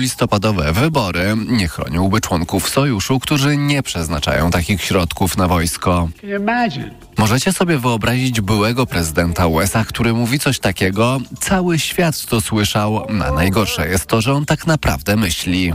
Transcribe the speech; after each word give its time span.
listopadowe 0.00 0.72
wybory 0.72 1.34
nie 1.48 1.68
chroniłby 1.68 2.20
członków 2.20 2.68
sojuszu, 2.68 3.20
którzy 3.20 3.56
nie 3.56 3.82
przeznaczają 3.82 4.50
takich 4.50 4.82
środków 4.82 5.36
na 5.36 5.48
wojsko. 5.48 6.08
Możecie 7.20 7.52
sobie 7.52 7.78
wyobrazić 7.78 8.40
byłego 8.40 8.86
prezydenta 8.86 9.46
USA, 9.46 9.84
który 9.84 10.12
mówi 10.12 10.38
coś 10.38 10.58
takiego? 10.58 11.18
Cały 11.40 11.78
świat 11.78 12.26
to 12.26 12.40
słyszał, 12.40 13.06
a 13.22 13.32
najgorsze 13.32 13.88
jest 13.88 14.06
to, 14.06 14.20
że 14.20 14.32
on 14.32 14.46
tak 14.46 14.66
naprawdę 14.66 15.16
myśli. 15.16 15.72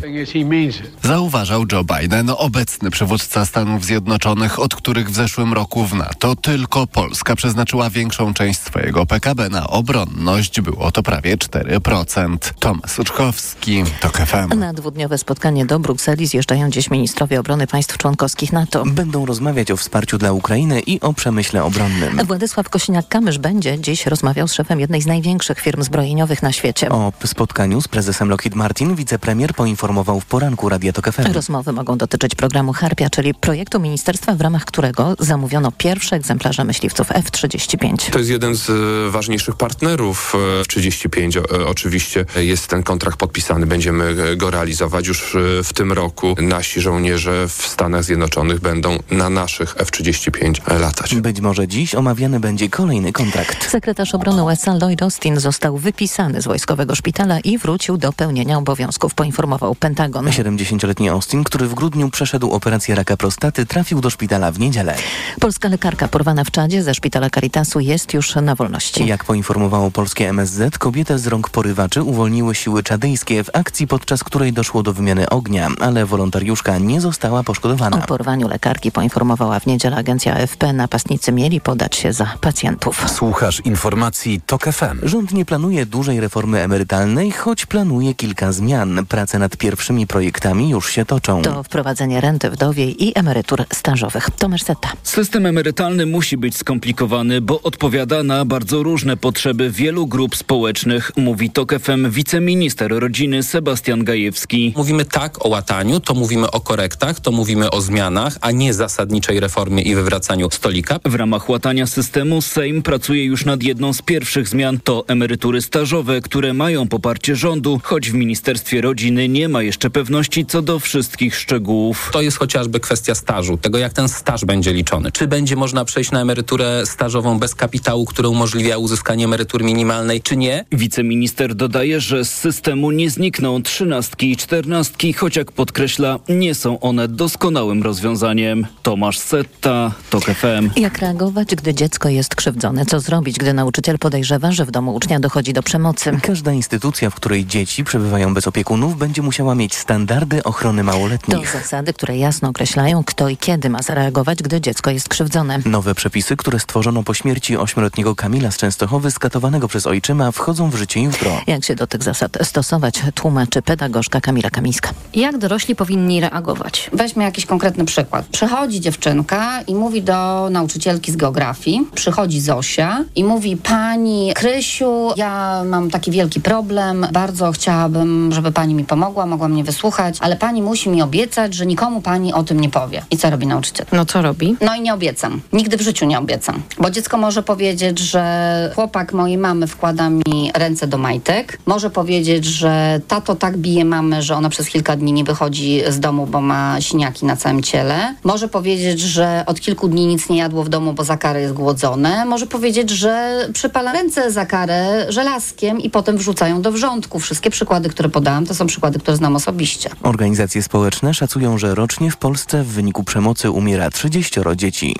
Zauważał 1.03 1.65
Joe 1.71 1.83
Biden, 1.83 2.31
obecny 2.37 2.91
przywódca 2.91 3.45
Stanów 3.45 3.85
Zjednoczonych, 3.85 4.59
od 4.59 4.75
których 4.75 5.09
w 5.09 5.15
zeszłym 5.15 5.53
roku 5.53 5.85
w 5.85 5.93
NATO 5.93 6.35
tylko 6.35 6.87
Polska 6.87 7.35
przeznaczyła 7.35 7.89
większą 7.89 8.33
część 8.33 8.59
swojego 8.59 9.05
PKB 9.05 9.49
na 9.49 9.67
obronność. 9.67 10.61
Było 10.61 10.91
to 10.91 11.03
prawie 11.03 11.37
4%. 11.37 12.37
Tomasz 12.59 12.99
Uczkowski, 12.99 13.83
TOK 13.99 14.17
FM. 14.17 14.59
Na 14.59 14.73
dwudniowe 14.73 15.17
spotkanie 15.17 15.65
do 15.65 15.79
Brukseli 15.79 16.27
zjeżdżają 16.27 16.69
dziś 16.69 16.91
ministrowie 16.91 17.39
obrony 17.39 17.67
państw 17.67 17.97
członkowskich 17.97 18.53
NATO. 18.53 18.83
Będą 18.85 19.25
rozmawiać 19.25 19.71
o 19.71 19.77
wsparciu 19.77 20.17
dla 20.17 20.31
Ukrainy 20.31 20.79
i 20.79 21.01
o 21.01 21.13
przemyśle 21.35 21.63
obronnym. 21.63 22.25
Władysław 22.25 22.69
Kosiniak-Kamysz 22.69 23.37
będzie 23.37 23.79
dziś 23.79 24.05
rozmawiał 24.05 24.47
z 24.47 24.53
szefem 24.53 24.79
jednej 24.79 25.01
z 25.01 25.05
największych 25.05 25.59
firm 25.59 25.83
zbrojeniowych 25.83 26.43
na 26.43 26.51
świecie. 26.51 26.89
O 26.89 27.13
spotkaniu 27.25 27.81
z 27.81 27.87
prezesem 27.87 28.29
Lockheed 28.29 28.55
Martin 28.55 28.95
wicepremier 28.95 29.53
poinformował 29.53 30.19
w 30.19 30.25
poranku 30.25 30.69
Radia 30.69 30.93
Tok 30.93 31.11
FM. 31.11 31.33
Rozmowy 31.33 31.71
mogą 31.71 31.97
dotyczyć 31.97 32.35
programu 32.35 32.73
Harpia, 32.73 33.09
czyli 33.09 33.33
projektu 33.33 33.79
ministerstwa, 33.79 34.35
w 34.35 34.41
ramach 34.41 34.65
którego 34.65 35.15
zamówiono 35.19 35.71
pierwsze 35.71 36.15
egzemplarze 36.15 36.63
myśliwców 36.63 37.11
F-35. 37.11 38.11
To 38.11 38.19
jest 38.19 38.31
jeden 38.31 38.55
z 38.55 38.69
e, 38.69 39.11
ważniejszych 39.11 39.55
partnerów 39.55 40.33
e, 40.35 40.61
F-35. 40.61 41.37
E, 41.37 41.67
oczywiście 41.67 42.25
jest 42.35 42.67
ten 42.67 42.83
kontrakt 42.83 43.17
podpisany, 43.17 43.65
będziemy 43.65 44.35
go 44.35 44.51
realizować 44.51 45.07
już 45.07 45.37
w 45.63 45.73
tym 45.73 45.91
roku. 45.91 46.35
Nasi 46.41 46.81
żołnierze 46.81 47.47
w 47.47 47.67
Stanach 47.67 48.03
Zjednoczonych 48.03 48.59
będą 48.59 48.97
na 49.11 49.29
naszych 49.29 49.75
F-35 49.77 50.79
latać. 50.79 51.15
Być 51.25 51.41
może 51.41 51.67
dziś 51.67 51.95
omawiany 51.95 52.39
będzie 52.39 52.69
kolejny 52.69 53.13
kontrakt. 53.13 53.69
Sekretarz 53.69 54.15
obrony 54.15 54.43
USA 54.43 54.73
Lloyd 54.73 55.03
Austin 55.03 55.39
został 55.39 55.77
wypisany 55.77 56.41
z 56.41 56.45
wojskowego 56.45 56.95
szpitala 56.95 57.39
i 57.39 57.57
wrócił 57.57 57.97
do 57.97 58.13
pełnienia 58.13 58.57
obowiązków, 58.57 59.13
poinformował 59.13 59.75
Pentagon. 59.75 60.25
70-letni 60.25 61.09
Austin, 61.09 61.43
który 61.43 61.67
w 61.67 61.73
grudniu 61.73 62.09
przeszedł 62.09 62.51
operację 62.51 62.95
raka 62.95 63.17
prostaty, 63.17 63.65
trafił 63.65 64.01
do 64.01 64.09
szpitala 64.09 64.51
w 64.51 64.59
niedzielę. 64.59 64.95
Polska 65.39 65.69
lekarka 65.69 66.07
porwana 66.07 66.43
w 66.43 66.51
Czadzie 66.51 66.83
ze 66.83 66.93
szpitala 66.93 67.29
Caritasu 67.29 67.79
jest 67.79 68.13
już 68.13 68.35
na 68.35 68.55
wolności. 68.55 69.07
Jak 69.07 69.23
poinformowało 69.23 69.91
polskie 69.91 70.29
MSZ, 70.29 70.77
kobietę 70.77 71.19
z 71.19 71.27
rąk 71.27 71.49
porywaczy 71.49 72.03
uwolniły 72.03 72.55
siły 72.55 72.83
czadyjskie 72.83 73.43
w 73.43 73.49
akcji, 73.53 73.87
podczas 73.87 74.23
której 74.23 74.53
doszło 74.53 74.83
do 74.83 74.93
wymiany 74.93 75.29
ognia, 75.29 75.69
ale 75.79 76.05
wolontariuszka 76.05 76.77
nie 76.77 77.01
została 77.01 77.43
poszkodowana. 77.43 77.97
O 77.97 78.01
porwaniu 78.01 78.47
lekarki 78.47 78.91
poinformowała 78.91 79.59
w 79.59 79.65
niedzielę 79.65 79.95
agencja 79.95 80.33
AFP. 80.33 80.73
Napastnicy 81.05 81.31
mieli 81.31 81.61
podać 81.61 81.95
się 81.95 82.13
za 82.13 82.25
pacjentów. 82.41 83.05
Słuchasz 83.11 83.59
informacji 83.59 84.41
TOK 84.45 84.63
FM. 84.63 84.99
Rząd 85.03 85.33
nie 85.33 85.45
planuje 85.45 85.85
dużej 85.85 86.19
reformy 86.19 86.61
emerytalnej, 86.61 87.31
choć 87.31 87.65
planuje 87.65 88.13
kilka 88.13 88.51
zmian. 88.51 89.05
Prace 89.05 89.39
nad 89.39 89.57
pierwszymi 89.57 90.07
projektami 90.07 90.69
już 90.69 90.91
się 90.91 91.05
toczą. 91.05 91.41
To 91.41 91.63
wprowadzenie 91.63 92.21
renty 92.21 92.49
wdowiej 92.49 93.05
i 93.05 93.19
emerytur 93.19 93.65
stażowych. 93.73 94.29
Tomasz 94.37 94.63
Seta. 94.63 94.91
System 95.03 95.45
emerytalny 95.45 96.05
musi 96.05 96.37
być 96.37 96.57
skomplikowany, 96.57 97.41
bo 97.41 97.61
odpowiada 97.61 98.23
na 98.23 98.45
bardzo 98.45 98.83
różne 98.83 99.17
potrzeby 99.17 99.71
wielu 99.71 100.07
grup 100.07 100.35
społecznych, 100.35 101.11
mówi 101.17 101.49
TOK 101.49 101.73
FM 101.79 102.09
wiceminister 102.09 102.91
rodziny 102.99 103.43
Sebastian 103.43 104.03
Gajewski. 104.03 104.73
Mówimy 104.77 105.05
tak 105.05 105.45
o 105.45 105.49
łataniu, 105.49 105.99
to 105.99 106.13
mówimy 106.13 106.51
o 106.51 106.61
korektach, 106.61 107.19
to 107.19 107.31
mówimy 107.31 107.71
o 107.71 107.81
zmianach, 107.81 108.37
a 108.41 108.51
nie 108.51 108.73
zasadniczej 108.73 109.39
reformie 109.39 109.83
i 109.83 109.95
wywracaniu 109.95 110.51
stolika. 110.51 110.94
W 111.05 111.15
ramach 111.15 111.49
łatania 111.49 111.87
systemu 111.87 112.41
Sejm 112.41 112.81
pracuje 112.81 113.25
już 113.25 113.45
nad 113.45 113.63
jedną 113.63 113.93
z 113.93 114.01
pierwszych 114.01 114.47
zmian. 114.47 114.79
To 114.83 115.03
emerytury 115.07 115.61
stażowe, 115.61 116.21
które 116.21 116.53
mają 116.53 116.87
poparcie 116.87 117.35
rządu, 117.35 117.81
choć 117.83 118.11
w 118.11 118.13
Ministerstwie 118.13 118.81
Rodziny 118.81 119.29
nie 119.29 119.49
ma 119.49 119.63
jeszcze 119.63 119.89
pewności 119.89 120.45
co 120.45 120.61
do 120.61 120.79
wszystkich 120.79 121.35
szczegółów. 121.35 122.09
To 122.13 122.21
jest 122.21 122.37
chociażby 122.37 122.79
kwestia 122.79 123.15
stażu, 123.15 123.57
tego 123.57 123.77
jak 123.77 123.93
ten 123.93 124.09
staż 124.09 124.45
będzie 124.45 124.73
liczony. 124.73 125.11
Czy 125.11 125.27
będzie 125.27 125.55
można 125.55 125.85
przejść 125.85 126.11
na 126.11 126.21
emeryturę 126.21 126.85
stażową 126.85 127.39
bez 127.39 127.55
kapitału, 127.55 128.05
który 128.05 128.29
umożliwia 128.29 128.77
uzyskanie 128.77 129.25
emerytury 129.25 129.65
minimalnej, 129.65 130.21
czy 130.21 130.37
nie? 130.37 130.65
Wiceminister 130.71 131.55
dodaje, 131.55 131.99
że 131.99 132.25
z 132.25 132.33
systemu 132.33 132.91
nie 132.91 133.09
znikną 133.09 133.61
trzynastki 133.61 134.31
i 134.31 134.37
czternastki, 134.37 135.13
choć 135.13 135.35
jak 135.35 135.51
podkreśla, 135.51 136.19
nie 136.29 136.55
są 136.55 136.79
one 136.79 137.07
doskonałym 137.07 137.83
rozwiązaniem. 137.83 138.67
Tomasz 138.83 139.19
Setta, 139.19 139.91
TOK 140.09 140.23
FM. 140.23 140.69
Jak 140.85 140.97
reagować, 140.97 141.55
gdy 141.55 141.73
dziecko 141.73 142.09
jest 142.09 142.35
krzywdzone? 142.35 142.85
Co 142.85 142.99
zrobić, 142.99 143.37
gdy 143.37 143.53
nauczyciel 143.53 143.99
podejrzewa, 143.99 144.51
że 144.51 144.65
w 144.65 144.71
domu 144.71 144.95
ucznia 144.95 145.19
dochodzi 145.19 145.53
do 145.53 145.63
przemocy? 145.63 146.19
Każda 146.21 146.51
instytucja, 146.51 147.09
w 147.09 147.15
której 147.15 147.45
dzieci 147.45 147.83
przebywają 147.83 148.33
bez 148.33 148.47
opiekunów, 148.47 148.97
będzie 148.97 149.21
musiała 149.21 149.55
mieć 149.55 149.75
standardy 149.75 150.43
ochrony 150.43 150.81
To 150.81 150.85
małoletnich. 150.85 151.51
zasady, 151.53 151.93
które 151.93 152.17
jasno 152.17 152.49
określają, 152.49 153.03
kto 153.03 153.29
i 153.29 153.37
kiedy 153.37 153.69
ma 153.69 153.81
zareagować, 153.81 154.43
gdy 154.43 154.61
dziecko 154.61 154.91
jest 154.91 155.09
krzywdzone. 155.09 155.59
Nowe 155.65 155.95
przepisy, 155.95 156.37
które 156.37 156.59
stworzono 156.59 157.03
po 157.03 157.13
śmierci 157.13 157.57
ośmioletniego 157.57 158.15
Kamila 158.15 158.51
z 158.51 158.57
Częstochowy, 158.57 159.11
skatowanego 159.11 159.67
przez 159.67 159.87
ojczyma, 159.87 160.31
wchodzą 160.31 160.69
w 160.69 160.75
życie 160.75 161.01
jutro. 161.01 161.41
Jak 161.47 161.65
się 161.65 161.75
do 161.75 161.87
tych 161.87 162.03
zasad 162.03 162.37
stosować, 162.43 163.01
tłumaczy 163.13 163.61
pedagogzka 163.61 164.21
Kamila 164.21 164.49
Kamińska. 164.49 164.89
Jak 165.13 165.37
dorośli 165.37 165.75
powinni 165.75 166.21
reagować? 166.21 166.89
Weźmy 166.93 167.23
jakiś 167.23 167.45
konkretny 167.45 167.85
przykład. 167.85 168.25
Przychodzi 168.25 168.81
dziewczynka 168.81 169.61
i 169.61 169.75
mówi 169.75 170.01
do 170.01 170.47
nauczycielki 170.75 171.11
z 171.11 171.15
geografii, 171.15 171.87
przychodzi 171.95 172.41
Zosia 172.41 173.03
i 173.15 173.23
mówi 173.23 173.57
pani 173.57 174.31
Krysiu, 174.35 175.11
ja 175.15 175.63
mam 175.65 175.89
taki 175.89 176.11
wielki 176.11 176.41
problem, 176.41 177.07
bardzo 177.13 177.51
chciałabym, 177.51 178.31
żeby 178.33 178.51
pani 178.51 178.73
mi 178.73 178.83
pomogła, 178.83 179.25
mogła 179.25 179.47
mnie 179.47 179.63
wysłuchać, 179.63 180.17
ale 180.19 180.35
pani 180.35 180.61
musi 180.61 180.89
mi 180.89 181.01
obiecać, 181.01 181.53
że 181.53 181.65
nikomu 181.65 182.01
pani 182.01 182.33
o 182.33 182.43
tym 182.43 182.59
nie 182.59 182.69
powie. 182.69 183.01
I 183.11 183.17
co 183.17 183.29
robi 183.29 183.47
nauczyciel? 183.47 183.85
No 183.91 184.05
co 184.05 184.21
robi? 184.21 184.55
No 184.61 184.75
i 184.75 184.81
nie 184.81 184.93
obiecam. 184.93 185.41
Nigdy 185.53 185.77
w 185.77 185.81
życiu 185.81 186.05
nie 186.05 186.19
obiecam. 186.19 186.61
Bo 186.79 186.89
dziecko 186.89 187.17
może 187.17 187.43
powiedzieć, 187.43 187.99
że 187.99 188.71
chłopak 188.75 189.13
mojej 189.13 189.37
mamy 189.37 189.67
wkłada 189.67 190.09
mi 190.09 190.51
ręce 190.53 190.87
do 190.87 190.97
majtek. 190.97 191.59
Może 191.65 191.89
powiedzieć, 191.89 192.45
że 192.45 193.01
tato 193.07 193.35
tak 193.35 193.57
bije 193.57 193.85
mamę, 193.85 194.21
że 194.21 194.35
ona 194.35 194.49
przez 194.49 194.69
kilka 194.69 194.95
dni 194.95 195.13
nie 195.13 195.23
wychodzi 195.23 195.81
z 195.89 195.99
domu, 195.99 196.27
bo 196.27 196.41
ma 196.41 196.81
siniaki 196.81 197.25
na 197.25 197.35
całym 197.35 197.63
ciele. 197.63 198.15
Może 198.23 198.47
powiedzieć, 198.47 198.99
że 198.99 199.43
od 199.45 199.59
kilku 199.59 199.87
dni 199.87 200.05
nic 200.05 200.29
nie 200.29 200.37
jadło 200.37 200.64
w 200.65 200.69
domu, 200.69 200.93
bo 200.93 201.03
za 201.03 201.17
karę 201.17 201.41
jest 201.41 201.53
głodzone. 201.53 202.25
Może 202.25 202.47
powiedzieć, 202.47 202.89
że 202.89 203.45
przypala 203.53 203.93
ręce 203.93 204.31
za 204.31 204.45
karę 204.45 205.05
żelazkiem 205.09 205.79
i 205.79 205.89
potem 205.89 206.17
wrzucają 206.17 206.61
do 206.61 206.71
wrzątku. 206.71 207.19
Wszystkie 207.19 207.49
przykłady, 207.49 207.89
które 207.89 208.09
podałam, 208.09 208.45
to 208.45 208.55
są 208.55 208.67
przykłady, 208.67 208.99
które 208.99 209.17
znam 209.17 209.35
osobiście. 209.35 209.89
Organizacje 210.03 210.63
społeczne 210.63 211.13
szacują, 211.13 211.57
że 211.57 211.75
rocznie 211.75 212.11
w 212.11 212.17
Polsce 212.17 212.63
w 212.63 212.67
wyniku 212.67 213.03
przemocy 213.03 213.51
umiera 213.51 213.89
30 213.89 214.39
dzieci. 214.55 214.95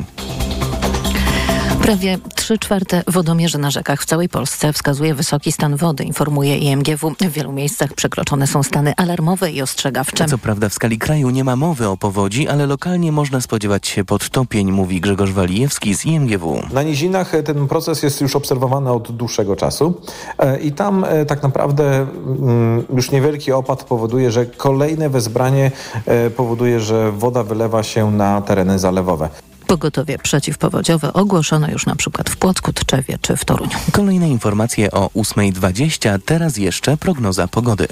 Prawie 1.85 2.18
3 2.35 2.57
czwarte 2.57 3.03
wodomierzy 3.07 3.57
na 3.57 3.72
rzekach 3.72 4.01
w 4.01 4.06
całej 4.06 4.29
Polsce 4.29 4.73
wskazuje 4.73 5.16
wysoki 5.16 5.51
stan 5.51 5.75
wody, 5.75 6.03
informuje 6.03 6.57
IMGW. 6.57 7.12
W 7.22 7.31
wielu 7.31 7.51
miejscach 7.51 7.94
przekroczone 7.94 8.47
są 8.47 8.63
stany 8.63 8.94
alarmowe 8.97 9.51
i 9.51 9.62
ostrzegawcze. 9.62 10.25
Co 10.25 10.38
prawda 10.38 10.69
w 10.69 10.73
skali 10.73 10.97
kraju 10.97 11.29
nie 11.29 11.44
ma 11.44 11.56
mowy 11.56 11.88
o 11.88 11.97
powodzi, 11.97 12.47
ale 12.47 12.66
lokalnie 12.66 13.12
można 13.12 13.41
spodziewać 13.41 13.88
się 13.88 14.06
podtopień, 14.06 14.72
mówi 14.72 15.01
Grzegorz 15.01 15.31
Walijewski 15.31 15.96
z 15.96 16.06
IMGW. 16.06 16.62
Na 16.73 16.84
nizinach 16.84 17.35
e, 17.35 17.44
ten 17.44 17.68
proces 17.68 18.03
jest 18.03 18.22
już 18.22 18.35
obserwowany 18.35 18.91
od 18.91 19.12
dłuższego 19.12 19.56
czasu 19.56 20.02
e, 20.38 20.59
i 20.59 20.72
tam 20.72 21.03
e, 21.03 21.25
tak 21.25 21.44
naprawdę 21.44 21.85
mm, 21.96 22.84
już 22.96 23.12
niewielki 23.12 23.52
opad 23.52 23.84
powoduje, 23.84 24.31
że 24.31 24.46
kolejne 24.46 25.09
wezbranie 25.09 25.72
powoduje, 26.35 26.79
że 26.79 27.11
woda 27.11 27.43
wylewa 27.43 27.84
się 27.84 28.11
na 28.11 28.41
tereny 28.41 28.79
zalewowe. 28.79 29.29
Pogotowie 29.66 30.17
przeciwpowodziowe 30.17 31.14
ogłoszono 31.14 31.72
już 31.72 31.85
na 31.85 31.96
przykład 31.96 32.29
w 32.29 32.38
Płocku, 32.38 32.73
Tczewie 32.73 33.17
czy 33.22 33.38
w 33.38 33.46
Toruniu. 33.46 33.78
Kolejne 33.91 34.29
informacje 34.29 34.91
o 34.91 35.08
8.20, 35.08 36.20
teraz 36.26 36.58
jeszcze 36.58 36.97
prognoza 36.97 37.47
pogody. 37.47 37.88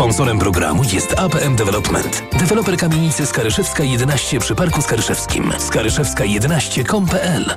Sponsorem 0.00 0.38
programu 0.38 0.82
jest 0.92 1.18
APM 1.18 1.56
Development. 1.56 2.22
Deweloper 2.38 2.76
kamienicy 2.76 3.26
Skaryszewska 3.26 3.84
11 3.84 4.40
przy 4.40 4.54
Parku 4.54 4.82
Skaryszewskim. 4.82 5.50
Skaryszewska11.com.pl 5.50 7.56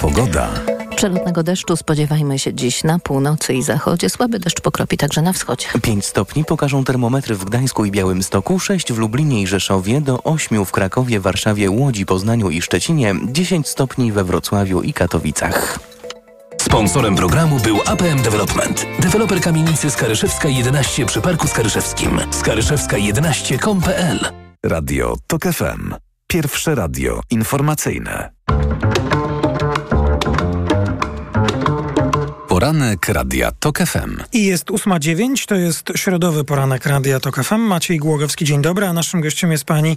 Pogoda. 0.00 0.75
Przelotnego 0.96 1.42
deszczu 1.42 1.76
spodziewajmy 1.76 2.38
się 2.38 2.54
dziś 2.54 2.84
na 2.84 2.98
północy 2.98 3.54
i 3.54 3.62
zachodzie. 3.62 4.10
Słaby 4.10 4.38
deszcz 4.38 4.60
pokropi 4.60 4.96
także 4.96 5.22
na 5.22 5.32
wschodzie. 5.32 5.66
5 5.82 6.04
stopni 6.04 6.44
pokażą 6.44 6.84
termometry 6.84 7.34
w 7.34 7.44
Gdańsku 7.44 7.84
i 7.84 7.90
Białymstoku, 7.90 8.58
6 8.58 8.92
w 8.92 8.98
Lublinie 8.98 9.42
i 9.42 9.46
Rzeszowie, 9.46 10.00
do 10.00 10.22
8 10.22 10.64
w 10.64 10.72
Krakowie, 10.72 11.20
Warszawie, 11.20 11.70
Łodzi, 11.70 12.06
Poznaniu 12.06 12.50
i 12.50 12.62
Szczecinie, 12.62 13.14
10 13.24 13.68
stopni 13.68 14.12
we 14.12 14.24
Wrocławiu 14.24 14.82
i 14.82 14.92
Katowicach. 14.92 15.78
Sponsorem 16.60 17.16
programu 17.16 17.60
był 17.60 17.78
APM 17.86 18.22
Development. 18.22 18.86
Deweloper 18.98 19.40
kamienicy 19.40 19.90
Skaryszewska 19.90 20.48
11 20.48 21.06
przy 21.06 21.20
Parku 21.20 21.48
Skaryszewskim. 21.48 22.18
Skaryszewska11.com.pl 22.18 24.18
Radio 24.64 25.16
TOK 25.26 25.42
FM. 25.42 25.94
Pierwsze 26.26 26.74
radio 26.74 27.20
informacyjne. 27.30 28.30
Poranek 32.56 33.08
Radia 33.08 33.50
TOK 33.60 33.78
FM. 33.78 34.22
I 34.32 34.44
jest 34.44 34.66
8.09, 34.70 35.46
to 35.46 35.54
jest 35.54 35.92
środowy 35.96 36.44
poranek 36.44 36.86
Radia 36.86 37.20
TOK 37.20 37.44
FM. 37.44 37.60
Maciej 37.60 37.98
Głogowski, 37.98 38.44
dzień 38.44 38.62
dobry, 38.62 38.86
a 38.86 38.92
naszym 38.92 39.20
gościem 39.20 39.52
jest 39.52 39.64
pani 39.64 39.96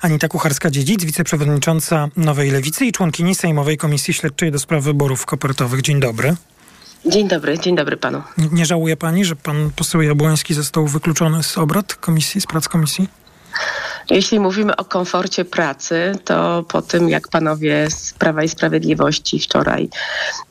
Anita 0.00 0.28
Kucharska-Dziedzic, 0.28 1.04
wiceprzewodnicząca 1.04 2.08
Nowej 2.16 2.50
Lewicy 2.50 2.86
i 2.86 2.92
członkini 2.92 3.34
Sejmowej 3.34 3.76
Komisji 3.76 4.14
Śledczej 4.14 4.52
do 4.52 4.58
spraw 4.58 4.84
wyborów 4.84 5.26
kopertowych. 5.26 5.82
Dzień 5.82 6.00
dobry. 6.00 6.36
Dzień 7.06 7.28
dobry, 7.28 7.58
dzień 7.58 7.76
dobry 7.76 7.96
panu. 7.96 8.22
Nie, 8.38 8.48
nie 8.52 8.66
żałuje 8.66 8.96
pani, 8.96 9.24
że 9.24 9.36
pan 9.36 9.70
poseł 9.76 10.02
Jabłoński 10.02 10.54
został 10.54 10.86
wykluczony 10.86 11.42
z 11.42 11.58
obrad 11.58 11.94
komisji, 11.94 12.40
z 12.40 12.46
prac 12.46 12.68
komisji? 12.68 13.08
Jeśli 14.10 14.40
mówimy 14.40 14.76
o 14.76 14.84
komforcie 14.84 15.44
pracy, 15.44 16.12
to 16.24 16.64
po 16.68 16.82
tym, 16.82 17.08
jak 17.08 17.28
panowie 17.28 17.90
z 17.90 18.12
Prawa 18.12 18.42
i 18.42 18.48
Sprawiedliwości 18.48 19.40
wczoraj, 19.40 19.88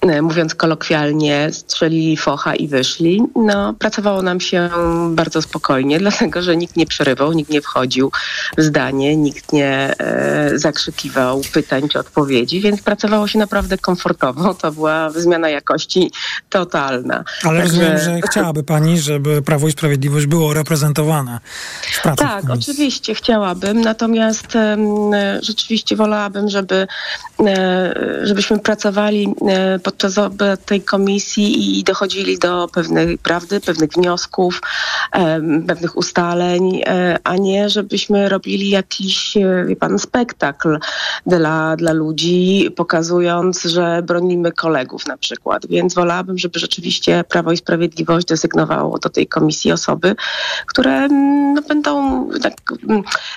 e, 0.02 0.22
mówiąc 0.22 0.56
kolokwialnie, 0.56 1.50
strzelili 1.52 2.18
focha 2.18 2.56
i 2.56 2.68
wyszli, 2.68 3.24
no 3.36 3.74
pracowało 3.74 4.22
nam 4.22 4.40
się 4.40 4.70
bardzo 5.10 5.42
spokojnie, 5.42 6.00
dlatego 6.10 6.42
że 6.42 6.58
nikt 6.58 6.76
nie 6.76 6.86
przerywał, 6.86 7.32
nikt 7.32 7.52
nie 7.52 7.62
wchodził 7.62 8.12
w 8.58 8.62
zdanie, 8.62 9.18
nikt 9.18 9.54
nie 9.54 9.94
e, 10.00 10.52
zakrzykiwał 10.60 11.42
pytań 11.54 11.90
czy 11.90 12.00
odpowiedzi, 12.00 12.62
więc 12.62 12.82
pracowało 12.82 13.28
się 13.28 13.40
naprawdę 13.40 13.78
komfortowo. 13.78 14.54
To 14.54 14.72
była 14.72 15.10
zmiana 15.10 15.50
jakości 15.50 16.12
totalna. 16.50 17.24
Ale 17.44 17.60
Także... 17.60 17.80
rozumiem, 17.80 17.98
że 17.98 18.22
chciałaby 18.30 18.64
pani, 18.64 19.00
żeby 19.00 19.42
Prawo 19.42 19.68
i 19.68 19.72
Sprawiedliwość 19.72 20.26
było 20.26 20.54
reprezentowane 20.54 21.40
w 21.94 22.02
pracy. 22.02 22.24
Tak, 22.24 22.44
oczywiście 22.50 23.16
chciała 23.16 23.49
chciałabym, 23.50 23.82
natomiast 23.82 24.48
rzeczywiście 25.42 25.96
wolałabym, 25.96 26.50
żeby, 26.50 26.88
e, 27.48 27.94
żebyśmy 28.24 28.60
pracowali 28.60 29.34
e, 29.48 29.80
podczas 29.80 30.16
tej 30.66 30.82
komisji 30.82 31.80
i 31.80 31.84
dochodzili 31.84 32.40
do 32.40 32.68
pewnej 32.74 33.18
prawdy, 33.18 33.60
pewnych 33.60 33.90
wniosków, 33.90 34.62
pewnych 35.68 35.98
ustaleń, 35.98 36.82
e, 36.86 37.18
a 37.24 37.36
nie 37.36 37.70
żebyśmy 37.70 38.30
robili 38.30 38.70
jakiś, 38.70 39.38
wie 39.66 39.76
pan, 39.76 40.00
spektakl 40.00 40.80
dla, 41.26 41.76
dla 41.76 41.94
ludzi, 41.94 42.70
pokazując, 42.76 43.64
że 43.64 44.02
bronimy 44.04 44.52
kolegów 44.52 45.08
na 45.08 45.18
przykład. 45.18 45.68
Więc 45.68 45.94
wolałabym, 45.94 46.38
żeby 46.38 46.60
rzeczywiście 46.60 47.24
Prawo 47.30 47.52
i 47.52 47.58
Sprawiedliwość 47.58 48.28
desygnowało 48.28 49.00
do 49.00 49.10
tej 49.10 49.28
komisji 49.28 49.72
osoby, 49.72 50.16
które 50.66 51.08
no, 51.08 51.62
będą 51.62 52.30
tak 52.42 52.54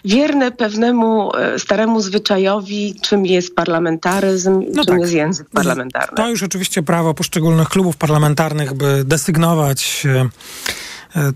wierne 0.05 0.53
pewnemu 0.53 1.37
e, 1.37 1.59
staremu 1.59 2.00
zwyczajowi, 2.00 2.94
czym 3.03 3.27
jest 3.27 3.55
parlamentaryzm, 3.55 4.62
no 4.73 4.85
czym 4.85 4.94
tak. 4.94 5.00
jest 5.00 5.12
język 5.12 5.49
parlamentarny. 5.50 6.17
To 6.17 6.29
już 6.29 6.43
oczywiście 6.43 6.83
prawo 6.83 7.15
poszczególnych 7.15 7.69
klubów 7.69 7.97
parlamentarnych, 7.97 8.75
by 8.75 9.05
desygnować 9.05 10.06
e, 10.06 10.29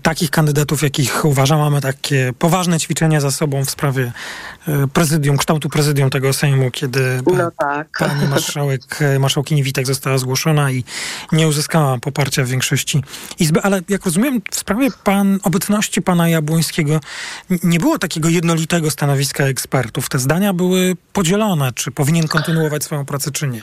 takich 0.01 0.31
kandydatów, 0.31 0.83
jakich 0.83 1.25
uważam. 1.25 1.59
Mamy 1.59 1.81
takie 1.81 2.33
poważne 2.39 2.79
ćwiczenia 2.79 3.21
za 3.21 3.31
sobą 3.31 3.65
w 3.65 3.69
sprawie 3.69 4.11
e, 4.67 4.87
prezydium, 4.87 5.37
kształtu 5.37 5.69
prezydium 5.69 6.09
tego 6.09 6.33
Sejmu, 6.33 6.71
kiedy 6.71 7.21
no 7.37 7.51
tak. 7.59 7.97
pani 7.99 8.27
marszałek, 8.35 9.01
e, 9.01 9.19
marszałkini 9.19 9.63
Witek 9.63 9.87
została 9.87 10.17
zgłoszona 10.17 10.71
i 10.71 10.83
nie 11.31 11.47
uzyskała 11.47 11.97
poparcia 11.97 12.43
w 12.43 12.47
większości 12.47 13.03
Izby. 13.39 13.61
Ale 13.61 13.81
jak 13.89 14.05
rozumiem, 14.05 14.41
w 14.51 14.55
sprawie 14.55 14.89
pan, 15.03 15.39
obecności 15.43 16.01
pana 16.01 16.29
Jabłońskiego 16.29 16.99
nie 17.63 17.79
było 17.79 17.99
takiego 17.99 18.29
jednolitego 18.29 18.91
stanowiska 18.91 19.43
ekspertów. 19.43 20.09
Te 20.09 20.19
zdania 20.19 20.53
były 20.53 20.95
podzielone, 21.13 21.71
czy 21.73 21.91
powinien 21.91 22.27
kontynuować 22.27 22.83
swoją 22.83 23.05
pracę, 23.05 23.31
czy 23.31 23.47
nie. 23.47 23.61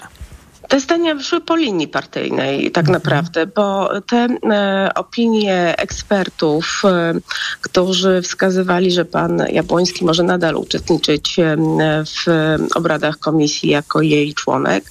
Te 0.68 0.80
zdania 0.80 1.14
wyszły 1.14 1.40
po 1.40 1.56
linii 1.56 1.88
partyjnej 1.88 2.70
tak 2.70 2.84
mhm. 2.84 2.92
naprawdę, 2.92 3.46
bo 3.46 3.90
te 4.06 4.26
e, 4.50 4.90
opinie 4.94 5.74
ekspertów, 5.78 6.82
e, 6.84 7.14
którzy 7.60 8.22
wskazywali, 8.22 8.92
że 8.92 9.04
pan 9.04 9.42
Jabłoński 9.52 10.04
może 10.04 10.22
nadal 10.22 10.56
uczestniczyć 10.56 11.38
e, 11.38 11.56
w 12.04 12.26
obradach 12.74 13.18
komisji 13.18 13.70
jako 13.70 14.02
jej 14.02 14.34
członek, 14.34 14.84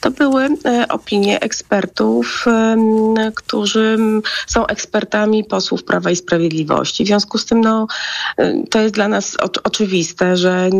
to 0.00 0.10
były 0.10 0.48
opinie 0.88 1.40
ekspertów, 1.40 2.44
którzy 3.34 3.98
są 4.46 4.66
ekspertami 4.66 5.44
posłów 5.44 5.84
Prawa 5.84 6.10
i 6.10 6.16
Sprawiedliwości. 6.16 7.04
W 7.04 7.06
związku 7.06 7.38
z 7.38 7.44
tym 7.44 7.60
no, 7.60 7.86
to 8.70 8.80
jest 8.80 8.94
dla 8.94 9.08
nas 9.08 9.36
oczywiste, 9.64 10.36
że 10.36 10.70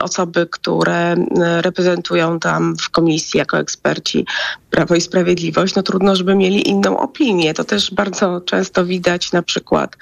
osoby, 0.00 0.46
które 0.50 1.16
reprezentują 1.60 2.40
tam 2.40 2.76
w 2.76 2.90
komisji 2.90 3.38
jako 3.38 3.58
eksperci, 3.58 3.91
eksperci 3.92 4.26
Prawo 4.70 4.94
i 4.94 5.00
Sprawiedliwość, 5.00 5.74
no 5.74 5.82
trudno, 5.82 6.16
żeby 6.16 6.34
mieli 6.34 6.68
inną 6.68 6.98
opinię. 6.98 7.54
To 7.54 7.64
też 7.64 7.94
bardzo 7.94 8.40
często 8.40 8.84
widać 8.84 9.32
na 9.32 9.42
przykład 9.42 9.96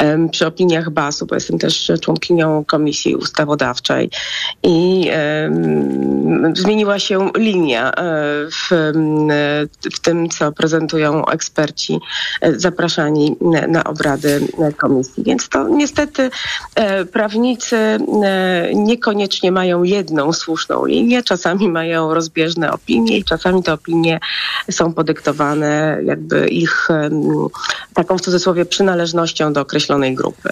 um, 0.00 0.28
przy 0.28 0.46
opiniach 0.46 0.90
BAS-u, 0.90 1.26
bo 1.26 1.34
jestem 1.34 1.58
też 1.58 1.92
członkinią 2.00 2.64
Komisji 2.64 3.16
Ustawodawczej 3.16 4.10
i 4.62 5.10
um, 5.44 6.56
zmieniła 6.56 6.98
się 6.98 7.30
linia 7.36 7.92
e, 7.92 8.04
w, 8.50 8.92
w 9.94 10.00
tym, 10.00 10.28
co 10.28 10.52
prezentują 10.52 11.26
eksperci 11.26 12.00
e, 12.40 12.60
zapraszani 12.60 13.36
na 13.68 13.84
obrady 13.84 14.48
komisji. 14.76 15.24
Więc 15.24 15.48
to 15.48 15.68
niestety 15.68 16.30
e, 16.74 17.04
prawnicy 17.04 17.76
niekoniecznie 18.74 19.52
mają 19.52 19.82
jedną 19.82 20.32
słuszną 20.32 20.84
linię, 20.84 21.22
czasami 21.22 21.68
mają 21.68 22.14
rozbieżne 22.14 22.72
opinie 22.72 23.18
i 23.18 23.24
czasami 23.24 23.33
te 23.64 23.72
opinie 23.72 24.20
są 24.70 24.92
podyktowane 24.92 25.98
jakby 26.04 26.48
ich 26.48 26.88
taką 27.94 28.18
w 28.18 28.20
cudzysłowie 28.20 28.64
przynależnością 28.64 29.52
do 29.52 29.60
określonej 29.60 30.14
grupy. 30.14 30.50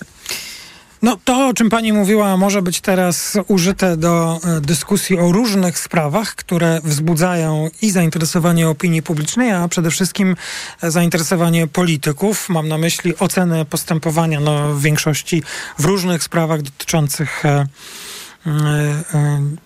No 1.02 1.18
to, 1.24 1.48
o 1.48 1.54
czym 1.54 1.70
pani 1.70 1.92
mówiła, 1.92 2.36
może 2.36 2.62
być 2.62 2.80
teraz 2.80 3.38
użyte 3.48 3.96
do 3.96 4.40
e, 4.44 4.60
dyskusji 4.60 5.18
o 5.18 5.32
różnych 5.32 5.78
sprawach, 5.78 6.34
które 6.34 6.80
wzbudzają 6.84 7.70
i 7.82 7.90
zainteresowanie 7.90 8.68
opinii 8.68 9.02
publicznej, 9.02 9.52
a 9.52 9.68
przede 9.68 9.90
wszystkim 9.90 10.36
zainteresowanie 10.82 11.66
polityków. 11.66 12.48
Mam 12.48 12.68
na 12.68 12.78
myśli 12.78 13.18
ocenę 13.18 13.64
postępowania 13.64 14.40
no, 14.40 14.74
w 14.74 14.82
większości 14.82 15.42
w 15.78 15.84
różnych 15.84 16.22
sprawach 16.22 16.62
dotyczących 16.62 17.46
e, 17.46 17.48
E, 17.48 17.58
e, 17.58 17.66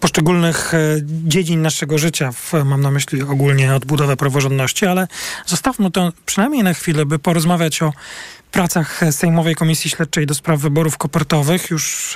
poszczególnych 0.01 0.75
e, 0.75 0.79
dziedzin 1.03 1.63
naszego 1.63 1.99
życia. 1.99 2.31
Mam 2.65 2.81
na 2.81 2.91
myśli 2.91 3.23
ogólnie 3.23 3.75
odbudowę 3.75 4.17
praworządności, 4.17 4.87
ale 4.87 5.09
zostawmy 5.47 5.91
to 5.91 6.13
przynajmniej 6.27 6.63
na 6.63 6.75
chwilę, 6.75 7.07
by 7.07 7.19
porozmawiać 7.19 7.83
o 7.83 7.93
pracach 8.53 9.01
Sejmowej 9.11 9.55
Komisji 9.55 9.91
Śledczej 9.91 10.27
do 10.27 10.35
spraw 10.35 10.61
wyborów 10.61 10.99
kopertowych. 10.99 11.71
Już 11.71 12.15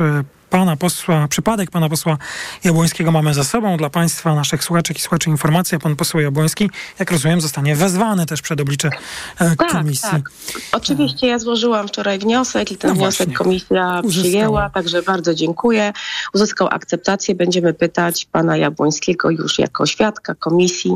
pana 0.50 0.76
posła, 0.76 1.28
przypadek 1.28 1.70
pana 1.70 1.88
posła 1.88 2.18
Jabłońskiego 2.64 3.12
mamy 3.12 3.34
za 3.34 3.44
sobą. 3.44 3.76
Dla 3.76 3.90
państwa, 3.90 4.34
naszych 4.34 4.64
słuchaczek 4.64 4.96
i 4.96 5.00
słuchaczy 5.00 5.30
informacja, 5.30 5.78
pan 5.78 5.96
poseł 5.96 6.20
Jabłoński, 6.20 6.70
jak 6.98 7.10
rozumiem, 7.10 7.40
zostanie 7.40 7.76
wezwany 7.76 8.26
też 8.26 8.42
przed 8.42 8.60
oblicze 8.60 8.90
e, 9.38 9.56
tak, 9.56 9.72
komisji. 9.72 10.10
Tak. 10.10 10.30
Oczywiście 10.72 11.26
ja 11.26 11.38
złożyłam 11.38 11.88
wczoraj 11.88 12.18
wniosek 12.18 12.72
i 12.72 12.76
ten 12.76 12.90
no 12.90 12.96
wniosek 12.96 13.32
komisja 13.32 14.00
Uzyskała. 14.04 14.22
przyjęła, 14.22 14.70
także 14.70 15.02
bardzo 15.02 15.34
dziękuję. 15.34 15.92
Uzyskał 16.34 16.68
akceptację. 16.70 17.34
Będziemy 17.34 17.74
pytać 17.74 18.26
pana 18.32 18.56
Jabłońskiego 18.56 19.30
już 19.30 19.58
jako 19.58 19.86
świadka 19.86 20.34
komisji 20.34 20.94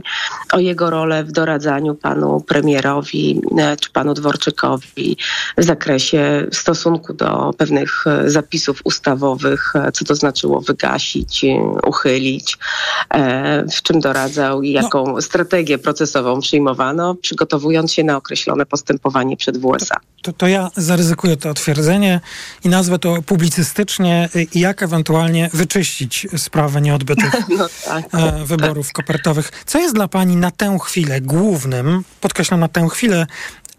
o 0.52 0.58
jego 0.58 0.90
rolę 0.90 1.24
w 1.24 1.32
doradzaniu 1.32 1.94
panu 1.94 2.40
premierowi 2.40 3.40
e, 3.58 3.76
czy 3.76 3.90
panu 3.90 4.14
Dworczykowi 4.14 5.16
w 5.58 5.64
zakresie 5.64 6.46
stosunku 6.52 7.12
do 7.12 7.54
pewnych 7.58 8.06
e, 8.06 8.30
zapisów 8.30 8.80
ustawowych 8.84 9.43
sejmowych, 9.44 9.72
co 9.92 10.04
to 10.04 10.14
znaczyło 10.14 10.60
wygasić, 10.60 11.44
uchylić, 11.86 12.58
w 13.76 13.82
czym 13.82 14.00
doradzał 14.00 14.62
i 14.62 14.72
jaką 14.72 15.06
no. 15.06 15.22
strategię 15.22 15.78
procesową 15.78 16.40
przyjmowano, 16.40 17.14
przygotowując 17.14 17.92
się 17.92 18.04
na 18.04 18.16
określone 18.16 18.66
postępowanie 18.66 19.36
przed 19.36 19.58
WSA. 19.58 19.96
To, 20.22 20.32
to 20.32 20.46
ja 20.46 20.70
zaryzykuję 20.76 21.36
to 21.36 21.54
twierdzenie 21.54 22.20
i 22.64 22.68
nazwę 22.68 22.98
to 22.98 23.22
publicystycznie, 23.22 24.28
jak 24.54 24.82
ewentualnie 24.82 25.50
wyczyścić 25.52 26.26
sprawę 26.36 26.80
nieodbytych 26.80 27.32
no 27.58 27.66
tak, 27.84 28.04
e, 28.14 28.44
wyborów 28.44 28.86
tak. 28.86 28.94
kopertowych. 28.94 29.50
Co 29.66 29.78
jest 29.78 29.94
dla 29.94 30.08
Pani 30.08 30.36
na 30.36 30.50
tę 30.50 30.78
chwilę 30.82 31.20
głównym, 31.20 32.04
podkreślam 32.20 32.60
na 32.60 32.68
tę 32.68 32.88
chwilę, 32.88 33.26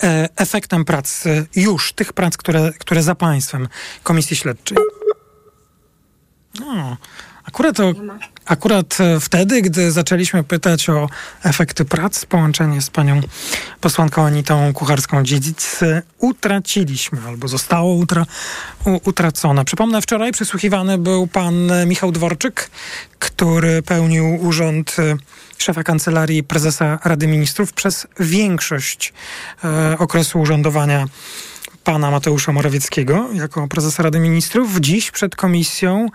e, 0.04 0.30
efektem 0.36 0.86
prac 0.86 1.24
już, 1.56 1.94
tych 1.94 2.14
prac, 2.14 2.38
które, 2.38 2.72
które 2.80 3.04
za 3.04 3.16
Państwem 3.16 3.68
Komisji 4.04 4.36
Śledczej? 4.36 4.78
No, 6.60 6.98
akurat 7.46 7.76
to 7.76 7.94
Akurat 8.46 8.98
e, 9.00 9.20
wtedy, 9.20 9.62
gdy 9.62 9.92
zaczęliśmy 9.92 10.44
pytać 10.44 10.90
o 10.90 11.10
efekty 11.44 11.86
prac, 11.86 12.26
połączenie 12.26 12.82
z 12.82 12.90
panią 12.90 13.22
posłanką 13.82 14.26
Anitą 14.26 14.74
Kucharską-Dziedzic, 14.74 15.84
e, 15.84 16.02
utraciliśmy 16.20 17.20
albo 17.28 17.48
zostało 17.48 17.94
utra, 17.94 18.26
utracone. 19.04 19.66
Przypomnę, 19.66 20.02
wczoraj 20.02 20.32
przysłuchiwany 20.32 20.98
był 20.98 21.28
pan 21.28 21.72
Michał 21.86 22.12
Dworczyk, 22.12 22.70
który 23.20 23.82
pełnił 23.82 24.36
urząd 24.42 24.96
e, 25.00 25.16
szefa 25.58 25.84
kancelarii 25.84 26.44
prezesa 26.44 27.00
Rady 27.04 27.28
Ministrów 27.28 27.74
przez 27.74 28.08
większość 28.20 29.14
e, 29.64 29.98
okresu 30.00 30.40
urzędowania 30.40 31.08
pana 31.86 32.12
Mateusza 32.12 32.52
Morawieckiego 32.52 33.30
jako 33.34 33.68
prezesa 33.68 34.04
Rady 34.04 34.20
Ministrów. 34.20 34.80
Dziś 34.80 35.12
przed 35.12 35.36
komisją 35.36 36.08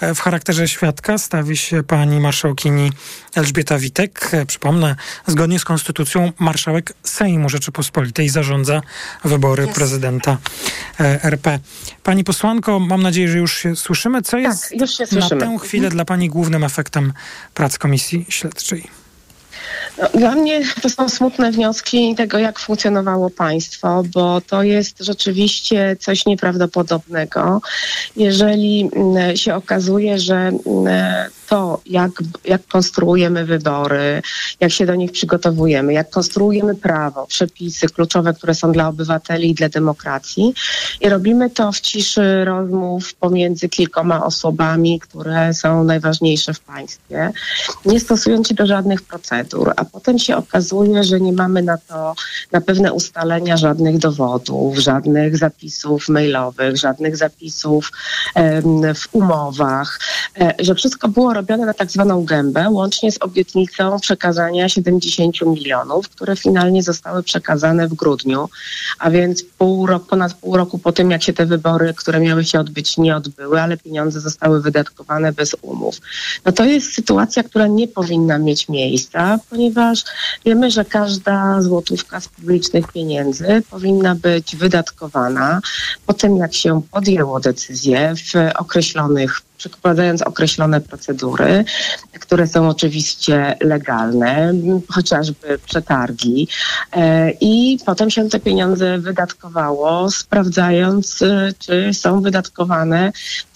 e, 0.00 0.14
w 0.14 0.20
charakterze 0.20 0.68
świadka 0.68 1.18
stawi 1.18 1.56
się 1.56 1.82
pani 1.82 2.20
marszałkini 2.20 2.92
Elżbieta 3.34 3.78
Witek. 3.78 4.28
E, 4.32 4.46
przypomnę, 4.46 4.96
zgodnie 5.26 5.58
z 5.58 5.64
konstytucją 5.64 6.32
marszałek 6.38 6.92
Sejmu 7.02 7.48
Rzeczypospolitej 7.48 8.28
zarządza 8.28 8.80
wybory 9.24 9.64
yes. 9.64 9.74
prezydenta 9.74 10.38
e, 11.00 11.24
RP. 11.24 11.58
Pani 12.02 12.24
posłanko, 12.24 12.78
mam 12.80 13.02
nadzieję, 13.02 13.28
że 13.28 13.38
już 13.38 13.56
się 13.58 13.76
słyszymy. 13.76 14.22
Co 14.22 14.38
jest 14.38 14.74
tak, 15.00 15.12
na 15.12 15.28
tę 15.28 15.58
chwilę 15.62 15.90
dla 15.90 16.04
pani 16.04 16.28
głównym 16.28 16.64
efektem 16.64 17.12
prac 17.54 17.78
komisji 17.78 18.26
śledczej? 18.28 19.01
No, 19.98 20.08
dla 20.14 20.34
mnie 20.34 20.60
to 20.82 20.88
są 20.88 21.08
smutne 21.08 21.52
wnioski 21.52 22.14
tego, 22.14 22.38
jak 22.38 22.58
funkcjonowało 22.58 23.30
państwo, 23.30 24.02
bo 24.14 24.40
to 24.40 24.62
jest 24.62 24.96
rzeczywiście 25.00 25.96
coś 26.00 26.26
nieprawdopodobnego. 26.26 27.60
Jeżeli 28.16 28.90
mm, 28.96 29.36
się 29.36 29.54
okazuje, 29.54 30.18
że 30.18 30.36
mm, 30.36 31.30
to, 31.52 31.80
jak, 31.86 32.10
jak 32.44 32.66
konstruujemy 32.66 33.44
wybory, 33.44 34.22
jak 34.60 34.72
się 34.72 34.86
do 34.86 34.94
nich 34.94 35.12
przygotowujemy, 35.12 35.92
jak 35.92 36.10
konstruujemy 36.10 36.74
prawo, 36.74 37.26
przepisy 37.26 37.88
kluczowe, 37.88 38.34
które 38.34 38.54
są 38.54 38.72
dla 38.72 38.88
obywateli 38.88 39.50
i 39.50 39.54
dla 39.54 39.68
demokracji, 39.68 40.54
i 41.00 41.08
robimy 41.08 41.50
to 41.50 41.72
w 41.72 41.80
ciszy 41.80 42.44
rozmów 42.44 43.14
pomiędzy 43.14 43.68
kilkoma 43.68 44.24
osobami, 44.24 45.00
które 45.00 45.54
są 45.54 45.84
najważniejsze 45.84 46.54
w 46.54 46.60
państwie, 46.60 47.32
nie 47.84 48.00
stosując 48.00 48.48
się 48.48 48.54
do 48.54 48.66
żadnych 48.66 49.02
procedur, 49.02 49.51
a 49.76 49.84
potem 49.84 50.18
się 50.18 50.36
okazuje, 50.36 51.04
że 51.04 51.20
nie 51.20 51.32
mamy 51.32 51.62
na 51.62 51.78
to, 51.78 52.14
na 52.52 52.60
pewne 52.60 52.92
ustalenia 52.92 53.56
żadnych 53.56 53.98
dowodów, 53.98 54.78
żadnych 54.78 55.36
zapisów 55.36 56.08
mailowych, 56.08 56.76
żadnych 56.76 57.16
zapisów 57.16 57.90
w 58.94 59.14
umowach, 59.14 60.00
e, 60.40 60.54
że 60.58 60.74
wszystko 60.74 61.08
było 61.08 61.34
robione 61.34 61.66
na 61.66 61.74
tak 61.74 61.90
zwaną 61.90 62.24
gębę, 62.24 62.70
łącznie 62.70 63.12
z 63.12 63.22
obietnicą 63.22 64.00
przekazania 64.00 64.68
70 64.68 65.40
milionów, 65.46 66.08
które 66.08 66.36
finalnie 66.36 66.82
zostały 66.82 67.22
przekazane 67.22 67.88
w 67.88 67.94
grudniu, 67.94 68.48
a 68.98 69.10
więc 69.10 69.42
pół 69.42 69.86
roku, 69.86 70.06
ponad 70.06 70.34
pół 70.34 70.56
roku 70.56 70.78
po 70.78 70.92
tym, 70.92 71.10
jak 71.10 71.22
się 71.22 71.32
te 71.32 71.46
wybory, 71.46 71.94
które 71.94 72.20
miały 72.20 72.44
się 72.44 72.60
odbyć, 72.60 72.98
nie 72.98 73.16
odbyły, 73.16 73.60
ale 73.60 73.76
pieniądze 73.76 74.20
zostały 74.20 74.62
wydatkowane 74.62 75.32
bez 75.32 75.56
umów. 75.62 76.00
No 76.44 76.52
to 76.52 76.64
jest 76.64 76.92
sytuacja, 76.94 77.42
która 77.42 77.66
nie 77.66 77.88
powinna 77.88 78.38
mieć 78.38 78.68
miejsca, 78.68 79.38
ponieważ 79.50 80.04
wiemy, 80.44 80.70
że 80.70 80.84
każda 80.84 81.62
złotówka 81.62 82.20
z 82.20 82.28
publicznych 82.28 82.92
pieniędzy 82.92 83.62
powinna 83.70 84.14
być 84.14 84.56
wydatkowana 84.56 85.60
po 86.06 86.14
tym, 86.14 86.36
jak 86.36 86.54
się 86.54 86.82
podjęło 86.90 87.40
decyzję 87.40 88.14
w 88.16 88.58
określonych 88.58 89.40
przeprowadzając 89.62 90.22
określone 90.22 90.80
procedury, 90.80 91.64
które 92.20 92.46
są 92.46 92.68
oczywiście 92.68 93.56
legalne, 93.60 94.52
chociażby 94.88 95.58
przetargi. 95.64 96.48
E, 96.92 97.30
I 97.40 97.78
potem 97.86 98.10
się 98.10 98.28
te 98.28 98.40
pieniądze 98.40 98.98
wydatkowało, 98.98 100.10
sprawdzając, 100.10 101.22
e, 101.22 101.52
czy 101.58 101.94
są 101.94 102.20
wydatkowane 102.20 103.12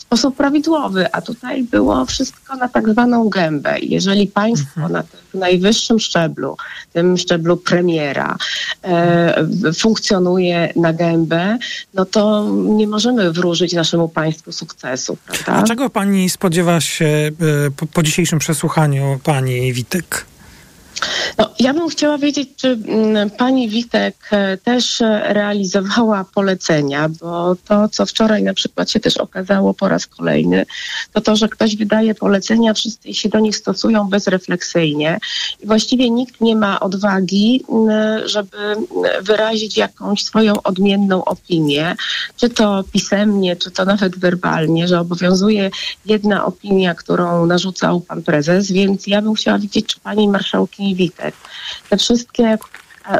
sposób 0.07 0.37
prawidłowy, 0.37 1.13
a 1.13 1.21
tutaj 1.21 1.63
było 1.63 2.05
wszystko 2.05 2.57
na 2.57 2.69
tak 2.69 2.89
zwaną 2.89 3.29
gębę. 3.29 3.77
Jeżeli 3.81 4.27
państwo 4.27 4.81
mhm. 4.81 4.93
na 4.93 5.03
tym 5.03 5.41
najwyższym 5.41 5.99
szczeblu, 5.99 6.57
tym 6.93 7.19
szczeblu 7.19 7.57
premiera, 7.57 8.37
e, 8.83 9.47
funkcjonuje 9.79 10.73
na 10.77 10.93
gębę, 10.93 11.59
no 11.95 12.05
to 12.05 12.51
nie 12.53 12.87
możemy 12.87 13.33
wróżyć 13.33 13.73
naszemu 13.73 14.09
państwu 14.09 14.53
sukcesu, 14.53 15.17
prawda? 15.27 15.53
A 15.53 15.63
czego 15.63 15.91
pani 15.91 16.31
spodziewa 16.31 16.81
się 16.81 17.07
e, 17.07 17.31
po, 17.77 17.87
po 17.87 18.03
dzisiejszym 18.03 18.39
przesłuchaniu 18.39 19.21
pani 19.25 19.73
Witek? 19.73 20.27
No, 21.39 21.51
ja 21.59 21.75
bym 21.75 21.89
chciała 21.89 22.19
wiedzieć, 22.19 22.49
czy 22.57 22.69
mm, 22.69 23.31
pani 23.31 23.69
Witek 23.69 24.17
e, 24.31 24.57
też 24.57 25.03
realizowała 25.23 26.25
polecenia, 26.35 27.09
bo 27.09 27.57
to, 27.69 27.89
co 27.89 28.07
wczoraj 28.07 28.43
na 28.43 28.55
przykład 28.55 28.91
się 28.91 29.01
też 29.01 29.17
okazało 29.17 29.75
po 29.75 29.89
raz 29.89 30.07
kolejny, 30.07 30.67
to 31.13 31.21
to, 31.21 31.37
że 31.37 31.49
ktoś 31.49 31.77
wydaje 31.77 32.15
polecenia, 32.15 32.75
wszyscy 32.75 33.15
się 33.15 33.29
do 33.29 33.39
nich 33.39 33.57
stosują 33.57 34.09
bezrefleksyjnie 34.09 35.19
i 35.61 35.67
właściwie 35.67 36.11
nikt 36.11 36.41
nie 36.41 36.57
ma 36.57 36.81
odwagi, 36.81 37.65
mm, 37.69 38.29
żeby 38.29 38.57
wyrazić 39.23 39.77
jakąś 39.77 40.25
swoją 40.25 40.63
odmienną 40.63 41.25
opinię, 41.25 41.97
czy 42.37 42.49
to 42.49 42.85
pisemnie, 42.93 43.57
czy 43.57 43.71
to 43.71 43.85
nawet 43.85 44.19
werbalnie, 44.19 44.89
że 44.89 45.01
obowiązuje 45.01 45.71
jedna 46.07 46.45
opinia, 46.45 46.95
którą 46.95 47.47
narzucał 47.47 48.01
pan 48.01 48.23
prezes, 48.23 48.73
więc 48.73 49.07
ja 49.07 49.23
bym 49.23 49.35
chciała 49.35 49.59
wiedzieć, 49.59 49.87
czy 49.87 50.01
pani 50.01 50.29
marszałkini 50.29 50.86
Witek. 50.95 51.35
Te 51.91 51.97
wszystkie 51.97 52.59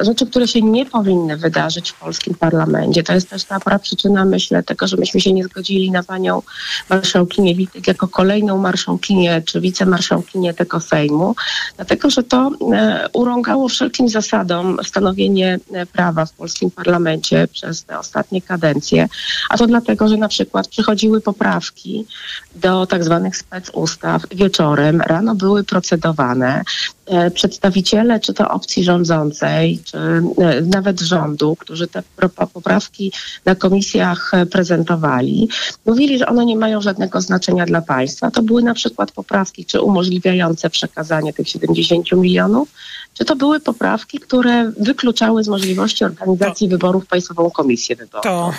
rzeczy, 0.01 0.27
które 0.27 0.49
się 0.49 0.63
nie 0.63 0.87
powinny 0.87 1.37
wydarzyć 1.37 1.91
w 1.91 2.01
polskim 2.01 2.35
parlamencie. 2.35 3.03
To 3.03 3.13
jest 3.13 3.31
też 3.31 3.45
ta 3.45 3.79
przyczyna, 3.79 4.25
myślę, 4.25 4.63
tego, 4.63 4.87
że 4.87 4.97
myśmy 4.97 5.21
się 5.21 5.33
nie 5.33 5.45
zgodzili 5.45 5.91
na 5.91 6.03
panią 6.03 6.43
marszałkinię 6.91 7.55
Witek 7.55 7.87
jako 7.87 8.09
kolejną 8.09 8.59
marszałkinię 8.59 9.43
czy 9.47 9.61
wicemarszałkinię 9.61 10.55
tego 10.55 10.81
Sejmu, 10.81 11.35
dlatego, 11.77 12.11
że 12.11 12.23
to 12.23 12.51
e, 12.73 13.09
urągało 13.13 13.69
wszelkim 13.69 14.09
zasadom 14.09 14.79
stanowienie 14.85 15.59
e, 15.73 15.87
prawa 15.87 16.27
w 16.27 16.33
polskim 16.33 16.71
parlamencie 16.71 17.49
przez 17.53 17.85
te 17.85 17.99
ostatnie 17.99 18.43
kadencje, 18.43 19.09
a 19.51 19.57
to 19.57 19.67
dlatego, 19.67 20.09
że 20.09 20.17
na 20.17 20.29
przykład 20.29 20.69
przychodziły 20.69 21.21
poprawki 21.21 22.07
do 22.55 22.87
tak 22.87 23.05
zwanych 23.05 23.37
specustaw 23.37 24.23
wieczorem, 24.31 25.01
rano 25.01 25.35
były 25.35 25.65
procedowane, 25.65 26.61
e, 26.61 26.96
przedstawiciele 27.35 28.21
czy 28.21 28.35
to 28.35 28.49
opcji 28.49 28.85
rządzącej, 28.85 29.79
czy 29.85 29.99
e, 29.99 30.23
nawet 30.61 31.01
rządu, 31.01 31.57
którzy 31.57 31.87
te 31.87 32.03
poprawki 32.53 33.13
na 33.45 33.55
komisjach 33.55 34.35
e, 34.35 34.47
prezentowali, 34.47 35.49
mówili, 35.87 36.19
że 36.19 36.27
one 36.27 36.45
nie 36.45 36.57
mają 36.57 36.81
żadnego 36.81 37.21
znaczenia 37.21 37.67
dla 37.67 37.83
państwa. 37.83 38.31
To 38.31 38.43
były 38.43 38.63
na 38.63 38.75
przykład 38.75 39.13
poprawki, 39.13 39.65
czy 39.65 39.81
umożliwiające 39.81 40.71
przekazanie 40.71 41.33
tych 41.33 41.49
70 41.49 42.13
milionów, 42.13 42.69
czy 43.15 43.25
to 43.25 43.37
były 43.37 43.61
poprawki, 43.61 44.19
które 44.19 44.73
wykluczały 44.81 45.45
z 45.45 45.49
możliwości 45.49 46.05
organizacji 46.05 46.69
to, 46.69 46.71
wyborów 46.71 47.07
Państwową 47.07 47.51
Komisję 47.51 47.97
Wyborczą. 47.97 48.29
To 48.29 48.53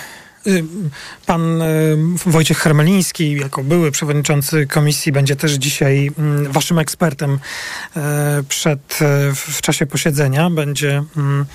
pan 1.26 1.62
y, 1.62 1.96
Wojciech 2.26 2.58
Hermeliński, 2.58 3.32
jako 3.32 3.64
były 3.64 3.90
przewodniczący 3.90 4.66
komisji, 4.66 5.12
będzie 5.12 5.36
też 5.36 5.52
dzisiaj 5.52 6.10
mm, 6.18 6.52
waszym 6.52 6.78
ekspertem 6.78 7.34
y, 7.34 8.00
przed, 8.48 8.98
w 9.34 9.60
czasie 9.62 9.86
posiedzenia. 9.86 10.50
Będzie 10.50 11.04
mm, 11.16 11.46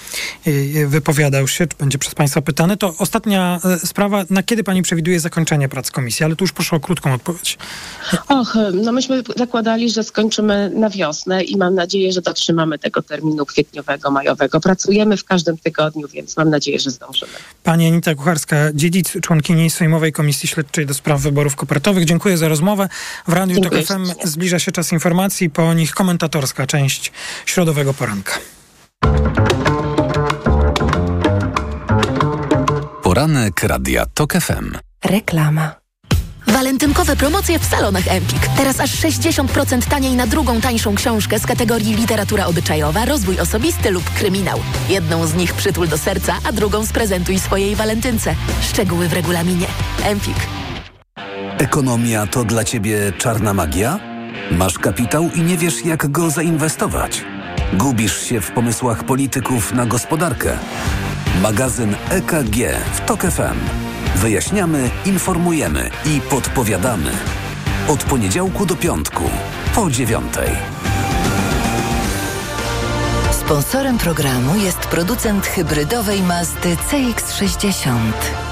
wypowiadał 0.88 1.48
się, 1.48 1.68
czy 1.68 1.78
będzie 1.78 1.98
przez 1.98 2.16
państwa 2.16 2.42
pytany. 2.42 2.78
To 2.78 2.94
ostatnia 2.98 3.60
sprawa. 3.84 4.26
Na 4.30 4.44
kiedy 4.44 4.64
pani 4.64 4.82
przewiduje 4.82 5.20
zakończenie 5.20 5.70
prac 5.70 5.92
komisji? 5.92 6.26
Ale 6.26 6.36
tu 6.36 6.44
już 6.44 6.52
proszę 6.52 6.76
o 6.76 6.80
krótką 6.80 7.14
odpowiedź. 7.14 7.58
Och, 8.28 8.56
no 8.74 8.92
myśmy 8.92 9.24
zakładali, 9.36 9.90
że 9.90 10.04
skończymy 10.04 10.72
na 10.76 10.90
wiosnę 10.90 11.44
i 11.44 11.58
mam 11.58 11.76
nadzieję, 11.76 12.12
że 12.12 12.22
dotrzymamy 12.22 12.80
tego 12.80 13.02
terminu 13.02 13.46
kwietniowego, 13.46 14.12
majowego. 14.12 14.60
Pracujemy 14.60 15.18
w 15.18 15.24
każdym 15.24 15.58
tygodniu, 15.58 16.08
więc 16.08 16.38
mam 16.38 16.50
nadzieję, 16.50 16.80
że 16.80 16.92
zdążymy. 16.92 17.32
Pani 17.64 17.88
Anita 17.88 18.16
Kucharska, 18.16 18.58
Dziedzic, 18.84 19.18
członkini 19.22 19.70
Sejmowej 19.70 20.12
Komisji 20.12 20.50
Śledczej 20.50 20.86
do 20.86 20.94
spraw 20.94 21.22
wyborów 21.22 21.56
kopertowych. 21.56 22.06
Dziękuję 22.06 22.38
za 22.38 22.48
rozmowę. 22.48 22.90
W 23.28 23.34
Radiu 23.34 23.62
Tok 23.62 23.76
FM 23.76 24.06
zbliża 24.24 24.60
się 24.60 24.72
czas 24.72 24.92
informacji, 24.92 25.50
po 25.50 25.74
nich 25.74 25.92
komentatorska 25.92 26.68
część 26.68 27.12
środowego 27.46 27.94
poranka. 27.94 28.34
Poranek 33.04 33.64
Radia 33.64 34.06
TOK 34.06 34.34
FM. 34.34 34.78
Reklama. 35.06 35.83
Walentynkowe 36.48 37.16
promocje 37.16 37.60
w 37.60 37.66
salonach 37.66 38.08
Empik. 38.08 38.48
Teraz 38.58 38.80
aż 38.80 38.92
60% 38.92 39.90
taniej 39.90 40.16
na 40.16 40.28
drugą 40.28 40.62
tańszą 40.62 40.96
książkę 40.96 41.40
z 41.40 41.46
kategorii 41.46 41.96
literatura 41.96 42.46
obyczajowa, 42.46 43.06
rozwój 43.06 43.40
osobisty 43.40 43.92
lub 43.92 44.10
kryminał. 44.10 44.60
Jedną 44.90 45.28
z 45.28 45.34
nich 45.36 45.54
przytul 45.54 45.88
do 45.88 45.98
serca, 45.98 46.36
a 46.44 46.52
drugą 46.52 46.86
sprezentuj 46.86 47.40
swojej 47.40 47.76
walentynce. 47.76 48.36
Szczegóły 48.62 49.10
w 49.10 49.14
regulaminie. 49.14 49.68
Empik. 50.04 50.38
Ekonomia 51.58 52.28
to 52.28 52.44
dla 52.44 52.64
Ciebie 52.64 53.14
czarna 53.18 53.54
magia? 53.54 54.00
Masz 54.52 54.80
kapitał 54.80 55.30
i 55.36 55.42
nie 55.42 55.58
wiesz, 55.58 55.86
jak 55.86 56.12
go 56.12 56.30
zainwestować. 56.30 57.24
Gubisz 57.74 58.22
się 58.24 58.42
w 58.42 58.52
pomysłach 58.52 59.04
polityków 59.04 59.74
na 59.74 59.86
gospodarkę. 59.86 60.58
Magazyn 61.42 61.96
EKG 62.10 62.56
w 62.94 63.06
TOK 63.06 63.22
FM. 63.22 63.93
Wyjaśniamy, 64.16 64.90
informujemy 65.06 65.90
i 66.06 66.22
podpowiadamy. 66.22 67.12
Od 67.88 68.04
poniedziałku 68.04 68.66
do 68.66 68.76
piątku, 68.76 69.24
po 69.76 69.90
dziewiątej. 69.90 70.50
Sponsorem 73.32 73.98
programu 73.98 74.56
jest 74.56 74.80
producent 74.80 75.46
hybrydowej 75.46 76.22
Mazdy 76.22 76.76
CX-60. 76.92 78.43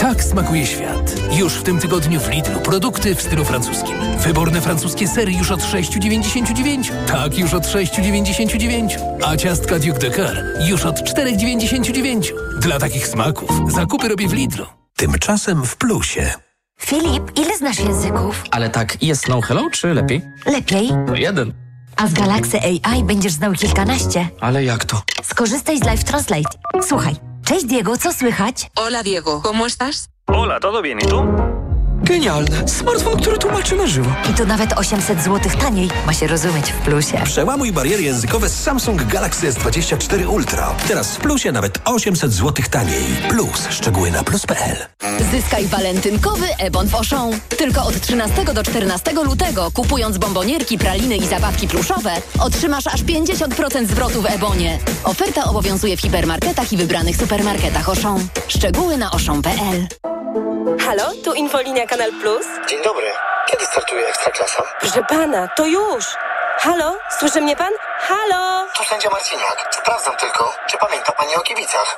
Tak 0.00 0.24
smakuje 0.24 0.66
świat. 0.66 1.14
Już 1.32 1.54
w 1.54 1.62
tym 1.62 1.78
tygodniu 1.78 2.20
w 2.20 2.28
Lidlu 2.28 2.60
produkty 2.60 3.14
w 3.14 3.22
stylu 3.22 3.44
francuskim. 3.44 3.96
Wyborne 4.18 4.60
francuskie 4.60 5.08
sery 5.08 5.32
już 5.32 5.50
od 5.50 5.60
6,99. 5.60 7.06
Tak, 7.06 7.38
już 7.38 7.54
od 7.54 7.62
6,99. 7.62 8.98
A 9.26 9.36
ciastka 9.36 9.78
Duke 9.78 9.98
de 9.98 10.10
Car 10.10 10.44
już 10.68 10.84
od 10.84 10.96
4,99. 11.00 12.32
Dla 12.58 12.78
takich 12.78 13.06
smaków 13.06 13.72
zakupy 13.72 14.08
robię 14.08 14.28
w 14.28 14.32
Lidlu. 14.32 14.66
Tymczasem 14.96 15.66
w 15.66 15.76
plusie. 15.76 16.32
Filip, 16.80 17.38
ile 17.38 17.56
znasz 17.56 17.80
języków? 17.80 18.44
Ale 18.50 18.70
tak, 18.70 19.02
jest 19.02 19.28
no 19.28 19.40
hello, 19.40 19.70
czy 19.70 19.94
lepiej? 19.94 20.22
Lepiej. 20.46 20.88
To 21.06 21.14
jeden. 21.14 21.52
A 21.96 22.06
z 22.06 22.12
Galaxy 22.12 22.58
AI 22.60 23.04
będziesz 23.04 23.32
znał 23.32 23.52
kilkanaście. 23.52 24.28
Ale 24.40 24.64
jak 24.64 24.84
to? 24.84 25.02
Skorzystaj 25.22 25.78
z 25.78 25.84
Live 25.84 26.04
Translate. 26.04 26.50
Słuchaj. 26.88 27.29
Cześć 27.50 27.64
Diego, 27.64 27.96
co 27.96 28.12
słychać? 28.12 28.70
Hola 28.76 29.02
Diego, 29.02 29.42
¿cómo 29.42 29.66
estás? 29.66 30.08
Hola, 30.26 30.60
¿todo 30.60 30.82
bien? 30.82 30.98
¿Y 30.98 31.06
tú? 31.06 31.59
Genialne! 32.02 32.68
Smartfon, 32.68 33.20
który 33.20 33.38
tłumaczy 33.38 33.76
na 33.76 33.86
żywo. 33.86 34.10
I 34.30 34.34
to 34.34 34.44
nawet 34.46 34.72
800 34.72 35.22
zł 35.22 35.52
taniej. 35.60 35.88
Ma 36.06 36.12
się 36.12 36.26
rozumieć 36.26 36.72
w 36.72 36.78
plusie. 36.78 37.20
Przełamuj 37.24 37.72
bariery 37.72 38.02
językowe 38.02 38.48
z 38.48 38.62
Samsung 38.62 39.04
Galaxy 39.04 39.52
S24 39.52 40.28
Ultra. 40.28 40.74
Teraz 40.88 41.16
w 41.16 41.18
plusie 41.18 41.52
nawet 41.52 41.78
800 41.84 42.32
zł 42.32 42.64
taniej. 42.70 43.04
Plus. 43.28 43.66
Szczegóły 43.70 44.10
na 44.10 44.24
plus.pl. 44.24 44.76
Zyskaj 45.30 45.66
walentynkowy 45.66 46.46
e-bon 46.58 46.88
w 46.88 46.94
Auchan. 46.94 47.30
Tylko 47.48 47.82
od 47.84 48.00
13 48.00 48.44
do 48.44 48.62
14 48.62 49.12
lutego, 49.12 49.70
kupując 49.74 50.18
bombonierki, 50.18 50.78
praliny 50.78 51.16
i 51.16 51.26
zabawki 51.26 51.68
pluszowe, 51.68 52.12
otrzymasz 52.40 52.86
aż 52.86 53.02
50% 53.02 53.86
zwrotu 53.86 54.22
w 54.22 54.26
e-bonie. 54.26 54.78
Oferta 55.04 55.44
obowiązuje 55.44 55.96
w 55.96 56.00
hipermarketach 56.00 56.72
i 56.72 56.76
wybranych 56.76 57.16
supermarketach 57.16 57.88
Auchan. 57.88 58.28
Szczegóły 58.48 58.96
na 58.96 59.10
auchan.pl. 59.10 59.86
Halo, 60.80 61.12
tu 61.24 61.32
Infolinia 61.34 61.86
Kanal 61.90 62.12
Plus? 62.20 62.46
Dzień 62.68 62.82
dobry. 62.84 63.06
Kiedy 63.50 63.64
startuje 63.64 64.06
Ekstraklasa? 64.08 64.62
Proszę 64.80 65.02
pana, 65.08 65.48
to 65.56 65.66
już. 65.66 66.04
Halo, 66.58 66.96
słyszy 67.18 67.40
mnie 67.40 67.56
pan? 67.56 67.72
Halo? 67.98 68.66
Tu 68.76 68.84
sędzia 68.84 69.10
Marciniak. 69.10 69.68
Sprawdzam 69.82 70.16
tylko, 70.16 70.54
czy 70.70 70.78
pamięta 70.78 71.12
pani 71.12 71.34
o 71.36 71.40
kibicach. 71.40 71.96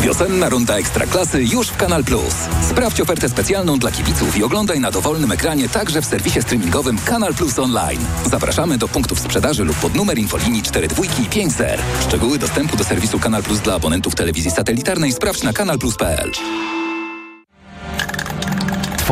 Wiosenna 0.00 0.48
runda 0.48 0.76
Ekstraklasy 0.76 1.42
już 1.42 1.68
w 1.68 1.76
Kanal 1.76 2.04
Plus. 2.04 2.34
Sprawdź 2.70 3.00
ofertę 3.00 3.28
specjalną 3.28 3.78
dla 3.78 3.90
kibiców 3.90 4.36
i 4.36 4.44
oglądaj 4.44 4.80
na 4.80 4.90
dowolnym 4.90 5.32
ekranie 5.32 5.68
także 5.68 6.02
w 6.02 6.06
serwisie 6.06 6.42
streamingowym 6.42 6.98
Kanal 7.06 7.34
Plus 7.34 7.58
Online. 7.58 8.06
Zapraszamy 8.24 8.78
do 8.78 8.88
punktów 8.88 9.20
sprzedaży 9.20 9.64
lub 9.64 9.76
pod 9.76 9.94
numer 9.94 10.18
infolinii 10.18 10.62
42 10.62 11.02
i 11.22 11.26
5 11.26 11.52
zer. 11.52 11.80
Szczegóły 12.08 12.38
dostępu 12.38 12.76
do 12.76 12.84
serwisu 12.84 13.20
Kanal 13.20 13.42
Plus 13.42 13.58
dla 13.58 13.74
abonentów 13.74 14.14
telewizji 14.14 14.50
satelitarnej 14.50 15.12
sprawdź 15.12 15.42
na 15.42 15.52
kanalplus.pl. 15.52 16.32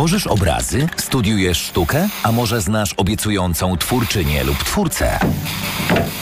Tworzysz 0.01 0.27
obrazy? 0.27 0.89
Studiujesz 0.97 1.59
sztukę? 1.59 2.09
A 2.23 2.33
może 2.33 2.61
znasz 2.61 2.95
obiecującą 2.97 3.77
twórczynię 3.77 4.45
lub 4.45 4.65
twórcę? 4.65 5.19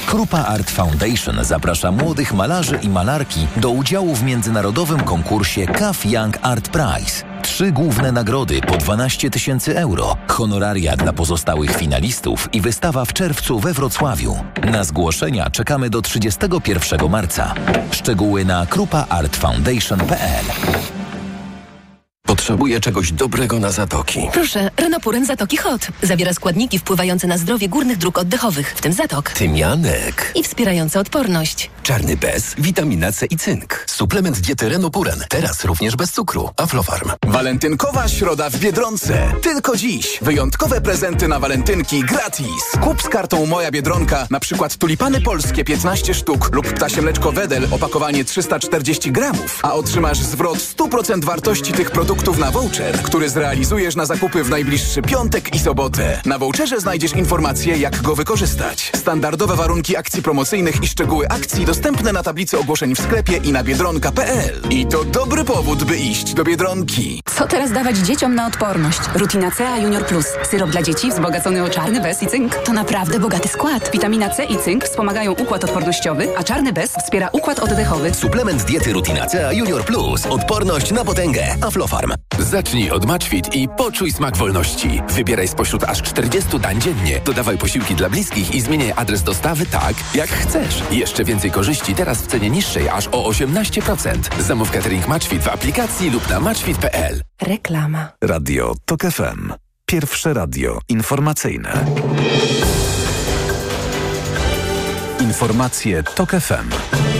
Krupa 0.06 0.38
Art 0.38 0.70
Foundation 0.70 1.44
zaprasza 1.44 1.92
młodych 1.92 2.34
malarzy 2.34 2.78
i 2.82 2.88
malarki 2.88 3.46
do 3.56 3.70
udziału 3.70 4.14
w 4.14 4.22
międzynarodowym 4.22 5.00
konkursie 5.00 5.66
CAF 5.66 6.06
Young 6.06 6.38
Art 6.42 6.68
Prize. 6.68 7.24
Trzy 7.42 7.72
główne 7.72 8.12
nagrody 8.12 8.60
po 8.60 8.76
12 8.76 9.30
tysięcy 9.30 9.78
euro, 9.78 10.16
honoraria 10.28 10.96
dla 10.96 11.12
pozostałych 11.12 11.76
finalistów 11.76 12.48
i 12.52 12.60
wystawa 12.60 13.04
w 13.04 13.12
czerwcu 13.12 13.60
we 13.60 13.72
Wrocławiu. 13.72 14.36
Na 14.72 14.84
zgłoszenia 14.84 15.50
czekamy 15.50 15.90
do 15.90 16.02
31 16.02 17.10
marca. 17.10 17.54
Szczegóły 17.90 18.44
na 18.44 18.66
krupaartfoundation.pl 18.66 20.44
Potrzebuję 22.28 22.80
czegoś 22.80 23.12
dobrego 23.12 23.58
na 23.58 23.70
zatoki. 23.70 24.20
Proszę, 24.32 24.70
Renopuren 24.76 25.26
Zatoki 25.26 25.56
Hot. 25.56 25.88
Zawiera 26.02 26.32
składniki 26.32 26.78
wpływające 26.78 27.26
na 27.26 27.38
zdrowie 27.38 27.68
górnych 27.68 27.98
dróg 27.98 28.18
oddechowych, 28.18 28.72
w 28.76 28.80
tym 28.80 28.92
zatok. 28.92 29.30
Tymianek. 29.30 30.32
I 30.34 30.42
wspierające 30.42 31.00
odporność. 31.00 31.70
Czarny 31.88 32.16
bez, 32.16 32.54
witamina 32.58 33.12
C 33.12 33.26
i 33.26 33.36
cynk. 33.36 33.84
Suplement 33.86 34.40
diety 34.40 34.68
Renopuren. 34.68 35.24
Teraz 35.28 35.64
również 35.64 35.96
bez 35.96 36.12
cukru. 36.12 36.50
Aflofarm. 36.56 37.10
Walentynkowa 37.26 38.08
środa 38.08 38.50
w 38.50 38.56
Biedronce. 38.56 39.32
Tylko 39.42 39.76
dziś. 39.76 40.18
Wyjątkowe 40.22 40.80
prezenty 40.80 41.28
na 41.28 41.40
walentynki 41.40 42.00
gratis. 42.00 42.62
Kup 42.80 43.02
z 43.02 43.08
kartą 43.08 43.46
Moja 43.46 43.70
Biedronka 43.70 44.26
na 44.30 44.40
przykład 44.40 44.76
tulipany 44.76 45.20
polskie 45.20 45.64
15 45.64 46.14
sztuk 46.14 46.54
lub 46.54 46.72
ptasie 46.72 47.02
mleczko 47.02 47.32
Wedel 47.32 47.68
opakowanie 47.70 48.24
340 48.24 49.12
gramów, 49.12 49.60
a 49.62 49.74
otrzymasz 49.74 50.18
zwrot 50.18 50.58
100% 50.58 51.24
wartości 51.24 51.72
tych 51.72 51.90
produktów 51.90 52.38
na 52.38 52.50
voucher, 52.50 53.02
który 53.02 53.30
zrealizujesz 53.30 53.96
na 53.96 54.06
zakupy 54.06 54.44
w 54.44 54.50
najbliższy 54.50 55.02
piątek 55.02 55.54
i 55.54 55.58
sobotę. 55.58 56.20
Na 56.24 56.38
voucherze 56.38 56.80
znajdziesz 56.80 57.12
informacje, 57.12 57.76
jak 57.76 58.02
go 58.02 58.16
wykorzystać. 58.16 58.92
Standardowe 58.96 59.56
warunki 59.56 59.96
akcji 59.96 60.22
promocyjnych 60.22 60.82
i 60.82 60.88
szczegóły 60.88 61.28
akcji 61.28 61.64
dostępne 61.78 62.12
na 62.12 62.22
tablicy 62.22 62.58
ogłoszeń 62.58 62.94
w 62.94 62.98
sklepie 62.98 63.36
i 63.36 63.52
na 63.52 63.64
biedronka.pl. 63.64 64.60
I 64.70 64.86
to 64.86 65.04
dobry 65.04 65.44
powód, 65.44 65.84
by 65.84 65.96
iść 65.96 66.34
do 66.34 66.44
Biedronki. 66.44 67.20
Co 67.36 67.46
teraz 67.46 67.72
dawać 67.72 67.96
dzieciom 67.96 68.34
na 68.34 68.46
odporność? 68.46 69.00
Rutina 69.14 69.50
C 69.50 69.64
Junior 69.82 70.06
Plus. 70.06 70.26
Syrop 70.50 70.70
dla 70.70 70.82
dzieci 70.82 71.10
wzbogacony 71.10 71.64
o 71.64 71.68
czarny 71.68 72.00
bez 72.00 72.22
i 72.22 72.26
cynk. 72.26 72.54
To 72.54 72.72
naprawdę 72.72 73.20
bogaty 73.20 73.48
skład. 73.48 73.90
Witamina 73.92 74.30
C 74.30 74.44
i 74.44 74.58
cynk 74.58 74.84
wspomagają 74.84 75.32
układ 75.32 75.64
odpornościowy, 75.64 76.28
a 76.38 76.44
czarny 76.44 76.72
bez 76.72 76.90
wspiera 76.90 77.28
układ 77.32 77.58
oddechowy. 77.58 78.14
Suplement 78.14 78.64
diety 78.64 78.92
Rutina 78.92 79.26
C 79.26 79.54
Junior 79.54 79.84
Plus. 79.84 80.26
Odporność 80.26 80.92
na 80.92 81.04
potęgę. 81.04 81.56
Aflofarm. 81.62 82.12
Zacznij 82.38 82.90
od 82.90 83.06
Matchfit 83.06 83.54
i 83.54 83.68
poczuj 83.68 84.12
smak 84.12 84.36
wolności. 84.36 85.02
Wybieraj 85.08 85.48
spośród 85.48 85.84
aż 85.84 86.02
40 86.02 86.60
dań 86.60 86.80
dziennie. 86.80 87.20
Dodawaj 87.24 87.58
posiłki 87.58 87.94
dla 87.94 88.10
bliskich 88.10 88.54
i 88.54 88.60
zmieniaj 88.60 88.92
adres 88.96 89.22
dostawy 89.22 89.66
tak, 89.66 89.94
jak 90.14 90.30
chcesz. 90.30 90.82
Jeszcze 90.90 91.24
więcej 91.24 91.50
korzyści 91.50 91.67
teraz 91.76 92.22
w 92.22 92.26
cenie 92.26 92.50
niższej 92.50 92.88
aż 92.88 93.06
o 93.06 93.30
18%. 93.30 94.42
Zamów 94.42 94.70
catering 94.70 95.08
Matchfit 95.08 95.42
w 95.42 95.48
aplikacji 95.48 96.10
lub 96.10 96.30
na 96.30 96.40
matchfit.pl. 96.40 97.22
Reklama. 97.42 98.08
Radio 98.24 98.74
TOK 98.84 99.00
FM. 99.02 99.52
Pierwsze 99.86 100.34
radio 100.34 100.78
informacyjne. 100.88 101.84
Informacje 105.20 106.02
TOK 106.02 106.30
FM. 106.30 107.17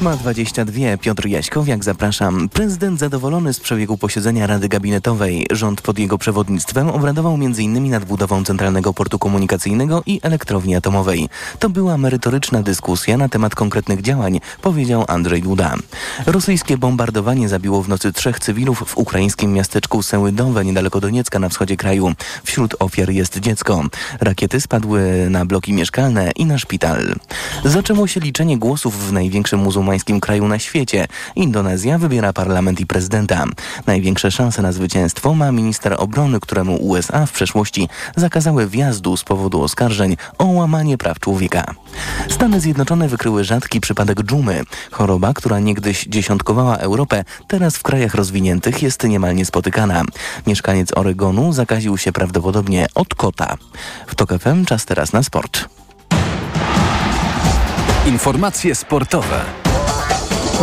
8.22 0.00 0.98
Piotr 0.98 1.26
Jaśkowiak, 1.26 1.84
zapraszam. 1.84 2.48
Prezydent 2.48 2.98
zadowolony 2.98 3.54
z 3.54 3.60
przebiegu 3.60 3.98
posiedzenia 3.98 4.46
Rady 4.46 4.68
Gabinetowej. 4.68 5.46
Rząd 5.50 5.82
pod 5.82 5.98
jego 5.98 6.18
przewodnictwem 6.18 6.90
obradował 6.90 7.34
m.in. 7.34 7.90
nad 7.90 8.04
budową 8.04 8.44
Centralnego 8.44 8.94
Portu 8.94 9.18
Komunikacyjnego 9.18 10.02
i 10.06 10.20
elektrowni 10.22 10.76
atomowej. 10.76 11.28
To 11.58 11.68
była 11.68 11.98
merytoryczna 11.98 12.62
dyskusja 12.62 13.16
na 13.16 13.28
temat 13.28 13.54
konkretnych 13.54 14.02
działań, 14.02 14.40
powiedział 14.62 15.04
Andrzej 15.08 15.42
Duda. 15.42 15.74
Rosyjskie 16.26 16.78
bombardowanie 16.78 17.48
zabiło 17.48 17.82
w 17.82 17.88
nocy 17.88 18.12
trzech 18.12 18.40
cywilów 18.40 18.84
w 18.86 18.98
ukraińskim 18.98 19.52
miasteczku 19.52 20.02
Sełydowe, 20.02 20.64
niedaleko 20.64 21.00
Doniecka 21.00 21.38
na 21.38 21.48
wschodzie 21.48 21.76
kraju. 21.76 22.12
Wśród 22.44 22.74
ofiar 22.78 23.10
jest 23.10 23.38
dziecko. 23.38 23.84
Rakiety 24.20 24.60
spadły 24.60 25.26
na 25.30 25.44
bloki 25.46 25.72
mieszkalne 25.72 26.30
i 26.36 26.46
na 26.46 26.58
szpital. 26.58 27.14
Zaczęło 27.64 28.06
się 28.06 28.20
liczenie 28.20 28.58
głosów 28.58 29.08
w 29.08 29.12
największym 29.12 29.60
muzułmańskim 29.60 29.89
muzułmańskim 29.90 30.20
kraju 30.20 30.48
na 30.48 30.58
świecie. 30.58 31.06
Indonezja 31.36 31.98
wybiera 31.98 32.32
parlament 32.32 32.80
i 32.80 32.86
prezydenta. 32.86 33.44
Największe 33.86 34.30
szanse 34.30 34.62
na 34.62 34.72
zwycięstwo 34.72 35.34
ma 35.34 35.52
minister 35.52 35.94
obrony, 35.98 36.40
któremu 36.40 36.76
USA 36.76 37.26
w 37.26 37.32
przeszłości 37.32 37.88
zakazały 38.16 38.66
wjazdu 38.66 39.16
z 39.16 39.24
powodu 39.24 39.62
oskarżeń 39.62 40.16
o 40.38 40.44
łamanie 40.44 40.98
praw 40.98 41.20
człowieka. 41.20 41.74
Stany 42.28 42.60
Zjednoczone 42.60 43.08
wykryły 43.08 43.44
rzadki 43.44 43.80
przypadek 43.80 44.22
dżumy. 44.22 44.62
Choroba, 44.90 45.32
która 45.34 45.58
niegdyś 45.58 46.04
dziesiątkowała 46.04 46.76
Europę, 46.76 47.24
teraz 47.48 47.76
w 47.76 47.82
krajach 47.82 48.14
rozwiniętych 48.14 48.82
jest 48.82 49.04
niemal 49.04 49.34
niespotykana. 49.34 50.02
Mieszkaniec 50.46 50.96
Oregonu 50.96 51.52
zakaził 51.52 51.98
się 51.98 52.12
prawdopodobnie 52.12 52.86
od 52.94 53.14
kota. 53.14 53.56
W 54.06 54.14
TOK 54.14 54.30
FM 54.38 54.64
czas 54.64 54.84
teraz 54.84 55.12
na 55.12 55.22
sport. 55.22 55.68
Informacje 58.06 58.74
sportowe. 58.74 59.40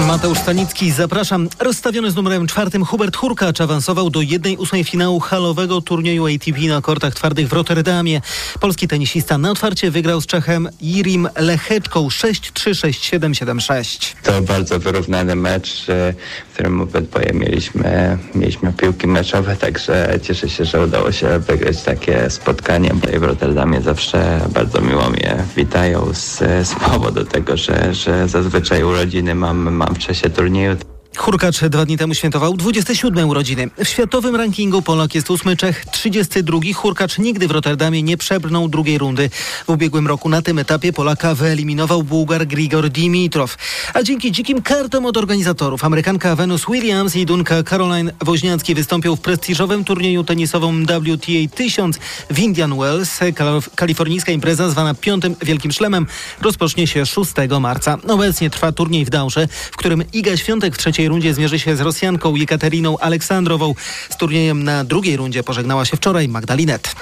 Mateusz 0.06 0.38
Stanicki, 0.38 0.92
zapraszam. 0.92 1.50
Rozstawiony 1.60 2.12
z 2.12 2.16
numerem 2.16 2.48
czwartym 2.48 2.86
Hubert 2.86 3.16
Hurkacz 3.16 3.62
awansował 3.62 4.10
do 4.10 4.20
1-8 4.20 4.84
finału 4.84 5.20
halowego 5.20 5.82
turnieju 5.82 6.26
ATP 6.28 6.62
na 6.62 6.82
kortach 6.82 7.16
twardych 7.16 7.48
w 7.48 7.54
Rotterdamie. 7.54 8.22
Polski 8.60 8.88
tenisista 8.88 9.38
na 9.38 9.52
otwarcie 9.52 9.92
wygrał 9.92 10.22
z 10.22 10.26
Czechem 10.26 10.70
Jirim 10.82 11.30
Lecheczką 11.38 12.08
6-3, 12.08 12.72
6-7, 12.72 13.20
7-6. 13.20 14.16
To 14.24 14.42
bardzo 14.42 14.80
wyrównany 14.80 15.36
mecz, 15.36 15.90
e, 15.90 16.14
w 16.50 16.54
którym 16.54 16.82
obydwoje 16.82 17.32
mieliśmy, 17.34 18.18
mieliśmy 18.36 18.74
piłki 18.74 19.08
meczowe, 19.08 19.56
także 19.56 20.20
cieszę 20.24 20.50
się, 20.50 20.66
że 20.66 20.84
udało 20.84 21.12
się 21.12 21.40
wygrać 21.40 21.84
takie 21.84 22.30
spotkanie. 22.30 22.92
W 23.20 23.24
Rotterdamie 23.24 23.82
zawsze 23.82 24.42
bardzo 24.54 24.82
miło 24.82 25.10
mnie 25.10 25.44
witają 25.56 26.14
z, 26.14 26.38
z 26.68 26.76
powodu 26.76 27.26
tego, 27.26 27.58
że, 27.58 27.94
że 27.94 28.28
zazwyczaj 28.28 28.84
urodziny 28.84 29.36
mam, 29.36 29.87
mam 29.88 29.96
w 29.96 30.00
czasie 30.00 30.30
turnieju. 30.30 30.76
Hurkacz 31.16 31.60
dwa 31.60 31.86
dni 31.86 31.98
temu 31.98 32.14
świętował 32.14 32.58
27 32.58 33.30
urodziny. 33.30 33.70
W 33.78 33.88
światowym 33.88 34.36
rankingu 34.36 34.82
Polak 34.82 35.16
jest 35.16 35.32
8 35.32 35.58
Czech, 35.58 35.86
32. 35.86 36.60
Hurkacz 36.76 37.18
nigdy 37.18 37.48
w 37.48 37.52
Rotterdamie 37.52 38.04
nie 38.04 38.18
przebrnął 38.18 38.70
drugiej 38.70 38.98
rundy. 38.98 39.30
W 39.68 39.70
ubiegłym 39.70 40.08
roku 40.08 40.30
na 40.30 40.42
tym 40.42 40.60
etapie 40.60 40.94
Polaka 40.94 41.36
wyeliminował 41.36 42.04
Bułgar 42.04 42.48
Grigor 42.48 42.90
Dimitrow. 42.90 43.58
A 43.94 44.04
dzięki 44.04 44.32
dzikim 44.32 44.62
kartom 44.62 45.06
od 45.06 45.18
organizatorów 45.18 45.84
Amerykanka 45.84 46.36
Venus 46.36 46.66
Williams 46.72 47.16
i 47.16 47.26
Dunka 47.26 47.64
Caroline 47.64 48.12
Woźniacki 48.22 48.76
wystąpią 48.76 49.16
w 49.16 49.22
prestiżowym 49.22 49.84
turnieju 49.84 50.24
tenisowym 50.24 50.86
WTA 50.86 51.56
1000 51.56 52.00
w 52.32 52.40
Indian 52.40 52.78
Wells. 52.78 53.20
Kalif- 53.20 53.70
Kalifornijska 53.76 54.32
impreza 54.32 54.70
zwana 54.70 54.94
Piątym 54.94 55.36
Wielkim 55.42 55.72
Szlemem 55.72 56.08
rozpocznie 56.42 56.88
się 56.88 57.06
6 57.06 57.32
marca. 57.60 57.98
Obecnie 58.08 58.50
trwa 58.50 58.72
turniej 58.72 59.06
w 59.06 59.10
Dałże, 59.10 59.48
w 59.72 59.78
którym 59.78 60.04
Iga 60.14 60.38
Świątek 60.38 60.76
w 60.76 60.78
trzeciej 60.78 61.07
rundzie 61.08 61.34
zmierzy 61.34 61.60
się 61.60 61.76
z 61.76 61.82
Rosjanką 61.82 62.36
Jekateriną 62.36 62.98
Aleksandrową. 62.98 63.76
Z 64.10 64.18
turniejem 64.18 64.64
na 64.64 64.84
drugiej 64.84 65.18
rundzie 65.18 65.44
pożegnała 65.44 65.86
się 65.86 65.98
wczoraj 65.98 66.28
Magdalinet. 66.28 66.96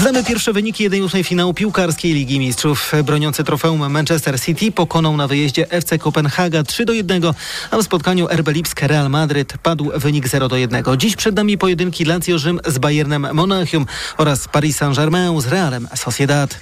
Znamy 0.00 0.24
pierwsze 0.24 0.52
wyniki 0.52 0.90
1-8 0.90 1.24
finału 1.24 1.54
piłkarskiej 1.54 2.12
Ligi 2.14 2.38
Mistrzów. 2.38 2.92
Broniący 3.04 3.44
trofeum 3.44 3.92
Manchester 3.92 4.40
City 4.40 4.72
pokonał 4.72 5.16
na 5.16 5.28
wyjeździe 5.28 5.70
FC 5.70 5.98
Kopenhaga 5.98 6.62
3 6.62 6.84
do 6.84 6.92
1, 6.92 7.22
a 7.70 7.76
w 7.78 7.82
spotkaniu 7.82 8.28
RB 8.28 8.48
Lipsk 8.48 8.82
Real 8.82 9.10
Madryt 9.10 9.54
padł 9.62 9.90
wynik 9.94 10.28
0 10.28 10.48
do 10.48 10.56
1. 10.56 10.84
Dziś 10.96 11.16
przed 11.16 11.36
nami 11.36 11.58
pojedynki 11.58 12.04
Lazio 12.04 12.38
Rzym 12.38 12.60
z 12.66 12.78
Bayernem 12.78 13.26
Monachium 13.32 13.86
oraz 14.18 14.48
Paris 14.48 14.76
Saint-Germain 14.76 15.40
z 15.40 15.46
Realem 15.46 15.88
Sociedad. 15.94 16.58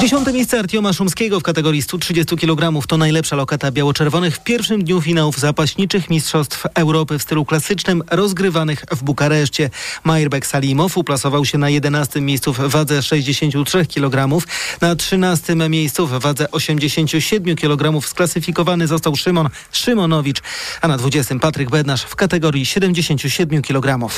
Dziesiąte 0.00 0.32
miejsce 0.32 0.58
Artioma 0.58 0.92
Szumskiego 0.92 1.40
w 1.40 1.42
kategorii 1.42 1.82
130 1.82 2.36
kg 2.36 2.86
to 2.86 2.96
najlepsza 2.96 3.36
lokata 3.36 3.70
biało-czerwonych 3.70 4.36
w 4.36 4.40
pierwszym 4.40 4.84
dniu 4.84 5.00
finałów 5.00 5.38
zapaśniczych 5.38 6.10
Mistrzostw 6.10 6.66
Europy 6.74 7.18
w 7.18 7.22
stylu 7.22 7.44
klasycznym 7.44 8.02
rozgrywanych 8.10 8.84
w 8.90 9.02
Bukareszcie. 9.02 9.70
Majerbek 10.04 10.46
Salimow 10.46 10.96
uplasował 10.96 11.44
się 11.44 11.58
na 11.58 11.70
11 11.70 12.20
miejscu 12.20 12.52
w 12.52 12.58
wadze 12.58 13.02
63 13.02 13.86
kg. 13.86 14.46
Na 14.80 14.96
13 14.96 15.56
miejscu 15.56 16.06
w 16.06 16.10
wadze 16.10 16.50
87 16.50 17.56
kg 17.56 18.06
sklasyfikowany 18.06 18.86
został 18.86 19.16
Szymon 19.16 19.48
Szymonowicz, 19.72 20.42
a 20.80 20.88
na 20.88 20.98
20 20.98 21.38
Patryk 21.38 21.70
Bednarz 21.70 22.02
w 22.02 22.16
kategorii 22.16 22.66
77 22.66 23.62
kg. 23.62 24.08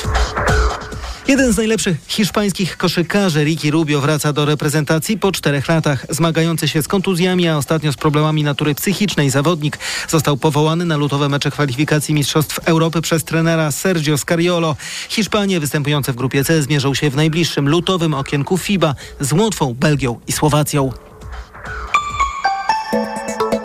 Jeden 1.31 1.53
z 1.53 1.57
najlepszych 1.57 1.97
hiszpańskich 2.07 2.77
koszykarzy, 2.77 3.43
Ricky 3.43 3.71
Rubio, 3.71 4.01
wraca 4.01 4.33
do 4.33 4.45
reprezentacji 4.45 5.17
po 5.17 5.31
czterech 5.31 5.67
latach. 5.67 6.05
Zmagający 6.09 6.67
się 6.67 6.81
z 6.81 6.87
kontuzjami, 6.87 7.47
a 7.47 7.57
ostatnio 7.57 7.91
z 7.91 7.95
problemami 7.95 8.43
natury 8.43 8.75
psychicznej 8.75 9.29
zawodnik 9.29 9.79
został 10.07 10.37
powołany 10.37 10.85
na 10.85 10.97
lutowe 10.97 11.29
mecze 11.29 11.51
kwalifikacji 11.51 12.13
Mistrzostw 12.13 12.59
Europy 12.59 13.01
przez 13.01 13.23
trenera 13.23 13.71
Sergio 13.71 14.17
Scariolo. 14.17 14.75
Hiszpanie 15.09 15.59
występujące 15.59 16.13
w 16.13 16.15
grupie 16.15 16.43
C 16.43 16.61
zmierzą 16.61 16.93
się 16.93 17.09
w 17.09 17.15
najbliższym 17.15 17.69
lutowym 17.69 18.13
okienku 18.13 18.57
FIBA 18.57 18.95
z 19.19 19.33
Łotwą, 19.33 19.73
Belgią 19.73 20.19
i 20.27 20.31
Słowacją. 20.31 21.10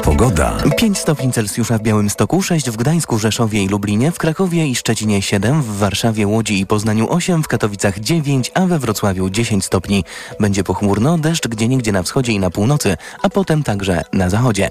Pogoda. 0.07 0.57
5 0.77 0.99
stopni 0.99 1.33
Celsjusza 1.33 1.79
w 1.79 1.83
Białymstoku, 1.83 2.43
6 2.43 2.71
w 2.71 2.77
Gdańsku, 2.77 3.19
Rzeszowie 3.19 3.63
i 3.63 3.69
Lublinie, 3.69 4.13
w 4.13 4.19
Krakowie 4.19 4.67
i 4.67 4.75
Szczecinie 4.75 5.23
7, 5.23 5.63
w 5.63 5.79
Warszawie, 5.79 6.27
Łodzi 6.27 6.61
i 6.61 6.67
Poznaniu 6.67 7.11
8, 7.11 7.43
w 7.43 7.49
Katowicach 7.49 8.01
9, 8.01 8.51
a 8.55 8.67
we 8.67 8.79
Wrocławiu 8.79 9.31
10 9.31 9.65
stopni. 9.65 10.05
Będzie 10.41 10.65
pochmurno, 10.65 11.19
deszcz 11.19 11.49
gdzieniegdzie 11.49 11.93
na 11.93 12.03
wschodzie 12.03 12.33
i 12.33 12.39
na 12.39 12.51
północy, 12.51 12.97
a 13.23 13.29
potem 13.29 13.63
także 13.63 14.03
na 14.13 14.31
zachodzie. 14.31 14.69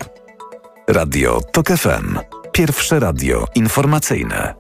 Radio 0.88 1.42
TOK 1.52 1.68
FM. 1.68 2.20
Pierwsze 2.52 3.00
radio 3.00 3.46
informacyjne. 3.56 4.54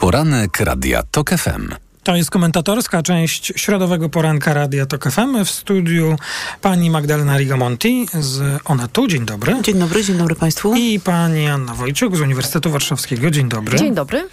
Poranek 0.00 0.60
Radia 0.60 1.02
TOK 1.10 1.30
FM. 1.30 1.81
To 2.04 2.16
jest 2.16 2.30
komentatorska 2.30 3.02
część 3.02 3.52
środowego 3.56 4.08
poranka 4.08 4.54
Radia 4.54 4.86
Tok 4.86 5.10
FM. 5.10 5.44
W 5.44 5.50
studiu 5.50 6.16
pani 6.60 6.90
Magdalena 6.90 7.38
Rigamonti 7.38 8.06
z 8.20 8.60
Onetu. 8.64 9.06
Dzień 9.06 9.26
dobry. 9.26 9.56
Dzień 9.62 9.78
dobry, 9.78 10.04
dzień 10.04 10.18
dobry 10.18 10.34
Państwu. 10.34 10.74
I 10.74 11.00
pani 11.00 11.46
Anna 11.48 11.74
Wojciuk 11.74 12.16
z 12.16 12.20
Uniwersytetu 12.20 12.70
Warszawskiego. 12.70 13.30
Dzień 13.30 13.48
dobry. 13.48 13.78
Dzień 13.78 13.94
dobry. 13.94 14.28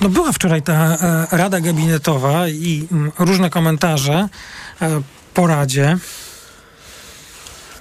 No 0.00 0.08
była 0.08 0.32
wczoraj 0.32 0.62
ta 0.62 0.96
e, 1.32 1.36
Rada 1.36 1.60
Gabinetowa 1.60 2.48
i 2.48 2.86
mm, 2.92 3.12
różne 3.18 3.50
komentarze 3.50 4.28
e, 4.82 5.02
po 5.34 5.46
Radzie. 5.46 5.84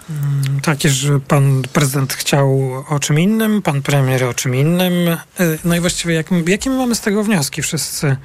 Mm, 0.09 0.59
Takie, 0.63 0.89
że 0.89 1.19
pan 1.19 1.61
prezydent 1.73 2.13
chciał 2.13 2.71
o 2.89 2.99
czym 2.99 3.19
innym, 3.19 3.61
pan 3.61 3.81
premier 3.81 4.23
o 4.23 4.33
czym 4.33 4.55
innym. 4.55 5.07
E, 5.09 5.17
No 5.63 5.75
i 5.75 5.79
właściwie 5.79 6.13
jak, 6.15 6.27
jakie 6.47 6.69
my 6.69 6.75
mamy 6.77 6.95
z 6.95 7.01
tego 7.01 7.23
wnioski 7.23 7.61
wszyscy 7.61 8.15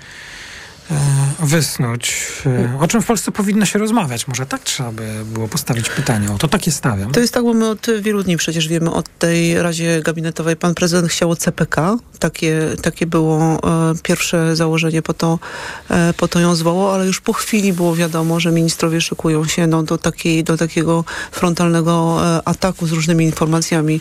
wysnuć? 1.40 2.16
E, 2.46 2.78
O 2.80 2.88
czym 2.88 3.02
w 3.02 3.06
Polsce 3.06 3.32
powinno 3.32 3.66
się 3.66 3.78
rozmawiać? 3.78 4.28
Może 4.28 4.46
tak 4.46 4.62
trzeba 4.62 4.92
by 4.92 5.24
było 5.24 5.48
postawić 5.48 5.88
pytanie. 5.88 6.32
O 6.32 6.38
to 6.38 6.48
takie 6.48 6.72
stawiam. 6.72 7.12
To 7.12 7.20
jest 7.20 7.34
tak, 7.34 7.44
bo 7.44 7.54
my 7.54 7.68
od 7.68 7.86
wielu 8.00 8.22
dni 8.22 8.36
przecież 8.36 8.68
wiemy 8.68 8.90
o 8.90 9.02
tej 9.18 9.62
Radzie 9.62 10.02
Gabinetowej. 10.02 10.56
Pan 10.56 10.74
prezydent 10.74 11.12
chciał 11.12 11.36
CPK. 11.36 11.96
Takie, 12.18 12.60
takie 12.82 13.06
było 13.06 13.38
e, 13.40 13.58
pierwsze 14.02 14.56
założenie, 14.56 15.02
po 15.02 15.14
to, 15.14 15.38
e, 15.90 16.14
po 16.16 16.28
to 16.28 16.40
ją 16.40 16.54
zwołał, 16.54 16.90
ale 16.90 17.06
już 17.06 17.20
po 17.20 17.32
chwili 17.32 17.72
było 17.72 17.96
wiadomo, 17.96 18.40
że 18.40 18.52
ministrowie 18.52 19.00
szykują 19.00 19.44
się 19.44 19.66
no, 19.66 19.82
do, 19.82 19.98
takiej, 19.98 20.44
do 20.44 20.56
takiego 20.56 21.04
frontalnego 21.32 22.20
e, 22.22 22.48
ataku 22.48 22.86
z 22.86 22.92
różnymi 22.92 23.24
informacjami 23.24 24.00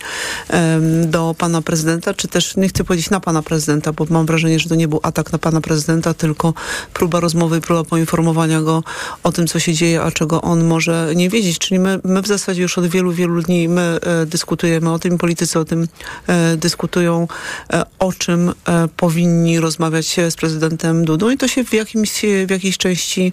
do 1.05 1.35
pana 1.37 1.61
prezydenta, 1.61 2.13
czy 2.13 2.27
też 2.27 2.55
nie 2.57 2.69
chcę 2.69 2.83
powiedzieć 2.83 3.09
na 3.09 3.19
pana 3.19 3.41
prezydenta, 3.41 3.93
bo 3.93 4.05
mam 4.09 4.25
wrażenie, 4.25 4.59
że 4.59 4.69
to 4.69 4.75
nie 4.75 4.87
był 4.87 4.99
atak 5.03 5.31
na 5.31 5.37
pana 5.37 5.61
prezydenta, 5.61 6.13
tylko 6.13 6.53
próba 6.93 7.19
rozmowy 7.19 7.61
próba 7.61 7.83
poinformowania 7.83 8.61
go 8.61 8.83
o 9.23 9.31
tym, 9.31 9.47
co 9.47 9.59
się 9.59 9.73
dzieje, 9.73 10.01
a 10.01 10.11
czego 10.11 10.41
on 10.41 10.63
może 10.63 11.11
nie 11.15 11.29
wiedzieć. 11.29 11.59
Czyli 11.59 11.79
my, 11.79 11.99
my 12.03 12.21
w 12.21 12.27
zasadzie 12.27 12.61
już 12.61 12.77
od 12.77 12.87
wielu, 12.87 13.11
wielu 13.11 13.41
dni 13.41 13.69
my 13.69 13.99
e, 14.01 14.25
dyskutujemy 14.25 14.91
o 14.91 14.99
tym, 14.99 15.17
politycy 15.17 15.59
o 15.59 15.65
tym 15.65 15.87
e, 16.27 16.57
dyskutują, 16.57 17.27
e, 17.73 17.85
o 17.99 18.13
czym 18.13 18.49
e, 18.49 18.87
powinni 18.97 19.59
rozmawiać 19.59 20.15
z 20.29 20.35
prezydentem 20.35 21.05
Dudą 21.05 21.29
i 21.29 21.37
to 21.37 21.47
się 21.47 21.63
w, 21.63 21.73
jakimś, 21.73 22.21
w 22.47 22.49
jakiejś 22.49 22.77
części 22.77 23.31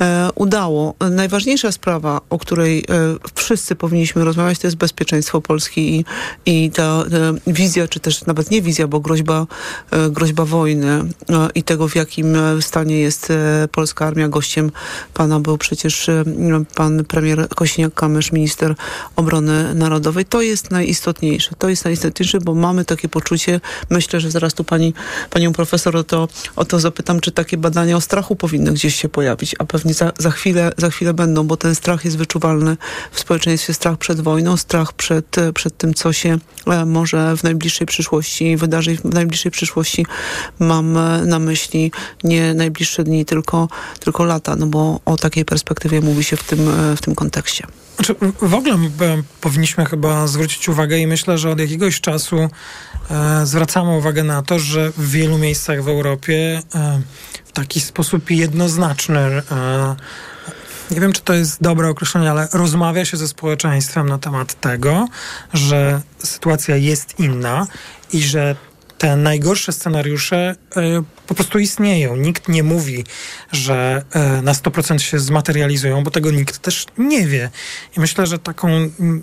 e, 0.00 0.28
udało. 0.34 0.94
Najważniejsza 1.10 1.72
sprawa, 1.72 2.20
o 2.30 2.38
której 2.38 2.78
e, 2.78 2.84
wszyscy 3.34 3.76
powinniśmy 3.76 4.24
rozmawiać, 4.24 4.58
to 4.58 4.66
jest 4.66 4.76
bezpieczeństwo 4.76 5.40
Polski 5.40 5.96
i, 5.96 6.04
i 6.46 6.70
ta 6.70 7.04
wizja, 7.46 7.88
czy 7.88 8.00
też 8.00 8.26
nawet 8.26 8.50
nie 8.50 8.62
wizja, 8.62 8.88
bo 8.88 9.00
groźba, 9.00 9.46
groźba 10.10 10.44
wojny 10.44 11.04
i 11.54 11.62
tego, 11.62 11.88
w 11.88 11.94
jakim 11.94 12.36
e, 12.36 12.56
stanie 12.80 13.00
jest 13.00 13.30
e, 13.30 13.68
polska 13.72 14.06
armia. 14.06 14.28
Gościem 14.28 14.72
pana 15.14 15.40
był 15.40 15.58
przecież 15.58 16.08
e, 16.08 16.24
pan 16.74 17.04
premier 17.04 17.48
Kośniak-Kamysz, 17.48 18.32
minister 18.32 18.74
obrony 19.16 19.74
narodowej. 19.74 20.24
To 20.24 20.42
jest 20.42 20.70
najistotniejsze. 20.70 21.50
To 21.58 21.68
jest 21.68 21.84
najistotniejsze, 21.84 22.38
bo 22.40 22.54
mamy 22.54 22.84
takie 22.84 23.08
poczucie, 23.08 23.60
myślę, 23.90 24.20
że 24.20 24.30
zaraz 24.30 24.54
tu 24.54 24.64
pani, 24.64 24.94
panią 25.30 25.52
profesor 25.52 25.96
o 25.96 26.04
to, 26.04 26.28
o 26.56 26.64
to 26.64 26.80
zapytam, 26.80 27.20
czy 27.20 27.32
takie 27.32 27.56
badania 27.56 27.96
o 27.96 28.00
strachu 28.00 28.36
powinny 28.36 28.72
gdzieś 28.72 28.94
się 28.94 29.08
pojawić, 29.08 29.54
a 29.58 29.64
pewnie 29.64 29.94
za, 29.94 30.12
za, 30.18 30.30
chwilę, 30.30 30.72
za 30.76 30.90
chwilę 30.90 31.14
będą, 31.14 31.46
bo 31.46 31.56
ten 31.56 31.74
strach 31.74 32.04
jest 32.04 32.16
wyczuwalny 32.16 32.76
w 33.12 33.20
społeczeństwie. 33.20 33.74
Strach 33.74 33.98
przed 33.98 34.20
wojną, 34.20 34.56
strach 34.56 34.92
przed, 34.92 35.36
przed 35.54 35.76
tym, 35.76 35.94
co 35.94 36.12
się 36.12 36.38
e, 36.66 36.84
może 36.84 37.36
w 37.36 37.42
najbliższej 37.42 37.86
przyszłości 37.86 38.56
wydarzyć. 38.56 39.00
W 39.00 39.14
najbliższej 39.14 39.52
przyszłości 39.52 40.06
mam 40.58 40.96
e, 40.96 41.26
na 41.26 41.38
myśli 41.38 41.92
nie 42.24 42.54
najbliższe 42.70 43.04
dni, 43.04 43.24
tylko, 43.24 43.68
tylko 44.00 44.24
lata, 44.24 44.56
no 44.56 44.66
bo 44.66 45.00
o 45.04 45.16
takiej 45.16 45.44
perspektywie 45.44 46.00
mówi 46.00 46.24
się 46.24 46.36
w 46.36 46.44
tym, 46.44 46.68
e, 46.68 46.96
w 46.96 47.00
tym 47.00 47.14
kontekście. 47.14 47.66
Znaczy, 47.96 48.14
w 48.42 48.54
ogóle 48.54 48.78
powinniśmy 49.40 49.86
chyba 49.86 50.26
zwrócić 50.26 50.68
uwagę 50.68 50.98
i 50.98 51.06
myślę, 51.06 51.38
że 51.38 51.50
od 51.50 51.60
jakiegoś 51.60 52.00
czasu 52.00 52.48
e, 53.10 53.46
zwracamy 53.46 53.90
uwagę 53.90 54.22
na 54.22 54.42
to, 54.42 54.58
że 54.58 54.90
w 54.90 55.10
wielu 55.10 55.38
miejscach 55.38 55.82
w 55.82 55.88
Europie 55.88 56.62
e, 56.74 57.00
w 57.44 57.52
taki 57.52 57.80
sposób 57.80 58.30
jednoznaczny 58.30 59.18
e, 59.18 59.96
nie 60.90 61.00
wiem, 61.00 61.12
czy 61.12 61.20
to 61.20 61.34
jest 61.34 61.62
dobre 61.62 61.88
określenie, 61.88 62.30
ale 62.30 62.48
rozmawia 62.52 63.04
się 63.04 63.16
ze 63.16 63.28
społeczeństwem 63.28 64.08
na 64.08 64.18
temat 64.18 64.60
tego, 64.60 65.08
że 65.52 66.00
sytuacja 66.18 66.76
jest 66.76 67.20
inna 67.20 67.66
i 68.12 68.22
że 68.22 68.56
te 69.00 69.16
najgorsze 69.16 69.72
scenariusze 69.72 70.56
y, 70.76 70.80
po 71.26 71.34
prostu 71.34 71.58
istnieją. 71.58 72.16
Nikt 72.16 72.48
nie 72.48 72.62
mówi, 72.62 73.04
że 73.52 74.04
y, 74.38 74.42
na 74.42 74.52
100% 74.52 74.98
się 74.98 75.18
zmaterializują, 75.18 76.04
bo 76.04 76.10
tego 76.10 76.30
nikt 76.30 76.58
też 76.58 76.86
nie 76.98 77.26
wie. 77.26 77.50
I 77.96 78.00
myślę, 78.00 78.26
że 78.26 78.38
taką 78.38 78.68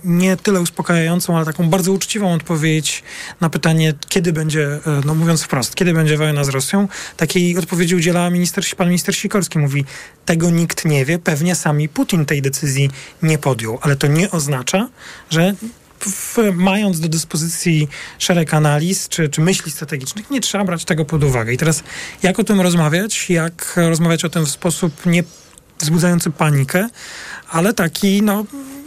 nie 0.04 0.38
tyle 0.38 0.62
uspokajającą, 0.62 1.38
ale 1.38 1.46
taką 1.46 1.70
bardzo 1.70 1.92
uczciwą 1.92 2.34
odpowiedź 2.34 3.04
na 3.42 3.50
pytanie, 3.50 3.94
kiedy 4.10 4.34
będzie, 4.34 4.76
y, 4.76 4.80
no 5.06 5.16
mówiąc 5.16 5.44
wprost, 5.44 5.76
kiedy 5.76 5.94
będzie 5.94 6.18
wojna 6.18 6.44
z 6.44 6.50
Rosją, 6.50 6.88
takiej 7.18 7.58
odpowiedzi 7.58 7.96
udziela 7.96 8.30
minister, 8.30 8.64
pan 8.78 8.88
minister 8.88 9.16
Sikorski. 9.16 9.60
Mówi, 9.60 9.86
tego 10.26 10.50
nikt 10.50 10.86
nie 10.86 11.06
wie, 11.06 11.20
pewnie 11.20 11.56
sami 11.56 11.90
Putin 11.90 12.26
tej 12.26 12.42
decyzji 12.42 12.90
nie 13.22 13.38
podjął, 13.38 13.80
ale 13.82 13.96
to 13.96 14.08
nie 14.08 14.32
oznacza, 14.32 14.90
że 15.30 15.54
w, 16.00 16.38
mając 16.54 17.00
do 17.00 17.08
dyspozycji 17.08 17.88
szereg 18.20 18.54
analiz 18.54 19.10
czy, 19.10 19.30
czy 19.30 19.42
myśli 19.42 19.72
strategicznych, 19.72 20.32
nie 20.32 20.42
trzeba 20.42 20.64
brać 20.64 20.86
tego 20.86 21.06
pod 21.06 21.24
uwagę. 21.24 21.54
I 21.54 21.58
teraz 21.58 21.84
jak 22.24 22.40
o 22.40 22.44
tym 22.44 22.62
rozmawiać? 22.62 23.30
Jak 23.30 23.74
rozmawiać 23.76 24.26
o 24.26 24.30
tym 24.30 24.46
w 24.46 24.50
sposób 24.50 25.06
nie 25.06 25.24
wzbudzający 25.80 26.32
panikę, 26.32 26.90
ale 27.50 27.74
taki, 27.74 28.22
no, 28.22 28.46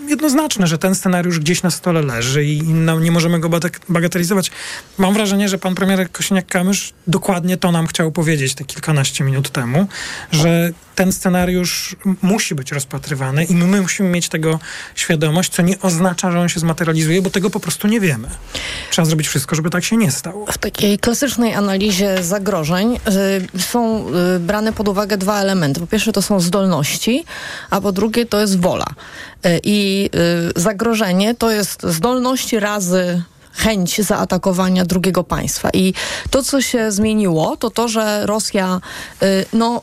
jednoznaczne, 0.08 0.66
że 0.66 0.78
ten 0.78 0.94
scenariusz 0.94 1.38
gdzieś 1.38 1.62
na 1.62 1.70
stole 1.70 2.02
leży 2.02 2.44
i 2.44 2.62
no, 2.62 3.00
nie 3.00 3.10
możemy 3.10 3.40
go 3.40 3.50
bagatelizować. 3.88 4.50
Mam 4.98 5.14
wrażenie, 5.14 5.48
że 5.48 5.58
pan 5.58 5.74
premier 5.74 6.10
Kosiniak-Kamysz 6.12 6.92
dokładnie 7.06 7.56
to 7.56 7.72
nam 7.72 7.86
chciał 7.86 8.12
powiedzieć 8.12 8.54
te 8.54 8.64
kilkanaście 8.64 9.24
minut 9.24 9.50
temu, 9.50 9.86
że 10.32 10.72
ten 11.00 11.12
scenariusz 11.12 11.96
musi 12.22 12.54
być 12.54 12.72
rozpatrywany 12.72 13.44
i 13.44 13.54
my 13.54 13.80
musimy 13.80 14.08
mieć 14.08 14.28
tego 14.28 14.58
świadomość, 14.94 15.52
co 15.52 15.62
nie 15.62 15.80
oznacza, 15.80 16.32
że 16.32 16.40
on 16.40 16.48
się 16.48 16.60
zmaterializuje, 16.60 17.22
bo 17.22 17.30
tego 17.30 17.50
po 17.50 17.60
prostu 17.60 17.88
nie 17.88 18.00
wiemy. 18.00 18.28
Trzeba 18.90 19.06
zrobić 19.06 19.28
wszystko, 19.28 19.56
żeby 19.56 19.70
tak 19.70 19.84
się 19.84 19.96
nie 19.96 20.10
stało. 20.10 20.46
W 20.52 20.58
takiej 20.58 20.98
klasycznej 20.98 21.54
analizie 21.54 22.22
zagrożeń 22.22 22.96
y, 23.56 23.60
są 23.62 24.08
y, 24.36 24.40
brane 24.40 24.72
pod 24.72 24.88
uwagę 24.88 25.16
dwa 25.16 25.40
elementy. 25.40 25.80
Po 25.80 25.86
pierwsze 25.86 26.12
to 26.12 26.22
są 26.22 26.40
zdolności, 26.40 27.24
a 27.70 27.80
po 27.80 27.92
drugie 27.92 28.26
to 28.26 28.40
jest 28.40 28.60
wola. 28.60 28.86
Y, 29.46 29.60
I 29.64 30.10
y, 30.56 30.60
zagrożenie 30.60 31.34
to 31.34 31.50
jest 31.50 31.82
zdolności 31.82 32.60
razy 32.60 33.22
chęć 33.60 34.02
zaatakowania 34.02 34.84
drugiego 34.84 35.24
państwa. 35.24 35.70
I 35.72 35.94
to, 36.30 36.42
co 36.42 36.60
się 36.60 36.92
zmieniło, 36.92 37.56
to 37.56 37.70
to, 37.70 37.88
że 37.88 38.26
Rosja 38.26 38.80
y, 39.22 39.26
no, 39.52 39.82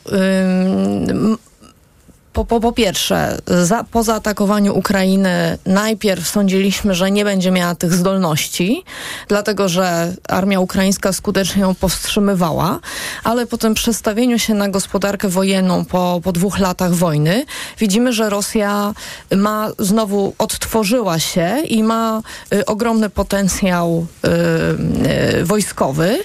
po, 2.37 2.45
po, 2.45 2.59
po 2.59 2.71
pierwsze, 2.71 3.37
za, 3.63 3.83
po 3.83 4.03
zaatakowaniu 4.03 4.77
Ukrainy 4.77 5.57
najpierw 5.65 6.29
sądziliśmy, 6.29 6.95
że 6.95 7.11
nie 7.11 7.25
będzie 7.25 7.51
miała 7.51 7.75
tych 7.75 7.93
zdolności, 7.93 8.83
dlatego 9.27 9.69
że 9.69 10.13
armia 10.27 10.59
ukraińska 10.59 11.13
skutecznie 11.13 11.61
ją 11.61 11.75
powstrzymywała, 11.75 12.79
ale 13.23 13.47
po 13.47 13.57
tym 13.57 13.73
przestawieniu 13.73 14.39
się 14.39 14.53
na 14.53 14.69
gospodarkę 14.69 15.29
wojenną 15.29 15.85
po, 15.85 16.21
po 16.23 16.31
dwóch 16.31 16.59
latach 16.59 16.93
wojny 16.93 17.45
widzimy, 17.79 18.13
że 18.13 18.29
Rosja 18.29 18.93
ma 19.35 19.69
znowu 19.79 20.33
odtworzyła 20.37 21.19
się 21.19 21.61
i 21.67 21.83
ma 21.83 22.21
y, 22.53 22.65
ogromny 22.65 23.09
potencjał 23.09 24.05
y, 24.25 24.29
y, 25.39 25.45
wojskowy, 25.45 26.19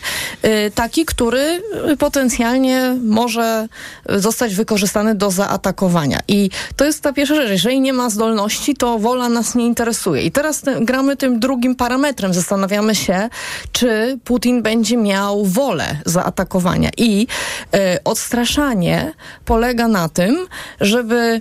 y, 0.45 0.71
taki, 0.75 1.05
który 1.05 1.63
potencjalnie 1.99 2.99
może 3.05 3.69
zostać 4.09 4.55
wykorzystany 4.55 5.15
do 5.15 5.31
zaatakowania 5.31 6.02
i 6.29 6.51
to 6.77 6.85
jest 6.85 7.03
ta 7.03 7.13
pierwsza 7.13 7.35
rzecz. 7.35 7.51
Jeżeli 7.51 7.81
nie 7.81 7.93
ma 7.93 8.11
zdolności, 8.11 8.75
to 8.75 8.99
wola 8.99 9.29
nas 9.29 9.55
nie 9.55 9.67
interesuje. 9.67 10.23
I 10.23 10.31
teraz 10.31 10.63
gramy 10.81 11.17
tym 11.17 11.41
drugim 11.41 11.77
parametrem. 11.77 12.35
Zastanawiamy 12.35 12.95
się, 12.95 13.29
czy 13.73 14.19
Putin 14.25 14.63
będzie 14.63 14.97
miał 14.97 15.45
wolę 15.45 15.97
zaatakowania. 16.07 16.91
I 16.97 17.27
y, 17.75 17.79
odstraszanie 18.05 19.13
polega 19.45 19.89
na 19.89 20.09
tym, 20.09 20.47
żeby 20.81 21.15
y, 21.15 21.41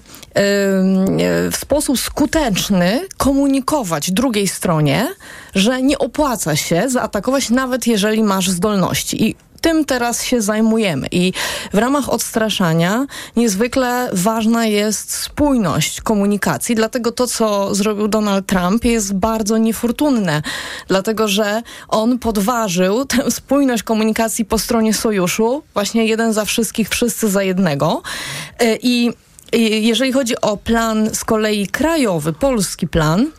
w 1.52 1.56
sposób 1.56 2.00
skuteczny 2.00 3.08
komunikować 3.18 4.12
drugiej 4.12 4.48
stronie, 4.48 5.08
że 5.56 5.82
nie 5.82 5.98
opłaca 5.98 6.56
się 6.56 6.90
zaatakować, 6.90 7.50
nawet 7.50 7.88
jeżeli 7.88 8.24
masz 8.24 8.50
zdolności. 8.50 9.24
I 9.24 9.36
tym 9.62 9.86
teraz 9.86 10.24
się 10.24 10.42
zajmujemy. 10.42 11.08
I 11.12 11.34
w 11.74 11.78
ramach 11.78 12.10
odstraszania 12.10 13.06
niezwykle 13.36 14.10
ważna 14.14 14.66
jest 14.66 15.14
spójność 15.14 16.02
komunikacji, 16.02 16.76
dlatego 16.76 17.12
to, 17.12 17.28
co 17.28 17.76
zrobił 17.76 18.08
Donald 18.08 18.46
Trump, 18.48 18.86
jest 18.86 19.14
bardzo 19.14 19.58
niefortunne, 19.58 20.42
dlatego 20.88 21.28
że 21.28 21.62
on 21.88 22.20
podważył 22.20 23.06
tę 23.12 23.32
spójność 23.32 23.84
komunikacji 23.84 24.46
po 24.46 24.60
stronie 24.60 24.94
sojuszu, 24.94 25.64
właśnie 25.74 26.06
jeden 26.06 26.34
za 26.34 26.46
wszystkich, 26.46 26.90
wszyscy 26.90 27.30
za 27.30 27.44
jednego. 27.44 28.02
E, 28.60 28.78
I 28.82 29.14
jeżeli 29.82 30.12
chodzi 30.12 30.42
o 30.42 30.58
plan 30.58 31.10
z 31.16 31.24
kolei 31.24 31.68
krajowy, 31.68 32.34
polski 32.34 32.88
plan, 32.88 33.32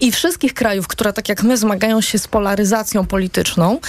i 0.00 0.12
wszystkich 0.12 0.54
krajów, 0.54 0.88
które 0.88 1.12
tak 1.12 1.28
jak 1.28 1.42
my 1.42 1.56
zmagają 1.56 2.00
się 2.00 2.18
z 2.18 2.28
polaryzacją 2.28 3.06
polityczną, 3.06 3.80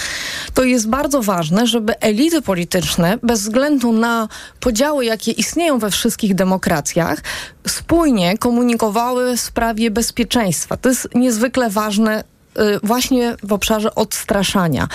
to 0.54 0.64
jest 0.64 0.88
bardzo 0.88 1.22
ważne, 1.22 1.66
żeby 1.66 2.00
elity 2.00 2.42
polityczne, 2.42 3.18
bez 3.22 3.40
względu 3.42 3.92
na 3.92 4.28
podziały, 4.60 5.04
jakie 5.04 5.32
istnieją 5.32 5.78
we 5.78 5.90
wszystkich 5.90 6.34
demokracjach, 6.34 7.22
spójnie 7.66 8.38
komunikowały 8.38 9.36
w 9.36 9.40
sprawie 9.40 9.90
bezpieczeństwa. 9.90 10.76
To 10.76 10.88
jest 10.88 11.08
niezwykle 11.14 11.70
ważne 11.70 12.24
Y, 12.58 12.80
właśnie 12.82 13.36
w 13.42 13.52
obszarze 13.52 13.94
odstraszania. 13.94 14.88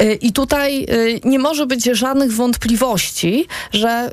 Y, 0.00 0.14
I 0.14 0.32
tutaj 0.32 0.86
y, 0.90 1.20
nie 1.24 1.38
może 1.38 1.66
być 1.66 1.84
żadnych 1.84 2.32
wątpliwości, 2.32 3.46
że 3.72 4.10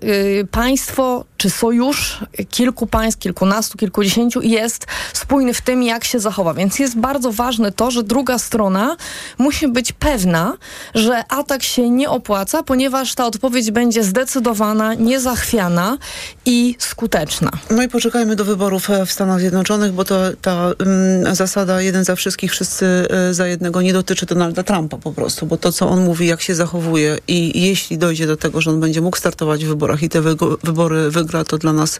państwo 0.52 1.26
czy 1.44 1.50
sojusz 1.50 2.20
kilku 2.50 2.88
państw, 2.88 3.20
kilkunastu, 3.20 3.78
kilkudziesięciu 3.78 4.42
jest 4.42 4.86
spójny 5.14 5.54
w 5.54 5.62
tym, 5.62 5.84
jak 5.84 6.04
się 6.04 6.20
zachowa. 6.20 6.54
Więc 6.54 6.80
jest 6.80 6.98
bardzo 6.98 7.32
ważne 7.32 7.72
to, 7.72 7.92
że 7.92 8.04
druga 8.04 8.38
strona 8.38 8.96
musi 9.38 9.68
być 9.68 9.92
pewna, 9.92 10.58
że 10.96 11.24
atak 11.30 11.64
się 11.64 11.90
nie 11.90 12.10
opłaca, 12.10 12.64
ponieważ 12.64 13.16
ta 13.16 13.26
odpowiedź 13.26 13.72
będzie 13.72 14.04
zdecydowana, 14.04 14.94
niezachwiana 14.94 15.98
i 16.46 16.76
skuteczna. 16.80 17.52
No 17.70 17.84
i 17.84 17.90
poczekajmy 17.90 18.36
do 18.36 18.46
wyborów 18.46 18.90
e, 18.90 19.06
w 19.06 19.12
Stanach 19.12 19.40
Zjednoczonych, 19.40 19.92
bo 19.92 20.06
to 20.06 20.16
ta 20.42 20.72
mm, 20.80 21.36
zasada 21.36 21.82
jeden 21.82 22.04
za 22.04 22.16
wszystkich, 22.16 22.52
wszyscy 22.52 23.08
e, 23.10 23.34
za 23.34 23.48
jednego 23.48 23.82
nie 23.82 23.94
dotyczy 23.94 24.26
Donalda 24.26 24.64
Trumpa 24.64 24.98
po 24.98 25.12
prostu, 25.12 25.46
bo 25.46 25.58
to, 25.58 25.72
co 25.72 25.90
on 25.90 26.04
mówi, 26.04 26.28
jak 26.28 26.42
się 26.42 26.56
zachowuje 26.56 27.18
i 27.28 27.62
jeśli 27.62 27.98
dojdzie 27.98 28.28
do 28.28 28.38
tego, 28.38 28.62
że 28.62 28.72
on 28.72 28.80
będzie 28.80 29.02
mógł 29.02 29.18
startować 29.18 29.66
w 29.66 29.68
wyborach 29.68 30.04
i 30.04 30.10
te 30.10 30.22
wybory 30.64 31.12
to 31.48 31.58
dla 31.58 31.74
nas 31.74 32.00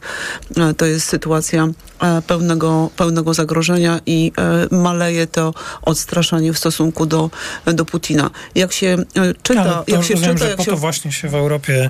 e, 0.58 0.74
to 0.74 0.86
jest 0.86 1.08
sytuacja 1.08 1.68
e, 2.02 2.22
pełnego, 2.22 2.90
pełnego 2.96 3.34
zagrożenia 3.34 4.00
i 4.06 4.32
maleje 4.72 5.28
to 5.28 5.54
odstraszanie 5.82 6.54
w 6.54 6.58
stosunku 6.58 7.06
do, 7.06 7.30
do 7.66 7.86
Putina. 7.86 8.30
Jak 8.56 8.74
się 8.74 8.98
czyta... 9.44 9.84
Ja, 9.88 9.96
jak 9.96 10.04
się 10.04 10.14
rozumiem, 10.14 10.36
czyta, 10.36 10.46
że 10.46 10.50
jak 10.50 10.58
po 10.58 10.64
się... 10.64 10.72
to 10.72 10.78
właśnie 10.78 11.12
się 11.12 11.30
w 11.30 11.36
Europie 11.36 11.90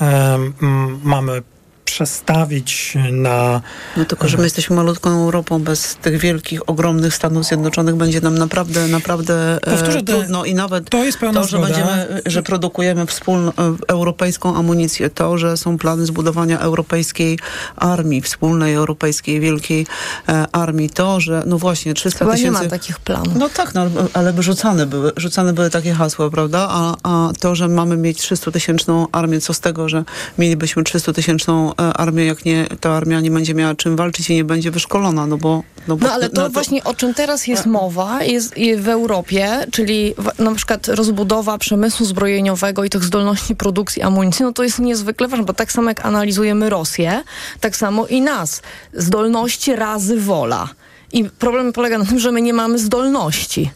um, 0.00 0.54
mamy 1.02 1.42
przestawić 1.84 2.98
na... 3.12 3.60
No 3.96 4.04
tylko, 4.04 4.28
że 4.28 4.36
my 4.36 4.44
jesteśmy 4.44 4.76
malutką 4.76 5.10
Europą, 5.10 5.58
bez 5.58 5.96
tych 5.96 6.20
wielkich, 6.20 6.70
ogromnych 6.70 7.14
Stanów 7.14 7.44
Zjednoczonych 7.44 7.94
będzie 7.94 8.20
nam 8.20 8.38
naprawdę, 8.38 8.88
naprawdę 8.88 9.56
e, 9.56 9.70
Powtórzę, 9.70 10.02
trudno 10.02 10.44
i 10.44 10.54
nawet 10.54 10.90
to 10.90 11.04
jest 11.04 11.18
to, 11.20 11.44
że, 11.44 11.58
będziemy, 11.58 12.22
że 12.26 12.42
produkujemy 12.42 13.06
wspólną 13.06 13.50
e, 13.50 13.52
europejską 13.88 14.56
amunicję, 14.56 15.10
to, 15.10 15.38
że 15.38 15.56
są 15.56 15.78
plany 15.78 16.06
zbudowania 16.06 16.58
europejskiej 16.60 17.38
armii, 17.76 18.22
wspólnej 18.22 18.74
europejskiej 18.74 19.40
wielkiej 19.40 19.86
e, 20.28 20.46
armii, 20.52 20.90
to, 20.90 21.20
że 21.20 21.42
no 21.46 21.58
właśnie 21.58 21.94
300 21.94 22.18
Chyba 22.18 22.30
nie 22.30 22.36
tysięcy... 22.36 22.64
ma 22.64 22.70
takich 22.70 22.98
planów. 22.98 23.34
No 23.36 23.48
tak, 23.48 23.74
no, 23.74 23.86
ale 24.14 24.32
by 24.32 24.42
rzucane 24.42 24.86
były, 24.86 25.12
rzucane 25.16 25.52
były 25.52 25.70
takie 25.70 25.92
hasła, 25.92 26.30
prawda? 26.30 26.68
A, 26.70 26.96
a 27.02 27.32
to, 27.40 27.54
że 27.54 27.68
mamy 27.68 27.96
mieć 27.96 28.18
300-tysięczną 28.18 29.06
armię, 29.12 29.40
co 29.40 29.54
z 29.54 29.60
tego, 29.60 29.88
że 29.88 30.04
mielibyśmy 30.38 30.82
300-tysięczną 30.82 31.70
e, 31.70 31.71
armię, 31.76 32.24
jak 32.24 32.44
nie, 32.44 32.66
ta 32.80 32.90
armia 32.90 33.20
nie 33.20 33.30
będzie 33.30 33.54
miała 33.54 33.74
czym 33.74 33.96
walczyć 33.96 34.30
i 34.30 34.34
nie 34.34 34.44
będzie 34.44 34.70
wyszkolona, 34.70 35.26
no 35.26 35.36
bo... 35.36 35.62
No, 35.88 35.96
bo, 35.96 36.06
No 36.06 36.12
ale 36.12 36.30
to 36.30 36.50
właśnie 36.50 36.84
o 36.84 36.94
czym 36.94 37.14
teraz 37.14 37.46
jest 37.46 37.66
mowa 37.66 38.22
jest 38.22 38.54
w 38.78 38.88
Europie, 38.88 39.66
czyli 39.72 40.14
na 40.38 40.54
przykład 40.54 40.88
rozbudowa 40.88 41.58
przemysłu 41.58 42.06
zbrojeniowego 42.06 42.84
i 42.84 42.90
tych 42.90 43.04
zdolności 43.04 43.56
produkcji 43.56 44.02
amunicji, 44.02 44.44
no 44.44 44.52
to 44.52 44.62
jest 44.62 44.78
niezwykle 44.78 45.28
ważne, 45.28 45.46
bo 45.46 45.52
tak 45.52 45.72
samo 45.72 45.88
jak 45.88 46.06
analizujemy 46.06 46.70
Rosję, 46.70 47.22
tak 47.60 47.76
samo 47.76 48.06
i 48.06 48.20
nas. 48.20 48.62
Zdolności 48.92 49.76
razy 49.76 50.20
wola. 50.20 50.68
I 51.12 51.24
problem 51.24 51.72
polega 51.72 51.98
na 51.98 52.04
tym, 52.04 52.18
że 52.18 52.32
my 52.32 52.42
nie 52.42 52.52
mamy 52.52 52.78
zdolności. 52.78 53.70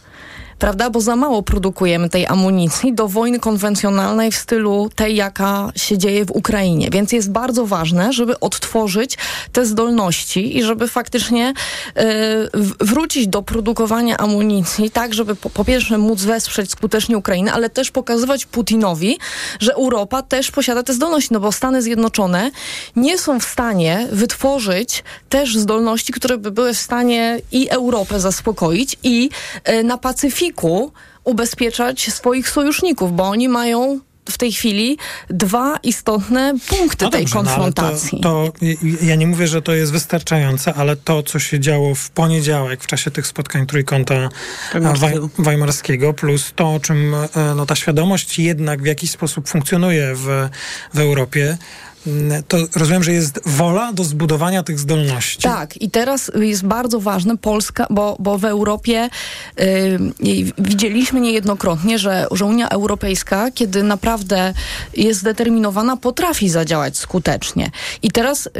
Prawda? 0.58 0.90
Bo 0.90 1.00
za 1.00 1.16
mało 1.16 1.42
produkujemy 1.42 2.08
tej 2.08 2.26
amunicji 2.26 2.94
do 2.94 3.08
wojny 3.08 3.40
konwencjonalnej 3.40 4.32
w 4.32 4.36
stylu 4.36 4.90
tej, 4.94 5.16
jaka 5.16 5.72
się 5.76 5.98
dzieje 5.98 6.24
w 6.24 6.30
Ukrainie. 6.30 6.88
Więc 6.92 7.12
jest 7.12 7.30
bardzo 7.30 7.66
ważne, 7.66 8.12
żeby 8.12 8.40
odtworzyć 8.40 9.18
te 9.52 9.66
zdolności 9.66 10.58
i 10.58 10.62
żeby 10.62 10.88
faktycznie 10.88 11.52
w- 12.54 12.86
wrócić 12.86 13.28
do 13.28 13.42
produkowania 13.42 14.16
amunicji, 14.16 14.90
tak, 14.90 15.14
żeby 15.14 15.36
po, 15.36 15.50
po 15.50 15.64
pierwsze 15.64 15.98
móc 15.98 16.22
wesprzeć 16.22 16.70
skutecznie 16.70 17.18
Ukrainę, 17.18 17.52
ale 17.52 17.70
też 17.70 17.90
pokazywać 17.90 18.46
Putinowi, 18.46 19.18
że 19.60 19.74
Europa 19.74 20.22
też 20.22 20.50
posiada 20.50 20.82
te 20.82 20.92
zdolności, 20.92 21.28
no 21.32 21.40
bo 21.40 21.52
Stany 21.52 21.82
Zjednoczone 21.82 22.50
nie 22.96 23.18
są 23.18 23.40
w 23.40 23.44
stanie 23.44 24.08
wytworzyć 24.12 25.04
też 25.28 25.56
zdolności, 25.56 26.12
które 26.12 26.38
by 26.38 26.50
były 26.50 26.74
w 26.74 26.78
stanie 26.78 27.40
i 27.52 27.68
Europę 27.68 28.20
zaspokoić 28.20 28.96
i 29.02 29.30
e, 29.64 29.82
na 29.82 29.98
Ubezpieczać 31.24 32.12
swoich 32.12 32.48
sojuszników, 32.48 33.16
bo 33.16 33.24
oni 33.24 33.48
mają 33.48 34.00
w 34.30 34.38
tej 34.38 34.52
chwili 34.52 34.98
dwa 35.30 35.76
istotne 35.82 36.54
punkty 36.68 37.11
tej 37.11 37.24
dobrze, 37.24 37.35
no 37.35 37.40
ale 37.40 37.48
konfrontacji. 37.48 38.20
to, 38.20 38.52
to 38.61 38.66
ja 39.00 39.14
nie 39.14 39.26
mówię, 39.26 39.48
że 39.48 39.62
to 39.62 39.74
jest 39.74 39.92
wystarczające, 39.92 40.74
ale 40.74 40.96
to, 40.96 41.22
co 41.22 41.38
się 41.38 41.61
działo 41.61 41.94
w 41.94 42.11
poniedziałek 42.11 42.82
w 42.82 42.87
czasie 42.87 43.11
tych 43.11 43.26
spotkań 43.26 43.66
trójkąta 43.66 44.28
Weimarskiego. 44.72 45.26
Waj- 45.26 45.44
Weimarskiego, 45.44 46.12
plus 46.12 46.52
to, 46.56 46.74
o 46.74 46.80
czym 46.80 47.14
e, 47.14 47.28
no, 47.56 47.66
ta 47.66 47.76
świadomość 47.76 48.38
jednak 48.38 48.82
w 48.82 48.87
jakiś 48.87 49.11
sposób 49.11 49.48
funkcjonuje 49.48 50.14
w, 50.14 50.48
w 50.94 50.98
Europie, 50.98 51.59
to 52.48 52.56
rozumiem, 52.76 53.04
że 53.04 53.12
jest 53.12 53.40
wola 53.46 53.92
do 53.92 54.04
zbudowania 54.04 54.62
tych 54.62 54.78
zdolności. 54.78 55.42
Tak, 55.42 55.82
i 55.82 55.90
teraz 55.90 56.30
jest 56.40 56.64
bardzo 56.64 57.00
ważne 57.00 57.36
Polska, 57.36 57.86
bo, 57.90 58.16
bo 58.18 58.38
w 58.38 58.44
Europie 58.44 59.08
y, 59.60 59.98
widzieliśmy 60.58 61.20
niejednokrotnie, 61.20 61.98
że, 61.98 62.26
że 62.30 62.44
Unia 62.44 62.68
Europejska, 62.68 63.50
kiedy 63.50 63.82
naprawdę 63.82 64.54
jest 64.96 65.20
zdeterminowana, 65.20 65.96
potrafi 65.96 66.48
zadziałać 66.48 66.98
skutecznie. 66.98 67.70
I 68.02 68.10
teraz 68.10 68.46
y, 68.46 68.50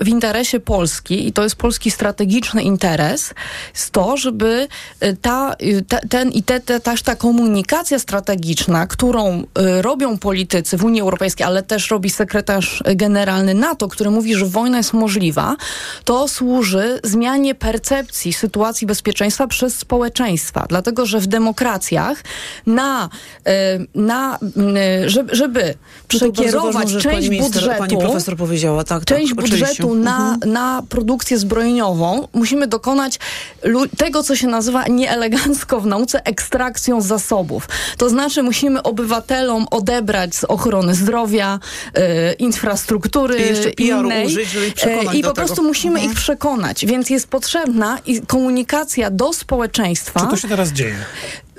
w 0.00 0.08
interesie 0.08 0.60
Polski, 0.60 1.28
i 1.28 1.32
to 1.32 1.42
jest 1.42 1.56
polski 1.56 1.90
strategiczny 1.90 2.62
interes, 2.62 3.34
jest 3.74 3.90
to, 3.90 4.16
żeby 4.16 4.68
y, 5.02 5.16
ta, 5.16 5.56
y, 5.62 5.84
te, 5.88 6.00
ten 6.08 6.30
i 6.30 6.42
te, 6.42 6.60
te, 6.60 6.80
też 6.80 7.02
ta 7.02 7.16
komunikacja 7.16 7.98
strategiczna, 7.98 8.86
którą 8.86 9.40
y, 9.42 9.82
robią 9.82 10.18
politycy 10.18 10.76
w 10.76 10.84
Unii 10.84 11.00
Europejskiej, 11.00 11.46
ale 11.46 11.62
też 11.62 11.90
robi 11.90 12.10
sekretarz 12.10 12.82
generalny 12.96 13.54
NATO, 13.54 13.88
który 13.88 14.10
mówi, 14.10 14.34
że 14.34 14.46
wojna 14.46 14.76
jest 14.76 14.92
możliwa, 14.92 15.56
to 16.04 16.28
służy 16.28 17.00
zmianie 17.04 17.54
percepcji 17.54 18.32
sytuacji 18.32 18.86
bezpieczeństwa 18.86 19.46
przez 19.46 19.78
społeczeństwa. 19.78 20.66
Dlatego, 20.68 21.06
że 21.06 21.20
w 21.20 21.26
demokracjach 21.26 22.22
na, 22.66 23.08
y, 23.48 23.86
na 23.94 24.38
y, 25.04 25.10
żeby, 25.10 25.34
żeby 25.34 25.74
przekierować 26.08 26.74
ważną 26.74 27.00
część 27.00 27.16
pani 27.16 27.30
minister, 27.30 27.62
budżetu 27.62 27.78
Pani 27.78 27.96
profesor 27.98 28.36
powiedziała, 28.36 28.84
tak, 28.84 29.04
tak, 29.04 29.18
część 29.18 29.34
budżetu 29.34 29.94
na, 29.94 30.16
Mhm. 30.34 30.52
na 30.52 30.82
produkcję 30.88 31.38
zbrojeniową, 31.38 32.28
musimy 32.32 32.66
dokonać 32.66 33.18
tego, 33.98 34.22
co 34.22 34.36
się 34.36 34.46
nazywa 34.46 34.84
nieelegancko 34.88 35.80
w 35.80 35.86
nauce 35.86 36.24
ekstrakcją 36.24 37.00
zasobów. 37.00 37.68
To 37.96 38.08
znaczy 38.08 38.42
musimy 38.42 38.82
obywatelom 38.82 39.66
odebrać 39.70 40.34
z 40.34 40.44
ochrony 40.44 40.94
zdrowia, 40.94 41.58
e, 41.94 42.32
infrastruktury 42.32 42.85
I 43.38 43.48
jeszcze 43.48 43.70
PR-u 43.70 44.04
innej 44.04 44.26
użyć, 44.26 44.48
żeby 44.50 44.66
ich 44.66 44.74
przekonać 44.74 45.14
e, 45.14 45.18
i 45.18 45.22
po 45.22 45.28
tego. 45.28 45.34
prostu 45.34 45.62
musimy 45.62 45.94
Mhm. 45.94 46.12
ich 46.12 46.18
przekonać. 46.18 46.86
Więc 46.86 47.10
jest 47.10 47.28
potrzebna 47.28 47.98
komunikacja 48.26 49.10
do 49.10 49.32
społeczeństwa. 49.32 50.20
Czy 50.20 50.26
to 50.26 50.36
się 50.36 50.48
teraz 50.48 50.72
dzieje? 50.72 50.96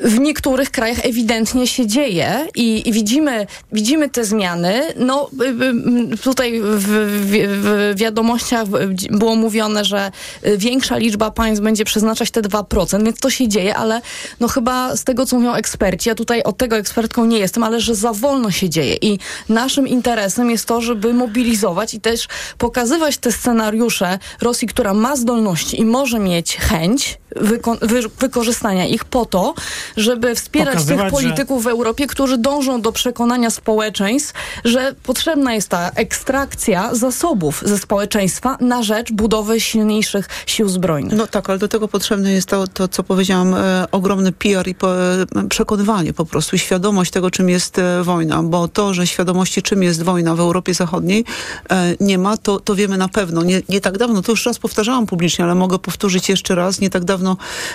W 0.01 0.19
niektórych 0.19 0.71
krajach 0.71 1.05
ewidentnie 1.05 1.67
się 1.67 1.87
dzieje 1.87 2.47
i, 2.55 2.89
i 2.89 2.91
widzimy, 2.91 3.47
widzimy 3.71 4.09
te 4.09 4.25
zmiany. 4.25 4.81
No, 4.95 5.29
y, 5.41 6.13
y, 6.13 6.17
tutaj 6.17 6.61
w, 6.61 6.87
w, 7.27 7.93
wiadomościach 7.95 8.67
było 9.11 9.35
mówione, 9.35 9.85
że 9.85 10.11
y, 10.45 10.57
większa 10.57 10.97
liczba 10.97 11.31
państw 11.31 11.63
będzie 11.63 11.85
przeznaczać 11.85 12.31
te 12.31 12.41
2%, 12.41 13.03
więc 13.03 13.19
to 13.19 13.29
się 13.29 13.47
dzieje, 13.47 13.75
ale 13.75 14.01
no 14.39 14.47
chyba 14.47 14.95
z 14.95 15.03
tego, 15.03 15.25
co 15.25 15.35
mówią 15.35 15.53
eksperci, 15.53 16.09
ja 16.09 16.15
tutaj 16.15 16.43
od 16.43 16.57
tego 16.57 16.77
ekspertką 16.77 17.25
nie 17.25 17.39
jestem, 17.39 17.63
ale 17.63 17.79
że 17.79 17.95
za 17.95 18.13
wolno 18.13 18.51
się 18.51 18.69
dzieje 18.69 18.95
i 19.01 19.19
naszym 19.49 19.87
interesem 19.87 20.51
jest 20.51 20.65
to, 20.65 20.81
żeby 20.81 21.13
mobilizować 21.13 21.93
i 21.93 21.99
też 21.99 22.27
pokazywać 22.57 23.17
te 23.17 23.31
scenariusze 23.31 24.19
Rosji, 24.41 24.67
która 24.67 24.93
ma 24.93 25.15
zdolności 25.15 25.79
i 25.79 25.85
może 25.85 26.19
mieć 26.19 26.57
chęć 26.57 27.17
wyko- 27.41 27.77
wy- 27.81 28.09
wykorzystania 28.19 28.85
ich 28.85 29.05
po 29.05 29.25
to, 29.25 29.53
żeby 29.97 30.35
wspierać 30.35 30.73
Pokazywać, 30.73 31.03
tych 31.03 31.11
polityków 31.11 31.63
w 31.63 31.67
Europie, 31.67 32.07
którzy 32.07 32.37
dążą 32.37 32.81
do 32.81 32.91
przekonania 32.91 33.49
społeczeństw, 33.49 34.33
że 34.65 34.95
potrzebna 35.03 35.53
jest 35.53 35.69
ta 35.69 35.89
ekstrakcja 35.89 36.95
zasobów 36.95 37.63
ze 37.65 37.77
społeczeństwa 37.77 38.57
na 38.61 38.83
rzecz 38.83 39.11
budowy 39.11 39.59
silniejszych 39.59 40.29
sił 40.45 40.69
zbrojnych. 40.69 41.13
No 41.13 41.27
tak, 41.27 41.49
ale 41.49 41.59
do 41.59 41.67
tego 41.67 41.87
potrzebne 41.87 42.31
jest 42.31 42.47
to, 42.49 42.67
to 42.67 42.87
co 42.87 43.03
powiedziałam, 43.03 43.53
e, 43.53 43.85
ogromny 43.91 44.31
PR 44.31 44.67
i 44.67 44.75
po, 44.75 44.95
e, 44.95 45.25
przekonywanie 45.49 46.13
po 46.13 46.25
prostu 46.25 46.55
i 46.55 46.59
świadomość 46.59 47.11
tego, 47.11 47.31
czym 47.31 47.49
jest 47.49 47.79
e, 47.79 48.03
wojna, 48.03 48.43
bo 48.43 48.67
to, 48.67 48.93
że 48.93 49.07
świadomości, 49.07 49.61
czym 49.61 49.83
jest 49.83 50.03
wojna 50.03 50.35
w 50.35 50.39
Europie 50.39 50.73
Zachodniej 50.73 51.25
e, 51.69 51.95
nie 51.99 52.17
ma, 52.17 52.37
to, 52.37 52.59
to 52.59 52.75
wiemy 52.75 52.97
na 52.97 53.07
pewno. 53.07 53.43
Nie, 53.43 53.61
nie 53.69 53.81
tak 53.81 53.97
dawno, 53.97 54.21
to 54.21 54.31
już 54.31 54.45
raz 54.45 54.59
powtarzałam 54.59 55.05
publicznie, 55.05 55.45
ale 55.45 55.55
mogę 55.55 55.79
powtórzyć 55.79 56.29
jeszcze 56.29 56.55
raz. 56.55 56.79
Nie 56.79 56.89
tak 56.89 57.05
dawno 57.05 57.26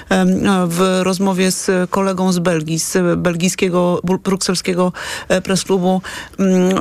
em, 0.08 0.46
e, 0.46 0.66
w 0.66 1.00
rozmowie 1.02 1.50
z 1.50 1.90
kolegą 1.90 2.32
z 2.32 2.38
Belgii, 2.38 2.78
z 2.78 2.96
belgijskiego, 3.18 4.00
bru- 4.04 4.18
brukselskiego 4.18 4.92
e, 5.28 5.40
press-klubu 5.40 6.02
mm, 6.38 6.78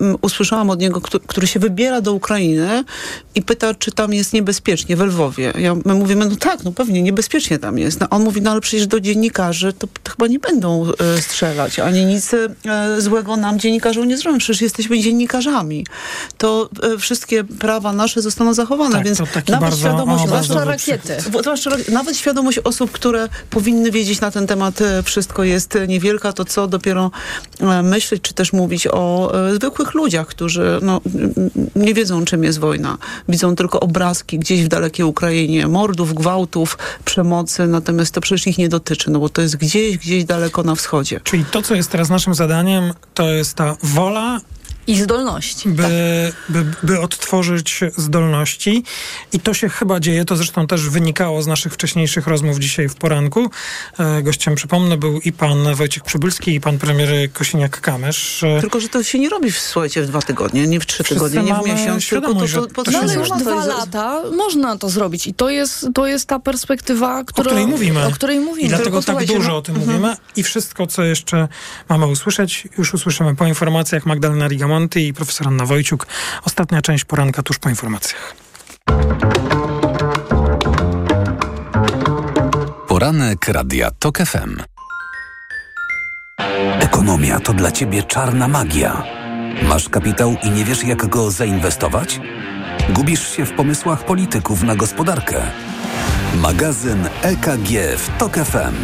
mm, 0.00 0.16
usłyszałam 0.22 0.70
od 0.70 0.80
niego, 0.80 1.00
któ- 1.00 1.20
który 1.20 1.46
się 1.46 1.60
wybiera 1.60 2.00
do 2.00 2.12
Ukrainy 2.12 2.84
i 3.34 3.42
pyta, 3.42 3.74
czy 3.74 3.92
tam 3.92 4.12
jest 4.14 4.32
niebezpiecznie 4.32 4.96
w 4.96 5.00
Lwowie. 5.00 5.52
Ja, 5.58 5.74
my 5.84 5.94
mówimy, 5.94 6.26
no 6.26 6.36
tak, 6.36 6.64
no 6.64 6.72
pewnie 6.72 7.02
niebezpiecznie 7.02 7.58
tam 7.58 7.78
jest. 7.78 8.00
No, 8.00 8.06
on 8.10 8.22
mówi, 8.24 8.42
no 8.42 8.50
ale 8.50 8.60
przecież 8.60 8.86
do 8.86 9.00
dziennikarzy 9.00 9.72
to, 9.72 9.86
to 10.02 10.10
chyba 10.10 10.26
nie 10.26 10.38
będą 10.38 10.86
e, 11.16 11.22
strzelać, 11.22 11.78
ani 11.78 12.04
nic 12.04 12.34
e, 12.34 13.00
złego 13.00 13.36
nam 13.36 13.58
dziennikarzom 13.58 14.08
nie 14.08 14.16
zrobią. 14.18 14.38
Przecież 14.38 14.60
jesteśmy 14.62 14.98
dziennikarzami. 15.00 15.86
To 16.38 16.68
e, 16.94 16.98
wszystkie 16.98 17.44
prawa 17.44 17.92
nasze 17.92 18.22
zostaną 18.22 18.54
zachowane, 18.54 18.94
Tak, 18.94 19.04
więc 19.04 19.18
to 19.18 19.26
taki 19.26 19.52
nawet 19.52 19.68
bardzo 19.68 19.80
świadomość... 19.88 20.24
obrazowy 20.24 20.44
Zwłaszcza 20.60 20.70
rakiety. 20.70 21.16
Zwłaszcza 21.42 21.70
nawet 21.98 22.16
świadomość 22.16 22.58
osób, 22.58 22.90
które 22.90 23.28
powinny 23.50 23.90
wiedzieć 23.90 24.20
na 24.20 24.30
ten 24.30 24.46
temat 24.46 24.80
e, 24.80 25.02
wszystko 25.02 25.44
jest 25.44 25.78
niewielka, 25.88 26.32
to 26.32 26.44
co 26.44 26.66
dopiero 26.66 27.10
e, 27.60 27.82
myśleć, 27.82 28.22
czy 28.22 28.34
też 28.34 28.52
mówić 28.52 28.86
o 28.86 29.32
e, 29.48 29.54
zwykłych 29.54 29.94
ludziach, 29.94 30.26
którzy 30.26 30.78
no, 30.82 31.00
nie 31.76 31.94
wiedzą, 31.94 32.24
czym 32.24 32.44
jest 32.44 32.58
wojna. 32.58 32.98
Widzą 33.28 33.56
tylko 33.56 33.80
obrazki 33.80 34.38
gdzieś 34.38 34.64
w 34.64 34.68
dalekiej 34.68 35.06
Ukrainie, 35.06 35.68
mordów, 35.68 36.14
gwałtów, 36.14 36.78
przemocy, 37.04 37.66
natomiast 37.66 38.14
to 38.14 38.20
przecież 38.20 38.46
ich 38.46 38.58
nie 38.58 38.68
dotyczy, 38.68 39.10
no 39.10 39.18
bo 39.18 39.28
to 39.28 39.42
jest 39.42 39.56
gdzieś, 39.56 39.98
gdzieś 39.98 40.24
daleko 40.24 40.62
na 40.62 40.74
wschodzie. 40.74 41.20
Czyli 41.24 41.44
to, 41.44 41.62
co 41.62 41.74
jest 41.74 41.90
teraz 41.90 42.08
naszym 42.10 42.34
zadaniem, 42.34 42.92
to 43.14 43.30
jest 43.30 43.54
ta 43.54 43.76
wola 43.82 44.40
I 44.88 44.96
zdolności. 44.96 45.68
By, 45.68 45.82
tak. 45.82 45.92
by, 46.48 46.64
by 46.82 47.00
odtworzyć 47.00 47.80
zdolności. 47.96 48.84
I 49.32 49.40
to 49.40 49.54
się 49.54 49.68
chyba 49.68 50.00
dzieje, 50.00 50.24
to 50.24 50.36
zresztą 50.36 50.66
też 50.66 50.88
wynikało 50.88 51.42
z 51.42 51.46
naszych 51.46 51.72
wcześniejszych 51.72 52.26
rozmów 52.26 52.58
dzisiaj 52.58 52.88
w 52.88 52.94
poranku. 52.94 53.50
E, 53.98 54.22
gościem, 54.22 54.54
przypomnę, 54.54 54.96
był 54.96 55.20
i 55.20 55.32
pan 55.32 55.74
Wojciech 55.74 56.02
Przybylski, 56.02 56.54
i 56.54 56.60
pan 56.60 56.78
premier 56.78 57.08
Kosiniak-Kamysz. 57.32 58.46
E, 58.46 58.60
Tylko, 58.60 58.80
że 58.80 58.88
to 58.88 59.02
się 59.02 59.18
nie 59.18 59.28
robi, 59.28 59.52
słuchajcie, 59.52 60.02
w 60.02 60.06
dwa 60.06 60.22
tygodnie, 60.22 60.66
nie 60.66 60.80
w 60.80 60.86
trzy 60.86 61.04
Wszyscy 61.04 61.14
tygodnie, 61.14 61.42
nie 61.42 61.54
w 61.54 61.66
miesiąc, 61.66 62.08
tylko 62.08 62.34
to, 62.34 62.46
to, 62.46 62.66
to, 62.66 62.82
to 62.82 62.90
No 62.90 62.98
ale 62.98 63.12
się 63.12 63.18
już 63.18 63.28
to 63.28 63.36
dwa 63.36 63.64
lata 63.64 64.22
można 64.36 64.76
to 64.76 64.88
zrobić 64.88 65.26
i 65.26 65.34
to 65.34 65.50
jest, 65.50 65.86
to 65.94 66.06
jest 66.06 66.26
ta 66.26 66.38
perspektywa, 66.38 67.24
która, 67.24 67.46
o 67.46 67.50
której 67.50 67.66
mówimy. 67.66 68.06
O 68.06 68.10
której 68.10 68.40
mówimy. 68.40 68.66
I 68.66 68.68
dlatego 68.68 69.02
Tylko 69.02 69.18
tak 69.18 69.26
dużo 69.26 69.48
no- 69.48 69.56
o 69.56 69.62
tym 69.62 69.76
Mhm. 69.76 69.96
mówimy. 69.96 70.16
I 70.36 70.42
wszystko, 70.42 70.86
co 70.86 71.04
jeszcze 71.04 71.48
mamy 71.88 72.06
usłyszeć, 72.06 72.68
już 72.78 72.94
usłyszymy 72.94 73.36
po 73.36 73.46
informacjach 73.46 74.06
Magdalena 74.06 74.48
I 74.96 75.12
profesor 75.12 75.48
Anna 75.48 75.66
Wojciuk. 75.66 76.06
Ostatnia 76.44 76.82
część 76.82 77.04
poranka 77.04 77.42
tuż 77.42 77.58
po 77.58 77.68
informacjach. 77.68 78.34
Poranek 82.88 83.48
Radia 83.48 83.90
TOK 83.90 84.18
FM. 84.18 84.62
Ekonomia 86.80 87.40
to 87.40 87.52
dla 87.52 87.70
ciebie 87.70 88.02
czarna 88.02 88.48
magia. 88.48 89.02
Masz 89.62 89.88
kapitał 89.88 90.36
i 90.42 90.50
nie 90.50 90.64
wiesz, 90.64 90.84
jak 90.84 91.06
go 91.06 91.30
zainwestować? 91.30 92.20
Gubisz 92.88 93.36
się 93.36 93.46
w 93.46 93.52
pomysłach 93.52 94.04
polityków 94.04 94.62
na 94.62 94.74
gospodarkę. 94.76 95.42
Magazyn 96.34 97.08
EKG 97.22 97.98
w 97.98 98.18
TOK 98.18 98.34
FM. 98.34 98.74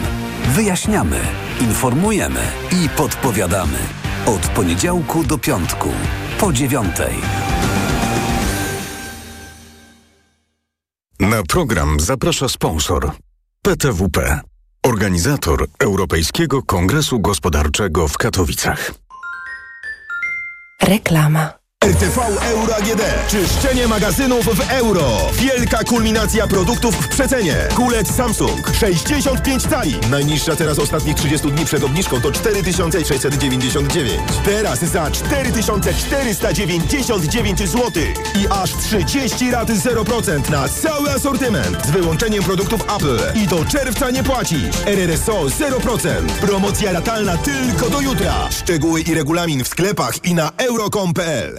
Wyjaśniamy, 0.49 1.21
informujemy 1.61 2.41
i 2.73 2.89
podpowiadamy. 2.89 3.79
Od 4.27 4.49
poniedziałku 4.49 5.25
do 5.25 5.39
piątku, 5.39 5.89
po 6.39 6.53
dziewiątej. 6.53 7.15
Na 11.21 11.43
program 11.43 12.01
zaprasza 12.01 12.49
sponsor 12.49 13.11
PTWP, 13.63 14.41
organizator 14.83 15.67
Europejskiego 15.79 16.63
Kongresu 16.63 17.21
Gospodarczego 17.21 18.09
w 18.09 18.19
Katowicach. 18.19 18.91
Reklama. 20.83 21.64
RTV 21.85 22.21
Euro 22.51 22.77
AGD. 22.77 23.03
Czyszczenie 23.29 23.89
magazynów 23.89 24.47
w 24.47 24.71
euro. 24.71 25.31
Wielka 25.33 25.85
kulminacja 25.85 26.47
produktów 26.47 26.95
w 26.95 27.09
przecenie. 27.09 27.57
Kulec 27.77 28.15
Samsung 28.15 28.71
65 28.81 29.63
cali. 29.63 29.95
Najniższa 30.11 30.57
teraz 30.57 30.79
ostatnich 30.79 31.17
30 31.17 31.53
dni 31.53 31.65
przed 31.65 31.85
obniżką 31.85 32.21
to 32.21 32.33
4699. 32.33 34.21
Teraz 34.45 34.81
za 34.81 35.11
4499 35.11 37.59
zł. 37.59 37.91
I 38.41 38.47
aż 38.51 38.73
30 38.73 39.51
lat 39.51 39.69
0% 39.69 40.51
na 40.51 40.69
cały 40.69 41.11
asortyment. 41.11 41.87
Z 41.87 41.91
wyłączeniem 41.91 42.45
produktów 42.45 42.81
Apple. 42.97 43.19
I 43.43 43.47
do 43.47 43.65
czerwca 43.65 44.11
nie 44.11 44.23
płacisz. 44.23 44.77
RRSO 44.87 45.45
0%. 45.45 46.09
Promocja 46.41 46.93
ratalna 46.93 47.37
tylko 47.37 47.91
do 47.91 48.01
jutra. 48.01 48.35
Szczegóły 48.51 49.01
i 49.01 49.15
regulamin 49.15 49.65
w 49.65 49.69
sklepach 49.69 50.25
i 50.25 50.35
na 50.35 50.51
euro.com.pl. 50.57 51.59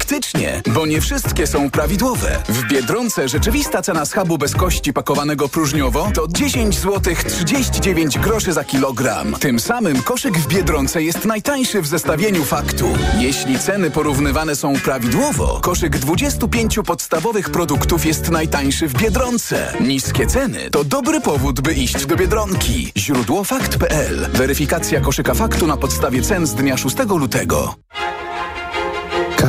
Faktycznie, 0.00 0.62
bo 0.74 0.86
nie 0.86 1.00
wszystkie 1.00 1.46
są 1.46 1.70
prawidłowe. 1.70 2.42
W 2.48 2.68
Biedronce 2.68 3.28
rzeczywista 3.28 3.82
cena 3.82 4.06
schabu 4.06 4.38
bez 4.38 4.54
kości 4.54 4.92
pakowanego 4.92 5.48
próżniowo 5.48 6.10
to 6.14 6.26
10 6.28 6.78
zł 6.78 7.14
39 7.28 8.18
groszy 8.18 8.52
za 8.52 8.64
kilogram. 8.64 9.36
Tym 9.40 9.60
samym 9.60 10.02
koszyk 10.02 10.38
w 10.38 10.46
Biedronce 10.46 11.02
jest 11.02 11.24
najtańszy 11.24 11.82
w 11.82 11.86
zestawieniu 11.86 12.44
faktu. 12.44 12.88
Jeśli 13.18 13.58
ceny 13.58 13.90
porównywane 13.90 14.56
są 14.56 14.72
prawidłowo, 14.74 15.60
koszyk 15.62 15.98
25 15.98 16.78
podstawowych 16.86 17.50
produktów 17.50 18.06
jest 18.06 18.30
najtańszy 18.30 18.88
w 18.88 18.94
Biedronce. 18.94 19.72
Niskie 19.80 20.26
ceny 20.26 20.70
to 20.70 20.84
dobry 20.84 21.20
powód, 21.20 21.60
by 21.60 21.74
iść 21.74 22.06
do 22.06 22.16
Biedronki. 22.16 22.92
Źródło 22.96 23.44
fakt.pl. 23.44 24.28
Weryfikacja 24.32 25.00
koszyka 25.00 25.34
faktu 25.34 25.66
na 25.66 25.76
podstawie 25.76 26.22
cen 26.22 26.46
z 26.46 26.54
dnia 26.54 26.76
6 26.76 26.96
lutego. 27.08 27.74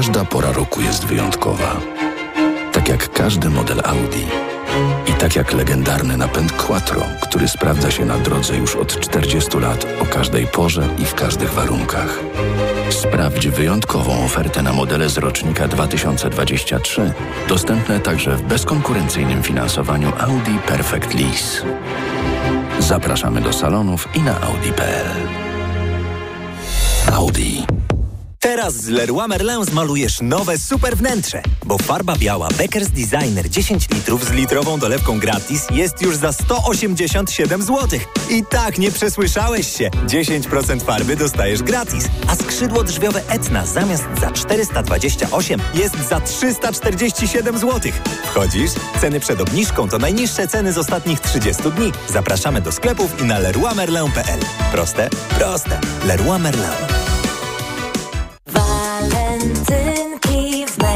Każda 0.02 0.26
pora 0.26 0.52
roku 0.52 0.82
jest 0.82 1.06
wyjątkowa. 1.06 1.82
Tak 2.72 2.90
jak 2.90 3.12
każdy 3.12 3.50
model 3.50 3.82
Audi. 3.86 4.26
I 5.08 5.14
tak 5.14 5.36
jak 5.36 5.54
legendarny 5.54 6.18
napęd 6.18 6.52
Quattro, 6.52 7.02
który 7.22 7.48
sprawdza 7.48 7.92
się 7.92 8.06
na 8.06 8.18
drodze 8.18 8.58
już 8.58 8.76
od 8.76 9.00
40 9.00 9.58
lat 9.58 9.86
o 10.02 10.06
każdej 10.06 10.48
porze 10.48 10.90
i 10.98 11.06
w 11.06 11.14
każdych 11.14 11.54
warunkach. 11.54 12.20
Sprawdź 12.90 13.48
wyjątkową 13.48 14.26
ofertę 14.26 14.62
na 14.62 14.74
modele 14.74 15.10
z 15.10 15.18
rocznika 15.18 15.68
2023, 15.68 17.14
dostępne 17.50 18.00
także 18.00 18.36
w 18.36 18.42
bezkonkurencyjnym 18.42 19.44
finansowaniu 19.44 20.12
Audi 20.20 20.60
Perfect 20.68 21.14
Lease. 21.14 21.66
Zapraszamy 22.80 23.42
do 23.42 23.54
salonów 23.54 24.08
i 24.16 24.22
na 24.22 24.42
audi.pl. 24.42 25.08
Audi. 27.14 27.66
Teraz 28.44 28.74
z 28.74 28.88
Leroy 28.88 29.28
Merlin 29.28 29.66
zmalujesz 29.66 30.22
nowe 30.22 30.58
super 30.58 30.98
wnętrze, 30.98 31.42
bo 31.66 31.78
farba 31.78 32.16
biała 32.16 32.48
Beckers 32.58 32.90
Designer 32.90 33.50
10 33.50 33.90
litrów 33.90 34.26
z 34.26 34.32
litrową 34.32 34.80
dolewką 34.80 35.20
gratis 35.20 35.68
jest 35.72 36.02
już 36.02 36.16
za 36.16 36.34
187 36.34 37.62
zł. 37.62 38.00
I 38.30 38.44
tak 38.50 38.78
nie 38.78 38.92
przesłyszałeś 38.92 39.78
się. 39.78 39.90
10% 40.08 40.82
farby 40.82 41.16
dostajesz 41.16 41.64
gratis, 41.64 42.06
a 42.28 42.36
skrzydło 42.36 42.84
drzwiowe 42.84 43.22
Etna 43.30 43.66
zamiast 43.66 44.04
za 44.22 44.32
428 44.32 45.62
jest 45.74 46.10
za 46.10 46.20
347 46.22 47.58
zł. 47.58 47.92
Wchodzisz? 48.26 48.72
Ceny 49.02 49.20
przed 49.20 49.42
obniżką 49.42 49.90
to 49.90 49.98
najniższe 49.98 50.48
ceny 50.48 50.74
z 50.74 50.78
ostatnich 50.78 51.20
30 51.20 51.64
dni. 51.64 51.92
Zapraszamy 52.10 52.62
do 52.62 52.72
sklepów 52.72 53.22
i 53.22 53.24
na 53.24 53.40
leroymerlin.pl. 53.40 54.40
Proste? 54.72 55.10
Proste. 55.38 55.80
Leroy 56.06 56.40
Merlin. 56.40 57.11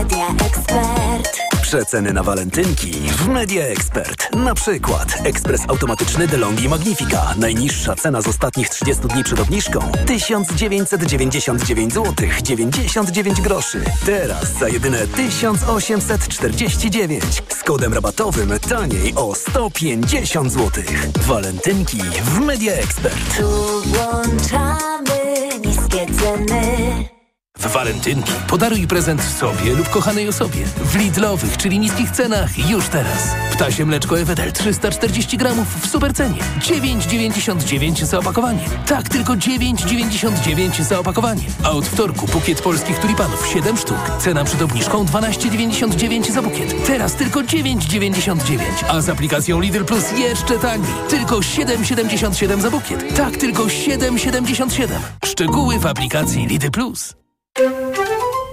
Media 0.06 0.28
Expert. 0.28 1.40
Przeceny 1.62 2.14
na 2.14 2.24
walentynki 2.24 2.92
w 2.92 3.28
Media 3.28 3.66
Expert. 3.66 4.36
Na 4.36 4.56
przykład 4.56 5.08
ekspres 5.24 5.62
automatyczny 5.68 6.28
DeLonghi 6.28 6.70
Magnifica. 6.70 7.34
Najniższa 7.38 7.96
cena 7.96 8.22
z 8.22 8.28
ostatnich 8.28 8.70
30 8.70 9.08
dni 9.08 9.24
przed 9.24 9.40
obniżką 9.40 9.80
1999 10.06 11.94
zł 11.94 12.14
99 12.44 13.42
groszy. 13.42 13.84
Teraz 14.06 14.54
za 14.60 14.70
jedyne 14.70 15.08
1849. 15.08 17.24
Z 17.50 17.64
kodem 17.64 17.94
rabatowym 17.94 18.54
taniej 18.70 19.14
o 19.16 19.36
150 19.36 20.52
zł. 20.52 20.84
Walentynki 21.22 22.02
w 22.24 22.40
Media 22.40 22.74
Expert. 22.74 23.38
Tu 23.38 23.82
włączamy 23.82 25.50
niskie 25.66 26.06
ceny. 26.06 27.15
W 27.60 27.72
walentynki 27.72 28.32
podaruj 28.48 28.88
prezent 28.88 29.24
sobie 29.24 29.74
lub 29.74 29.90
kochanej 29.90 30.28
osobie. 30.30 30.66
W 30.66 30.96
Lidlowych, 30.96 31.58
czyli 31.58 31.80
niskich 31.80 32.12
cenach 32.12 32.70
już 32.70 32.88
teraz. 32.88 33.36
Ptasie 33.52 33.86
mleczko 33.86 34.20
Ewedel 34.20 34.52
340 34.52 35.38
gramów 35.38 35.68
w 35.82 35.88
supercenie. 35.88 36.40
9,99 36.60 38.06
za 38.06 38.20
opakowanie. 38.20 38.60
Tak, 38.88 39.10
tylko 39.10 39.34
9,99 39.34 40.84
za 40.84 41.00
opakowanie. 41.00 41.44
A 41.64 41.72
od 41.72 41.86
wtorku 41.86 42.28
bukiet 42.28 42.62
polskich 42.62 43.00
tulipanów 43.00 43.48
7 43.48 43.78
sztuk. 43.78 43.98
Cena 44.20 44.44
przed 44.44 44.62
obniżką 44.62 45.06
12,99 45.06 46.32
za 46.32 46.42
bukiet. 46.42 46.88
Teraz 46.88 47.16
tylko 47.16 47.40
9,99. 47.40 48.60
A 48.88 49.02
z 49.02 49.10
aplikacją 49.10 49.60
Lidl 49.60 49.84
Plus 49.84 50.12
jeszcze 50.18 50.60
taniej. 50.60 50.94
Tylko 51.10 51.36
7,77 51.36 52.62
za 52.62 52.72
bukiet. 52.72 53.18
Tak, 53.18 53.38
tylko 53.38 53.64
7,77. 53.64 54.88
Szczegóły 55.26 55.80
w 55.80 55.86
aplikacji 55.86 56.48
Lidl 56.48 56.70
Plus. 56.72 57.25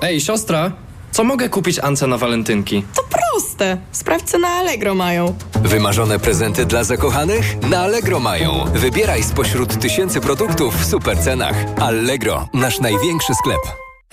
Ej, 0.02 0.20
siostra, 0.20 0.72
co 1.10 1.24
mogę 1.24 1.48
kupić 1.48 1.78
Ance 1.78 2.06
na 2.06 2.18
walentynki? 2.18 2.84
To 2.94 3.02
proste. 3.02 3.78
Sprawdź, 3.92 4.30
co 4.30 4.38
na 4.38 4.48
Allegro 4.48 4.94
mają. 4.94 5.34
Wymarzone 5.62 6.18
prezenty 6.18 6.66
dla 6.66 6.84
zakochanych? 6.84 7.60
Na 7.70 7.78
Allegro 7.80 8.20
mają. 8.20 8.64
Wybieraj 8.74 9.22
spośród 9.22 9.80
tysięcy 9.80 10.20
produktów 10.20 10.74
w 10.80 10.84
super 10.84 11.18
cenach. 11.18 11.54
Allegro, 11.80 12.48
nasz 12.54 12.80
największy 12.80 13.34
sklep. 13.34 13.60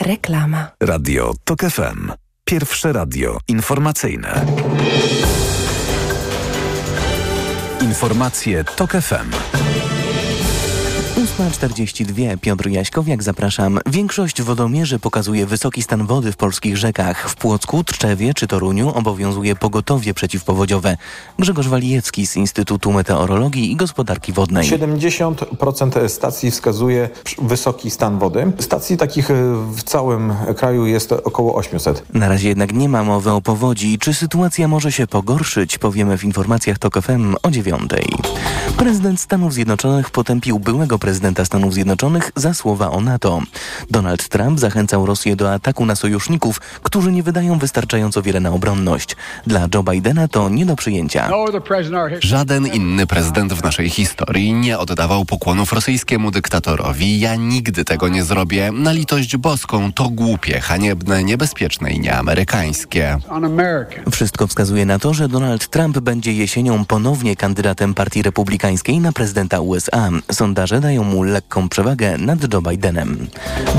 Reklama. 0.01 0.67
Radio 0.83 1.33
TOK 1.43 1.59
FM. 1.61 2.11
Pierwsze 2.45 2.93
radio 2.93 3.37
informacyjne. 3.47 4.45
Informacje 7.81 8.63
TOK 8.63 8.91
FM. 8.91 9.31
8.42. 11.39 12.37
Piotr 12.37 12.67
Jaśkowiak, 12.67 13.23
zapraszam. 13.23 13.79
Większość 13.85 14.41
wodomierzy 14.41 14.99
pokazuje 14.99 15.45
wysoki 15.45 15.83
stan 15.83 16.05
wody 16.05 16.31
w 16.31 16.37
polskich 16.37 16.77
rzekach. 16.77 17.29
W 17.29 17.35
Płocku, 17.35 17.83
Tczewie 17.83 18.33
czy 18.33 18.47
Toruniu 18.47 18.89
obowiązuje 18.89 19.55
pogotowie 19.55 20.13
przeciwpowodziowe. 20.13 20.97
Grzegorz 21.39 21.67
Walijewski 21.67 22.27
z 22.27 22.35
Instytutu 22.35 22.91
Meteorologii 22.91 23.71
i 23.71 23.75
Gospodarki 23.75 24.33
Wodnej. 24.33 24.69
70% 24.69 26.09
stacji 26.09 26.51
wskazuje 26.51 27.09
wysoki 27.41 27.91
stan 27.91 28.19
wody. 28.19 28.51
Stacji 28.59 28.97
takich 28.97 29.27
w 29.75 29.83
całym 29.83 30.33
kraju 30.57 30.85
jest 30.85 31.11
około 31.11 31.55
800. 31.55 32.03
Na 32.13 32.29
razie 32.29 32.49
jednak 32.49 32.73
nie 32.73 32.89
ma 32.89 33.03
mowy 33.03 33.31
o 33.31 33.41
powodzi. 33.41 33.97
Czy 33.99 34.13
sytuacja 34.13 34.67
może 34.67 34.91
się 34.91 35.07
pogorszyć? 35.07 35.77
Powiemy 35.77 36.17
w 36.17 36.23
informacjach 36.23 36.77
TOK 36.77 37.01
FM 37.01 37.35
o 37.43 37.51
9. 37.51 37.91
Prezydent 38.77 39.19
Stanów 39.19 39.53
Zjednoczonych 39.53 40.09
potępił 40.09 40.59
byłego 40.59 40.99
prezydenta 40.99 41.28
Stanów 41.45 41.73
Zjednoczonych 41.73 42.31
za 42.35 42.53
słowa 42.53 42.91
o 42.91 43.01
NATO. 43.01 43.41
Donald 43.91 44.29
Trump 44.29 44.59
zachęcał 44.59 45.05
Rosję 45.05 45.35
do 45.35 45.53
ataku 45.53 45.85
na 45.85 45.95
sojuszników, 45.95 46.61
którzy 46.83 47.11
nie 47.11 47.23
wydają 47.23 47.59
wystarczająco 47.59 48.21
wiele 48.21 48.39
na 48.39 48.51
obronność. 48.51 49.15
Dla 49.47 49.67
Joe 49.73 49.83
Bidena 49.83 50.27
to 50.27 50.49
nie 50.49 50.65
do 50.65 50.75
przyjęcia. 50.75 51.29
Żaden 52.19 52.67
inny 52.67 53.07
prezydent 53.07 53.53
w 53.53 53.63
naszej 53.63 53.89
historii 53.89 54.53
nie 54.53 54.79
oddawał 54.79 55.25
pokłonów 55.25 55.73
rosyjskiemu 55.73 56.31
dyktatorowi. 56.31 57.19
Ja 57.19 57.35
nigdy 57.35 57.85
tego 57.85 58.07
nie 58.07 58.23
zrobię. 58.23 58.71
Na 58.71 58.91
litość 58.91 59.37
boską 59.37 59.93
to 59.93 60.09
głupie, 60.09 60.59
haniebne, 60.59 61.23
niebezpieczne 61.23 61.91
i 61.91 61.99
nieamerykańskie. 61.99 63.17
Wszystko 64.11 64.47
wskazuje 64.47 64.85
na 64.85 64.99
to, 64.99 65.13
że 65.13 65.27
Donald 65.29 65.67
Trump 65.67 65.99
będzie 65.99 66.33
jesienią 66.33 66.85
ponownie 66.85 67.35
kandydatem 67.35 67.93
Partii 67.93 68.21
Republikańskiej 68.21 68.99
na 68.99 69.11
prezydenta 69.11 69.59
USA. 69.61 70.09
Sondaże 70.31 70.79
dają 70.81 71.03
mu 71.03 71.18
lekką 71.23 71.69
przewagę 71.69 72.17
nad 72.17 72.53
Joe 72.53 72.61
Bidenem. 72.61 73.27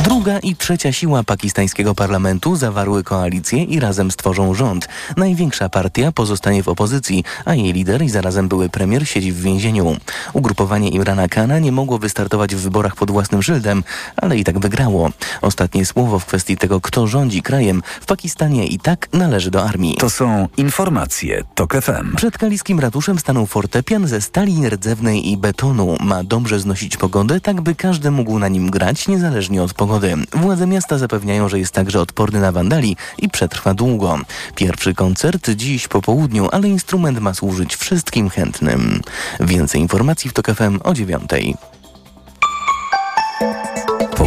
Druga 0.05 0.39
i 0.39 0.57
trzecia 0.57 0.93
siła 0.93 1.23
pakistańskiego 1.23 1.95
parlamentu 1.95 2.57
zawarły 2.57 3.05
koalicję 3.05 3.65
i 3.65 3.81
razem 3.81 4.11
stworzą 4.11 4.55
rząd. 4.55 4.89
Największa 5.17 5.69
partia 5.69 6.13
pozostanie 6.13 6.63
w 6.63 6.69
opozycji, 6.69 7.25
a 7.45 7.55
jej 7.55 7.73
lider 7.73 8.03
i 8.03 8.09
zarazem 8.09 8.49
były 8.49 8.69
premier 8.69 9.09
siedzi 9.09 9.33
w 9.33 9.43
więzieniu. 9.43 9.97
Ugrupowanie 10.33 10.89
Imrana 10.89 11.29
Khana 11.29 11.59
nie 11.59 11.73
mogło 11.73 11.99
wystartować 11.99 12.55
w 12.55 12.61
wyborach 12.61 12.97
pod 12.97 13.11
własnym 13.11 13.43
szyldem, 13.43 13.85
ale 14.17 14.39
i 14.39 14.45
tak 14.45 14.59
wygrało. 14.59 15.11
Ostatnie 15.41 15.87
słowo 15.87 16.19
w 16.19 16.27
kwestii 16.27 16.57
tego, 16.57 16.81
kto 16.81 17.07
rządzi 17.07 17.43
krajem 17.43 17.83
w 18.01 18.07
Pakistanie 18.07 18.67
i 18.67 18.79
tak 18.79 19.09
należy 19.13 19.51
do 19.51 19.65
armii. 19.65 19.97
To 19.97 20.11
są 20.11 20.49
informacje 20.57 21.45
TOK 21.55 21.75
FM. 21.75 22.17
Przed 22.17 22.39
kaliskim 22.39 22.81
ratuszem 22.81 23.19
stanął 23.19 23.47
fortepian 23.47 24.09
ze 24.09 24.21
stali 24.21 24.71
rdzewnej 24.71 25.31
i 25.31 25.37
betonu. 25.37 25.97
Ma 26.01 26.25
dobrze 26.25 26.61
znosić 26.61 26.97
pogodę, 26.97 27.20
tak 27.43 27.61
by 27.61 27.75
każdy 27.75 28.11
mógł 28.11 28.39
na 28.39 28.49
nim 28.49 28.71
grać, 28.71 29.09
niezależnie 29.09 29.63
od 29.63 29.75
pogody. 29.75 30.15
Władze 30.33 30.67
miasta 30.67 30.99
zapewniają, 30.99 31.49
że 31.49 31.59
jest 31.59 31.75
także 31.75 32.01
odporny 32.01 32.41
na 32.41 32.53
wandali 32.53 32.97
i 33.19 33.29
przetrwa 33.29 33.75
długo. 33.75 34.19
Pierwszy 34.55 34.95
koncert 34.95 35.51
dziś 35.51 35.89
po 35.89 36.03
południu, 36.03 36.49
ale 36.53 36.69
instrument 36.69 37.21
ma 37.21 37.35
służyć 37.35 37.77
wszystkim 37.77 38.31
chętnym. 38.31 39.03
Więcej 39.41 39.81
informacji 39.81 40.31
w 40.31 40.33
TOK 40.33 40.47
FM 40.47 40.79
o 40.85 40.95
dziewiątej. 40.95 41.57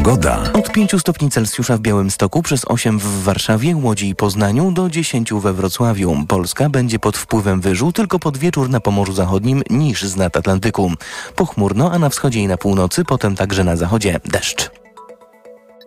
Pogoda. 0.03 0.43
Od 0.53 0.71
5 0.71 0.99
stopni 0.99 1.29
Celsjusza 1.29 1.77
w 1.77 1.79
Białymstoku, 1.79 2.41
przez 2.41 2.65
8 2.65 2.99
w 2.99 3.23
Warszawie, 3.23 3.75
Łodzi 3.75 4.09
i 4.09 4.15
Poznaniu, 4.15 4.71
do 4.71 4.89
10 4.89 5.33
we 5.33 5.53
Wrocławiu. 5.53 6.15
Polska 6.27 6.69
będzie 6.69 6.99
pod 6.99 7.17
wpływem 7.17 7.61
wyżu 7.61 7.91
tylko 7.91 8.19
pod 8.19 8.37
wieczór 8.37 8.69
na 8.69 8.79
Pomorzu 8.79 9.13
Zachodnim 9.13 9.61
niż 9.69 10.03
z 10.03 10.15
nad 10.15 10.37
Atlantyku. 10.37 10.91
Pochmurno, 11.35 11.91
a 11.91 11.99
na 11.99 12.09
wschodzie 12.09 12.39
i 12.39 12.47
na 12.47 12.57
północy, 12.57 13.05
potem 13.05 13.35
także 13.35 13.63
na 13.63 13.75
zachodzie 13.75 14.19
deszcz. 14.25 14.71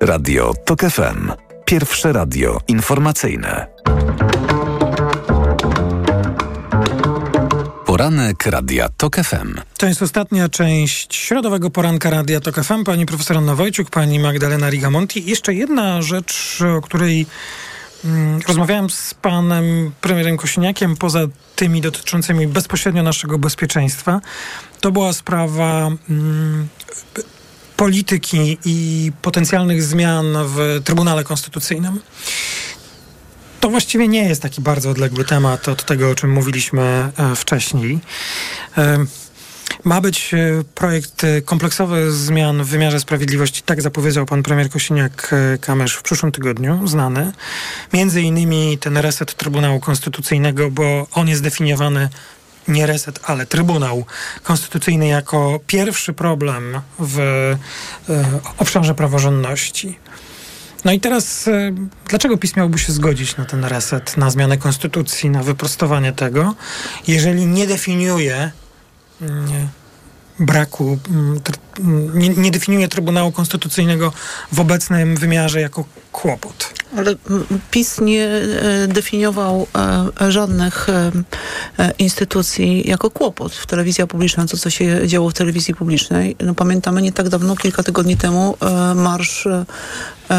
Radio 0.00 0.52
TOK 0.64 0.80
FM. 0.80 1.32
Pierwsze 1.64 2.12
radio 2.12 2.60
informacyjne. 2.68 3.66
Poranek 7.96 8.46
Radia 8.46 8.88
TOK 8.96 9.16
FM. 9.16 9.60
To 9.78 9.86
jest 9.86 10.02
ostatnia 10.02 10.48
część 10.48 11.14
środowego 11.14 11.70
poranka 11.70 12.10
Radia 12.10 12.40
TOK 12.40 12.54
FM. 12.64 12.84
Pani 12.84 13.06
profesor 13.06 13.36
Anna 13.36 13.54
Wojciuk, 13.54 13.90
pani 13.90 14.18
Magdalena 14.18 14.70
Rigamonti. 14.70 15.24
Jeszcze 15.26 15.54
jedna 15.54 16.02
rzecz, 16.02 16.58
o 16.78 16.80
której 16.80 17.26
mm, 18.04 18.40
rozmawiałem 18.48 18.90
z 18.90 19.14
panem 19.14 19.92
premierem 20.00 20.36
Kosiniakiem, 20.36 20.96
poza 20.96 21.20
tymi 21.54 21.80
dotyczącymi 21.80 22.46
bezpośrednio 22.46 23.02
naszego 23.02 23.38
bezpieczeństwa. 23.38 24.20
To 24.80 24.92
była 24.92 25.12
sprawa 25.12 25.90
mm, 26.10 26.68
polityki 27.76 28.58
i 28.64 29.12
potencjalnych 29.22 29.82
zmian 29.82 30.26
w 30.44 30.80
Trybunale 30.84 31.24
Konstytucyjnym. 31.24 32.00
To 33.66 33.70
właściwie 33.70 34.08
nie 34.08 34.28
jest 34.28 34.42
taki 34.42 34.60
bardzo 34.60 34.90
odległy 34.90 35.24
temat 35.24 35.68
od 35.68 35.84
tego, 35.84 36.10
o 36.10 36.14
czym 36.14 36.32
mówiliśmy 36.32 36.82
e, 36.82 37.36
wcześniej. 37.36 37.98
E, 38.78 38.98
ma 39.84 40.00
być 40.00 40.34
e, 40.34 40.64
projekt 40.74 41.26
kompleksowy 41.44 42.12
zmian 42.12 42.64
w 42.64 42.66
wymiarze 42.66 43.00
sprawiedliwości, 43.00 43.62
tak 43.62 43.82
zapowiedział 43.82 44.26
pan 44.26 44.42
premier 44.42 44.68
Kosiniak-Kamysz 44.68 45.96
w 45.96 46.02
przyszłym 46.02 46.32
tygodniu, 46.32 46.86
znany. 46.86 47.32
Między 47.92 48.22
innymi 48.22 48.78
ten 48.78 48.96
reset 48.96 49.34
Trybunału 49.34 49.80
Konstytucyjnego, 49.80 50.70
bo 50.70 51.06
on 51.12 51.28
jest 51.28 51.42
definiowany 51.42 52.08
nie 52.68 52.86
reset, 52.86 53.20
ale 53.22 53.46
Trybunał 53.46 54.04
Konstytucyjny 54.42 55.06
jako 55.06 55.60
pierwszy 55.66 56.12
problem 56.12 56.80
w 56.98 57.20
obszarze 58.58 58.94
praworządności. 58.94 59.98
No 60.86 60.92
i 60.92 61.00
teraz, 61.00 61.46
y, 61.46 61.72
dlaczego 62.08 62.36
PiS 62.36 62.56
miałby 62.56 62.78
się 62.78 62.92
zgodzić 62.92 63.36
na 63.36 63.44
ten 63.44 63.64
reset, 63.64 64.16
na 64.16 64.30
zmianę 64.30 64.58
konstytucji, 64.58 65.30
na 65.30 65.42
wyprostowanie 65.42 66.12
tego, 66.12 66.54
jeżeli 67.06 67.46
nie 67.46 67.66
definiuje 67.66 68.50
nie, 69.20 69.68
braku, 70.38 70.98
nie, 72.14 72.28
nie 72.28 72.50
definiuje 72.50 72.88
Trybunału 72.88 73.32
Konstytucyjnego 73.32 74.12
w 74.52 74.60
obecnym 74.60 75.16
wymiarze 75.16 75.60
jako 75.60 75.84
kłopot? 76.12 76.74
Ale 76.96 77.14
PiS 77.70 78.00
nie 78.00 78.28
definiował 78.88 79.66
żadnych 80.28 80.86
instytucji 81.98 82.88
jako 82.88 83.10
kłopot 83.10 83.54
w 83.54 83.66
telewizji 83.66 84.06
publicznej, 84.06 84.48
to 84.48 84.56
co 84.56 84.70
się 84.70 85.08
działo 85.08 85.30
w 85.30 85.34
telewizji 85.34 85.74
publicznej. 85.74 86.36
No, 86.40 86.54
pamiętamy 86.54 87.02
nie 87.02 87.12
tak 87.12 87.28
dawno, 87.28 87.56
kilka 87.56 87.82
tygodni 87.82 88.16
temu, 88.16 88.56
marsz 88.94 89.48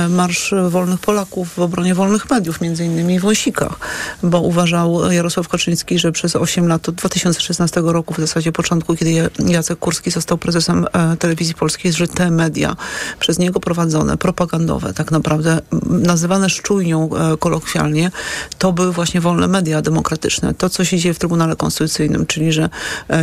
Marsz 0.09 0.53
Wolnych 0.69 0.99
Polaków 0.99 1.53
w 1.53 1.59
obronie 1.59 1.95
wolnych 1.95 2.29
mediów, 2.29 2.61
między 2.61 2.85
innymi 2.85 3.19
w 3.19 3.21
Wąsikach, 3.21 3.79
bo 4.23 4.41
uważał 4.41 5.11
Jarosław 5.11 5.47
Kaczyński, 5.47 5.99
że 5.99 6.11
przez 6.11 6.35
8 6.35 6.67
lat, 6.67 6.89
od 6.89 6.95
2016 6.95 7.81
roku 7.83 8.13
w 8.13 8.17
zasadzie 8.17 8.51
początku, 8.51 8.95
kiedy 8.95 9.29
Jacek 9.47 9.79
Kurski 9.79 10.11
został 10.11 10.37
prezesem 10.37 10.85
telewizji 11.19 11.26
polskiej, 11.59 11.93
że 11.93 12.07
te 12.07 12.31
media 12.31 12.75
przez 13.19 13.39
niego 13.39 13.59
prowadzone, 13.59 14.17
propagandowe, 14.17 14.93
tak 14.93 15.11
naprawdę 15.11 15.59
nazywane 15.89 16.49
szczujnią 16.49 17.09
kolokwialnie, 17.39 18.11
to 18.57 18.73
były 18.73 18.91
właśnie 18.91 19.21
wolne 19.21 19.47
media 19.47 19.81
demokratyczne. 19.81 20.53
To, 20.53 20.69
co 20.69 20.85
się 20.85 20.97
dzieje 20.97 21.13
w 21.13 21.19
Trybunale 21.19 21.55
Konstytucyjnym, 21.55 22.25
czyli 22.25 22.51
że 22.51 22.69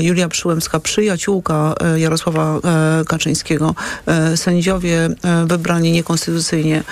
Julia 0.01 0.29
Przyłębska, 0.29 0.81
przyjaciółka 0.81 1.75
Jarosława 1.97 2.61
Kaczyńskiego, 3.09 3.75
sędziowie 4.37 5.09
wybrani 5.47 5.93
niekonstytucyjnie 5.93 6.83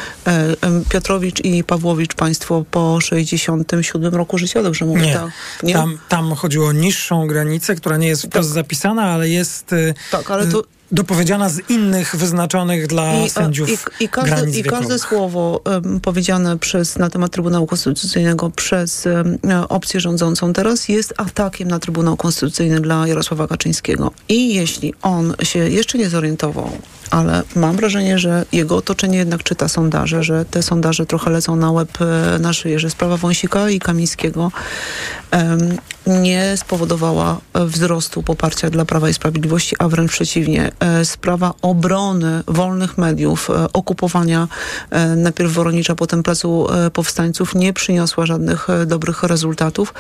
Piotrowicz 0.89 1.41
i 1.45 1.65
Pawłowicz 1.65 2.15
państwo 2.15 2.65
po 2.71 3.01
67 3.01 4.15
roku 4.15 4.39
życia, 4.39 4.63
dobrze 4.63 4.85
mówię? 4.85 5.03
Nie. 5.03 5.15
Tak. 5.15 5.31
Nie? 5.63 5.75
Tam, 5.75 5.99
tam 6.09 6.35
chodziło 6.35 6.67
o 6.67 6.73
niższą 6.73 7.27
granicę, 7.27 7.75
która 7.75 7.97
nie 7.97 8.09
jest 8.09 8.23
wprost 8.23 8.49
tak. 8.49 8.55
zapisana, 8.55 9.03
ale 9.03 9.29
jest 9.29 9.75
tak, 10.11 10.31
ale 10.31 10.47
to... 10.47 10.63
dopowiedziana 10.93 11.49
z 11.49 11.71
innych 11.71 12.17
wyznaczonych 12.17 12.87
dla 12.87 13.25
I, 13.25 13.31
sędziów 13.31 13.87
i, 14.01 14.05
i, 14.05 14.09
każde, 14.09 14.51
I 14.51 14.63
każde 14.63 14.99
słowo 14.99 15.61
um, 15.65 16.01
powiedziane 16.01 16.59
przez, 16.59 16.99
na 16.99 17.11
temat 17.11 17.33
Trybunału 17.33 17.67
Konstytucyjnego 17.67 18.51
przez 18.51 19.07
um, 19.07 19.39
opcję 19.69 20.01
rządzącą 20.01 20.53
teraz 20.53 20.89
jest 20.89 21.15
atakiem 21.17 21.69
na 21.69 21.79
Trybunał 21.79 22.17
Konstytucyjny 22.17 22.81
dla 22.81 23.07
Jarosława 23.07 23.49
Kaczyńskiego. 23.49 24.11
I 24.29 24.55
jeśli 24.55 24.95
on 25.03 25.35
się 25.43 25.59
jeszcze 25.59 25.99
nie 25.99 26.09
zorientował, 26.09 26.71
ale 27.11 27.43
mam 27.57 27.77
wrażenie, 27.77 28.19
że 28.19 28.45
jego 28.53 28.77
otoczenie 28.77 29.19
jednak 29.19 29.43
czyta 29.43 29.69
sondaże, 29.69 30.25
że 30.25 30.45
te 30.45 30.63
sondaże 30.63 31.07
trochę 31.07 31.31
lecą 31.31 31.57
na 31.57 31.73
łeb 31.73 31.99
e, 32.01 32.39
na 32.39 32.53
szyję, 32.53 32.79
że 32.79 32.91
sprawa 32.91 33.17
Wąsika 33.17 33.71
i 33.71 33.79
Kamińskiego 33.79 34.53
em, 35.31 35.79
nie 36.07 36.57
spowodowała 36.57 37.41
e, 37.55 37.67
wzrostu 37.67 38.23
poparcia 38.23 38.71
dla 38.71 38.85
Prawa 38.85 39.09
i 39.09 39.15
Sprawiedliwości, 39.15 39.77
a 39.79 39.89
wręcz 39.89 40.11
przeciwnie. 40.11 40.73
E, 40.81 41.05
Sprawa 41.05 41.55
obrony 41.63 42.43
wolnych 42.47 42.99
mediów, 42.99 43.51
e, 43.51 43.73
okupowania 43.73 44.49
najpierw 45.17 45.53
Woronicza, 45.53 45.95
potem 45.95 46.23
Placu 46.23 46.67
Powstańców 46.93 47.55
nie 47.55 47.73
przyniosła 47.73 48.27
żadnych 48.27 48.69
dobrych 48.87 49.23
rezultatów. 49.23 49.95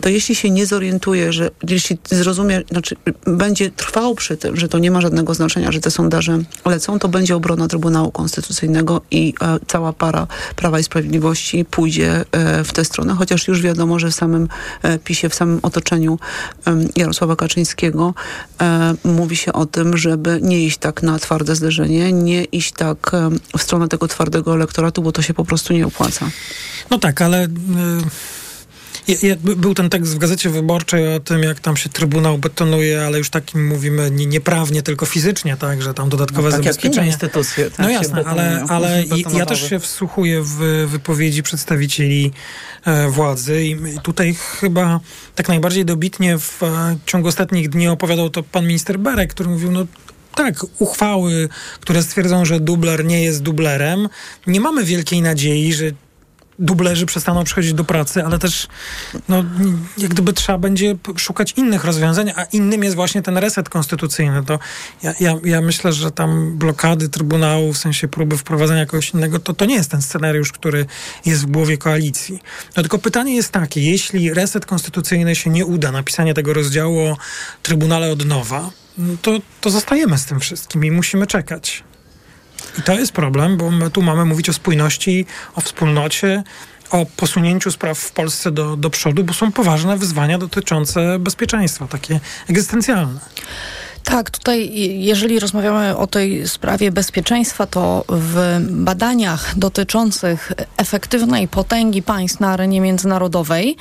To 0.00 0.08
jeśli 0.08 0.34
się 0.34 0.50
nie 0.50 0.66
zorientuje, 0.66 1.32
że 1.32 1.50
jeśli 1.68 1.98
zrozumie, 2.04 2.62
znaczy 2.70 2.96
będzie 3.26 3.70
trwał 3.70 4.14
przy 4.14 4.36
tym, 4.36 4.56
że 4.56 4.68
to 4.68 4.78
nie 4.78 4.90
ma 4.90 5.00
żadnego 5.00 5.34
znaczenia, 5.34 5.72
że 5.72 5.80
te 5.80 5.90
sondaże 5.90 6.38
lecą, 6.64 6.98
to 6.98 7.08
będzie 7.08 7.36
obrona 7.36 7.68
Trybunału 7.68 8.10
Konstytucyjnego 8.10 9.00
i 9.10 9.34
cała 9.66 9.92
para 9.92 10.26
Prawa 10.56 10.78
i 10.78 10.82
Sprawiedliwości 10.82 11.64
pójdzie 11.64 12.24
w 12.64 12.72
tę 12.72 12.84
stronę, 12.84 13.14
chociaż 13.14 13.48
już 13.48 13.62
wiadomo, 13.62 13.98
że 13.98 14.10
w 14.10 14.14
samym 14.14 14.48
e, 14.82 14.98
PiSie, 15.12 15.28
w 15.28 15.34
samym 15.34 15.58
otoczeniu 15.62 16.18
Jarosława 16.96 17.36
Kaczyńskiego 17.36 18.14
e, 18.60 18.94
mówi 19.04 19.36
się 19.36 19.52
o 19.52 19.66
tym, 19.66 19.96
żeby 19.96 20.38
nie 20.42 20.64
iść 20.64 20.78
tak 20.78 21.02
na 21.02 21.18
twarde 21.18 21.56
zderzenie, 21.56 22.12
nie 22.12 22.44
iść 22.44 22.72
tak 22.72 23.10
w 23.58 23.62
stronę 23.62 23.88
tego 23.88 24.08
twardego 24.08 24.54
elektoratu, 24.54 25.02
bo 25.02 25.12
to 25.12 25.22
się 25.22 25.34
po 25.34 25.44
prostu 25.44 25.72
nie 25.72 25.86
opłaca. 25.86 26.30
No 26.90 26.98
tak, 26.98 27.22
ale... 27.22 27.48
by- 27.48 28.41
był 29.36 29.74
ten 29.74 29.90
tekst 29.90 30.14
w 30.14 30.18
Gazecie 30.18 30.50
Wyborczej 30.50 31.14
o 31.14 31.20
tym, 31.20 31.42
jak 31.42 31.60
tam 31.60 31.76
się 31.76 31.88
Trybunał 31.88 32.38
betonuje, 32.38 33.06
ale 33.06 33.18
już 33.18 33.30
takim 33.30 33.66
mówimy 33.66 34.10
nie, 34.10 34.26
nieprawnie, 34.26 34.82
tylko 34.82 35.06
fizycznie, 35.06 35.56
tak, 35.56 35.82
że 35.82 35.94
tam 35.94 36.08
dodatkowe 36.08 36.50
No 36.50 36.58
tak 36.58 36.84
inne 36.84 37.06
instytucje, 37.06 37.70
tak 37.70 37.78
no 37.78 37.90
jasne, 37.90 38.24
ale, 38.24 38.42
betonują, 38.42 38.66
ale 38.68 39.04
ja 39.38 39.46
też 39.46 39.70
się 39.70 39.78
wsłuchuję 39.78 40.42
w 40.42 40.86
wypowiedzi 40.86 41.42
przedstawicieli 41.42 42.32
e, 42.84 43.08
władzy 43.08 43.64
i 43.64 43.76
tutaj 44.02 44.34
chyba 44.34 45.00
tak 45.34 45.48
najbardziej 45.48 45.84
dobitnie 45.84 46.38
w 46.38 46.62
e, 46.62 46.96
ciągu 47.06 47.28
ostatnich 47.28 47.68
dni 47.68 47.88
opowiadał 47.88 48.30
to 48.30 48.42
pan 48.42 48.66
minister 48.66 48.98
Berek, 48.98 49.30
który 49.30 49.50
mówił, 49.50 49.70
no 49.70 49.86
tak, 50.34 50.54
uchwały, 50.78 51.48
które 51.80 52.02
stwierdzą, 52.02 52.44
że 52.44 52.60
dubler 52.60 53.04
nie 53.04 53.24
jest 53.24 53.42
dublerem. 53.42 54.08
Nie 54.46 54.60
mamy 54.60 54.84
wielkiej 54.84 55.22
nadziei, 55.22 55.72
że 55.72 55.84
dublerzy 56.62 57.06
przestaną 57.06 57.44
przychodzić 57.44 57.74
do 57.74 57.84
pracy, 57.84 58.24
ale 58.24 58.38
też 58.38 58.68
no, 59.28 59.44
jak 59.98 60.10
gdyby 60.10 60.32
trzeba 60.32 60.58
będzie 60.58 60.96
szukać 61.16 61.52
innych 61.56 61.84
rozwiązań, 61.84 62.32
a 62.36 62.44
innym 62.44 62.84
jest 62.84 62.96
właśnie 62.96 63.22
ten 63.22 63.38
reset 63.38 63.68
konstytucyjny. 63.68 64.44
To 64.44 64.58
ja, 65.02 65.14
ja, 65.20 65.34
ja 65.44 65.60
myślę, 65.60 65.92
że 65.92 66.10
tam 66.10 66.58
blokady 66.58 67.08
Trybunału, 67.08 67.72
w 67.72 67.78
sensie 67.78 68.08
próby 68.08 68.38
wprowadzenia 68.38 68.86
kogoś 68.86 69.10
innego, 69.10 69.38
to, 69.38 69.52
to 69.52 69.64
nie 69.64 69.74
jest 69.74 69.90
ten 69.90 70.02
scenariusz, 70.02 70.52
który 70.52 70.86
jest 71.26 71.42
w 71.42 71.50
głowie 71.50 71.78
koalicji. 71.78 72.38
No 72.76 72.82
tylko 72.82 72.98
pytanie 72.98 73.36
jest 73.36 73.52
takie, 73.52 73.80
jeśli 73.80 74.34
reset 74.34 74.66
konstytucyjny 74.66 75.36
się 75.36 75.50
nie 75.50 75.66
uda, 75.66 75.92
napisanie 75.92 76.34
tego 76.34 76.52
rozdziału 76.52 77.00
o 77.00 77.16
Trybunale 77.62 78.12
od 78.12 78.24
nowa, 78.24 78.70
no 78.98 79.14
to, 79.22 79.38
to 79.60 79.70
zostajemy 79.70 80.18
z 80.18 80.24
tym 80.24 80.40
wszystkim 80.40 80.84
i 80.84 80.90
musimy 80.90 81.26
czekać. 81.26 81.84
I 82.78 82.82
to 82.82 82.92
jest 82.92 83.12
problem, 83.12 83.56
bo 83.56 83.70
my 83.70 83.90
tu 83.90 84.02
mamy 84.02 84.24
mówić 84.24 84.48
o 84.48 84.52
spójności, 84.52 85.26
o 85.54 85.60
wspólnocie, 85.60 86.42
o 86.90 87.06
posunięciu 87.16 87.70
spraw 87.70 87.98
w 87.98 88.12
Polsce 88.12 88.50
do, 88.50 88.76
do 88.76 88.90
przodu, 88.90 89.24
bo 89.24 89.32
są 89.32 89.52
poważne 89.52 89.96
wyzwania 89.96 90.38
dotyczące 90.38 91.18
bezpieczeństwa, 91.18 91.86
takie 91.86 92.20
egzystencjalne. 92.50 93.20
Tak, 94.04 94.30
tutaj 94.30 94.70
jeżeli 95.00 95.40
rozmawiamy 95.40 95.96
o 95.96 96.06
tej 96.06 96.48
sprawie 96.48 96.92
bezpieczeństwa, 96.92 97.66
to 97.66 98.04
w 98.08 98.58
badaniach 98.70 99.58
dotyczących 99.58 100.52
efektywnej 100.76 101.48
potęgi 101.48 102.02
państw 102.02 102.40
na 102.40 102.48
arenie 102.48 102.80
międzynarodowej 102.80 103.76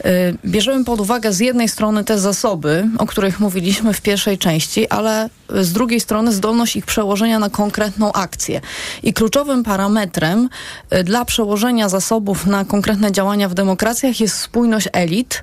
y, 0.00 0.04
bierzemy 0.44 0.84
pod 0.84 1.00
uwagę 1.00 1.32
z 1.32 1.40
jednej 1.40 1.68
strony 1.68 2.04
te 2.04 2.18
zasoby, 2.18 2.88
o 2.98 3.06
których 3.06 3.40
mówiliśmy 3.40 3.92
w 3.92 4.00
pierwszej 4.00 4.38
części, 4.38 4.88
ale 4.88 5.28
z 5.50 5.72
drugiej 5.72 6.00
strony 6.00 6.32
zdolność 6.32 6.76
ich 6.76 6.86
przełożenia 6.86 7.38
na 7.38 7.50
konkretną 7.50 8.12
akcję. 8.12 8.60
I 9.02 9.12
kluczowym 9.12 9.62
parametrem 9.64 10.48
y, 10.92 11.04
dla 11.04 11.24
przełożenia 11.24 11.88
zasobów 11.88 12.46
na 12.46 12.64
konkretne 12.64 13.12
działania 13.12 13.48
w 13.48 13.54
demokracjach 13.54 14.20
jest 14.20 14.38
spójność 14.38 14.88
elit 14.92 15.42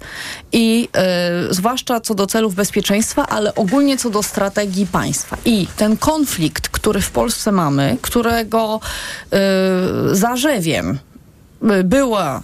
i 0.51 0.89
y, 1.49 1.53
zwłaszcza 1.53 1.99
co 1.99 2.15
do 2.15 2.27
celów 2.27 2.55
bezpieczeństwa, 2.55 3.27
ale 3.27 3.55
ogólnie 3.55 3.97
co 3.97 4.09
do 4.09 4.23
strategii 4.23 4.87
państwa. 4.87 5.37
I 5.45 5.67
ten 5.77 5.97
konflikt, 5.97 6.69
który 6.69 7.01
w 7.01 7.11
Polsce 7.11 7.51
mamy, 7.51 7.97
którego 8.01 8.79
y, 10.11 10.15
zarzewiem 10.15 10.99
była 11.83 12.41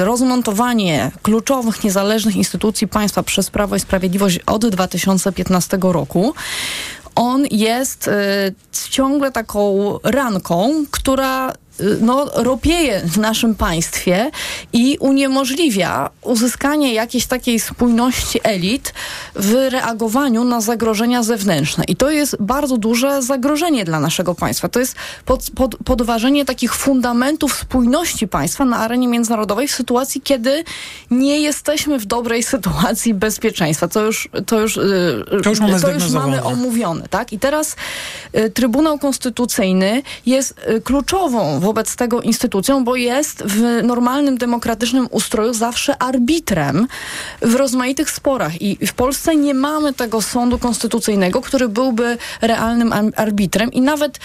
y, 0.00 0.04
rozmontowanie 0.04 1.10
kluczowych, 1.22 1.84
niezależnych 1.84 2.36
instytucji 2.36 2.88
państwa 2.88 3.22
przez 3.22 3.50
Prawo 3.50 3.76
i 3.76 3.80
Sprawiedliwość 3.80 4.40
od 4.46 4.66
2015 4.66 5.78
roku, 5.82 6.34
on 7.14 7.44
jest 7.50 8.08
y, 8.08 8.12
ciągle 8.90 9.32
taką 9.32 9.98
ranką, 10.02 10.84
która 10.90 11.50
y, 11.50 11.54
no, 12.00 12.30
ropieje 12.34 13.00
w 13.04 13.18
naszym 13.18 13.54
państwie 13.54 14.30
i 14.72 14.96
uniemożliwia 15.00 16.10
uzyskanie 16.22 16.94
jakiejś 16.94 17.26
takiej 17.26 17.60
spójności 17.60 18.40
elit 18.42 18.94
w 19.34 19.68
reagowaniu 19.70 20.44
na 20.44 20.60
zagrożenia 20.60 21.22
zewnętrzne. 21.22 21.84
I 21.84 21.96
to 21.96 22.10
jest 22.10 22.36
bardzo 22.40 22.76
duże 22.76 23.22
zagrożenie 23.22 23.84
dla 23.84 24.00
naszego 24.00 24.34
państwa. 24.34 24.68
To 24.68 24.80
jest 24.80 24.96
pod, 25.24 25.50
pod, 25.54 25.76
podważenie 25.84 26.44
takich 26.44 26.74
fundamentów 26.74 27.54
spójności 27.54 28.28
państwa 28.28 28.64
na 28.64 28.76
arenie 28.76 29.08
międzynarodowej 29.08 29.68
w 29.68 29.72
sytuacji, 29.72 30.20
kiedy 30.20 30.64
nie 31.10 31.40
jesteśmy 31.40 31.98
w 31.98 32.06
dobrej 32.06 32.42
sytuacji 32.42 33.14
bezpieczeństwa. 33.14 33.88
To 33.88 34.04
już, 34.04 34.28
to 34.46 34.60
już, 34.60 34.76
y, 34.76 35.24
To 35.44 35.50
już 35.50 35.60
mamy 35.60 35.80
to 35.80 35.90
już 35.90 36.10
mamy 36.10 36.42
omówione. 36.42 37.08
Tak? 37.08 37.32
I 37.32 37.38
teraz 37.38 37.76
y, 38.36 38.50
Trybunał 38.50 38.98
Konstytucyjny 38.98 40.02
jest 40.26 40.54
y, 40.70 40.80
kluczową 40.80 41.60
wobec 41.66 41.96
tego 41.96 42.22
instytucją, 42.22 42.84
bo 42.84 42.96
jest 42.96 43.42
w 43.42 43.82
normalnym, 43.82 44.38
demokratycznym 44.38 45.08
ustroju 45.10 45.54
zawsze 45.54 46.02
arbitrem 46.02 46.86
w 47.42 47.54
rozmaitych 47.54 48.10
sporach. 48.10 48.62
I 48.62 48.86
w 48.86 48.92
Polsce 48.92 49.36
nie 49.36 49.54
mamy 49.54 49.92
tego 49.92 50.22
sądu 50.22 50.58
konstytucyjnego, 50.58 51.40
który 51.40 51.68
byłby 51.68 52.18
realnym 52.40 52.92
ar- 52.92 53.12
arbitrem 53.16 53.72
i 53.72 53.80
nawet 53.80 54.16
y, 54.16 54.20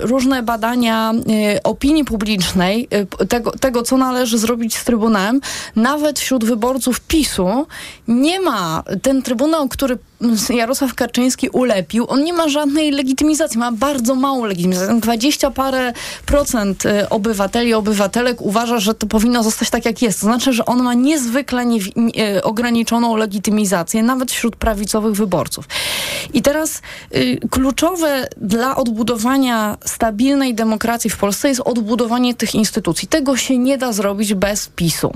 różne 0.00 0.42
badania 0.42 1.12
y, 1.56 1.62
opinii 1.62 2.04
publicznej, 2.04 2.88
y, 3.22 3.26
tego, 3.26 3.50
tego, 3.50 3.82
co 3.82 3.96
należy 3.96 4.38
zrobić 4.38 4.76
z 4.76 4.84
Trybunałem, 4.84 5.40
nawet 5.76 6.18
wśród 6.18 6.44
wyborców 6.44 7.00
PiSu 7.00 7.66
nie 8.08 8.40
ma 8.40 8.82
ten 9.02 9.22
Trybunał, 9.22 9.68
który 9.68 9.98
Jarosław 10.60 10.94
Kaczyński 10.94 11.48
ulepił, 11.48 12.06
on 12.08 12.24
nie 12.24 12.32
ma 12.32 12.48
żadnej 12.48 12.90
legitymizacji, 12.90 13.58
ma 13.58 13.72
bardzo 13.72 14.14
małą 14.14 14.44
legitymizację. 14.44 15.00
20 15.00 15.50
parę 15.50 15.92
procent 16.26 16.86
y, 16.86 17.08
obywateli, 17.08 17.74
obywatelek 17.74 18.40
uważa, 18.40 18.78
że 18.78 18.94
to 18.94 19.06
powinno 19.06 19.42
zostać 19.42 19.70
tak, 19.70 19.84
jak 19.84 20.02
jest. 20.02 20.20
To 20.20 20.26
znaczy, 20.26 20.52
że 20.52 20.64
on 20.64 20.82
ma 20.82 20.94
niezwykle 20.94 21.66
nie, 21.66 21.80
nie, 21.96 22.42
ograniczoną 22.42 23.16
legitymizację, 23.16 24.02
nawet 24.02 24.32
wśród 24.32 24.56
prawicowych 24.56 25.14
wyborców. 25.14 25.68
I 26.32 26.42
teraz 26.42 26.82
y, 27.14 27.38
kluczowe 27.50 28.28
dla 28.36 28.76
odbudowania 28.76 29.78
stabilnej 29.84 30.54
demokracji 30.54 31.10
w 31.10 31.16
Polsce 31.16 31.48
jest 31.48 31.60
odbudowanie 31.60 32.34
tych 32.34 32.54
instytucji. 32.54 33.08
Tego 33.08 33.36
się 33.36 33.58
nie 33.58 33.78
da 33.78 33.92
zrobić 33.92 34.34
bez 34.34 34.68
PiSu. 34.68 35.12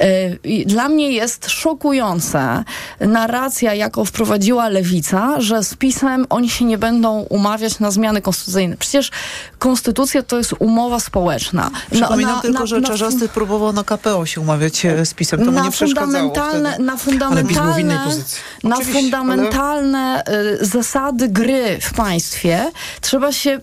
Y, 0.00 0.64
Dla 0.66 0.88
mnie 0.88 1.12
jest 1.12 1.50
szokujące 1.50 2.64
narracja, 3.00 3.74
jaką 3.74 4.04
wprowadziła 4.32 4.68
Lewica, 4.68 5.40
że 5.40 5.64
z 5.64 5.74
PiSem 5.74 6.26
oni 6.30 6.50
się 6.50 6.64
nie 6.64 6.78
będą 6.78 7.20
umawiać 7.20 7.78
na 7.78 7.90
zmiany 7.90 8.22
konstytucyjne. 8.22 8.76
Przecież 8.76 9.10
konstytucja 9.58 10.22
to 10.22 10.38
jest 10.38 10.54
umowa 10.58 11.00
społeczna. 11.00 11.70
Przypominam 11.90 12.40
tylko, 12.40 12.66
że 12.66 12.82
Czarzasty 12.82 13.28
próbował 13.28 13.72
na 13.72 13.84
KPO 13.84 14.26
się 14.26 14.40
umawiać 14.40 14.86
e, 14.86 15.06
z 15.06 15.14
PiSem. 15.14 15.44
To 15.44 15.50
na 15.50 15.64
nie 15.64 15.70
fundamentalne, 15.70 16.70
wtedy. 16.70 16.84
na 16.84 16.96
fundamentalne, 16.96 18.06
na 18.64 18.76
Oczywiście, 18.76 19.00
fundamentalne 19.00 20.24
y, 20.60 20.66
zasady 20.66 21.28
gry 21.28 21.78
w 21.80 21.92
państwie 21.92 22.70
trzeba 23.00 23.32
się 23.32 23.60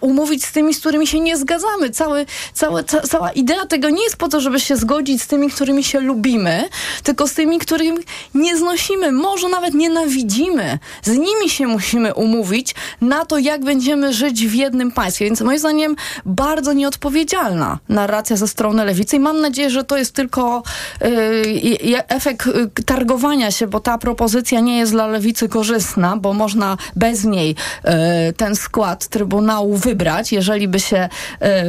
umówić 0.00 0.44
z 0.44 0.52
tymi, 0.52 0.74
z 0.74 0.80
którymi 0.80 1.06
się 1.06 1.20
nie 1.20 1.36
zgadzamy. 1.36 1.90
Cały, 1.90 2.26
całe, 2.54 2.84
ca, 2.84 3.00
cała 3.00 3.30
idea 3.30 3.66
tego 3.66 3.90
nie 3.90 4.02
jest 4.02 4.16
po 4.16 4.28
to, 4.28 4.40
żeby 4.40 4.60
się 4.60 4.76
zgodzić 4.76 5.22
z 5.22 5.26
tymi, 5.26 5.50
którymi 5.50 5.84
się 5.84 6.00
lubimy, 6.00 6.68
tylko 7.02 7.28
z 7.28 7.34
tymi, 7.34 7.58
którymi 7.58 7.98
nie 8.34 8.56
znosimy, 8.56 9.12
może 9.12 9.48
nawet 9.48 9.74
nienawidzimy. 9.74 10.78
Z 11.02 11.10
nimi 11.18 11.50
się 11.50 11.66
musimy 11.66 12.14
umówić 12.14 12.74
na 13.00 13.24
to, 13.24 13.38
jak 13.38 13.64
będziemy 13.64 14.12
żyć 14.12 14.46
w 14.46 14.54
jednym 14.54 14.92
państwie. 14.92 15.24
Więc 15.24 15.40
moim 15.40 15.58
zdaniem 15.58 15.96
bardzo 16.24 16.72
nieodpowiedzialna 16.72 17.78
narracja 17.88 18.36
ze 18.36 18.48
strony 18.48 18.84
lewicy 18.84 19.16
i 19.16 19.20
mam 19.20 19.40
nadzieję, 19.40 19.70
że 19.70 19.84
to 19.84 19.96
jest 19.96 20.14
tylko 20.14 20.62
y, 21.02 22.04
efekt 22.08 22.46
y, 22.46 22.84
targowania 22.86 23.50
się, 23.50 23.66
bo 23.66 23.80
ta 23.80 23.98
propozycja 23.98 24.60
nie 24.60 24.78
jest 24.78 24.92
dla 24.92 25.06
lewicy 25.06 25.48
korzystna, 25.48 26.16
bo 26.16 26.32
można 26.32 26.76
bez 26.96 27.24
niej 27.24 27.50
y, 27.50 28.32
ten 28.32 28.56
skład 28.56 29.08
Trybunału 29.08 29.41
wybrać, 29.76 30.32
jeżeli 30.32 30.68
by 30.68 30.80
się 30.80 31.08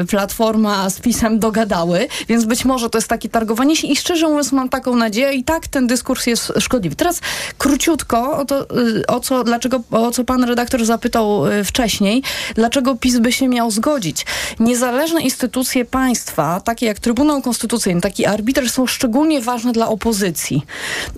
y, 0.01 0.05
Platforma 0.05 0.89
z 0.89 0.99
PiSem 0.99 1.39
dogadały, 1.39 2.07
więc 2.29 2.45
być 2.45 2.65
może 2.65 2.89
to 2.89 2.97
jest 2.97 3.07
takie 3.07 3.29
targowanie 3.29 3.75
się 3.75 3.87
i 3.87 3.95
szczerze 3.95 4.27
mówiąc 4.27 4.51
mam 4.51 4.69
taką 4.69 4.95
nadzieję 4.95 5.33
i 5.33 5.43
tak 5.43 5.67
ten 5.67 5.87
dyskurs 5.87 6.27
jest 6.27 6.53
szkodliwy. 6.59 6.95
Teraz 6.95 7.21
króciutko 7.57 8.37
o 8.37 8.45
to, 8.45 8.61
y, 8.79 9.07
o 9.07 9.19
co, 9.19 9.43
dlaczego, 9.43 9.81
o 9.91 10.11
co 10.11 10.23
pan 10.23 10.43
redaktor 10.43 10.85
zapytał 10.85 11.47
y, 11.47 11.63
wcześniej, 11.63 12.23
dlaczego 12.55 12.95
PiS 12.95 13.19
by 13.19 13.31
się 13.31 13.47
miał 13.47 13.71
zgodzić. 13.71 14.25
Niezależne 14.59 15.21
instytucje 15.21 15.85
państwa, 15.85 16.59
takie 16.59 16.85
jak 16.85 16.99
Trybunał 16.99 17.41
Konstytucyjny, 17.41 18.01
taki 18.01 18.25
arbitr 18.25 18.69
są 18.69 18.87
szczególnie 18.87 19.41
ważne 19.41 19.71
dla 19.71 19.87
opozycji. 19.87 20.61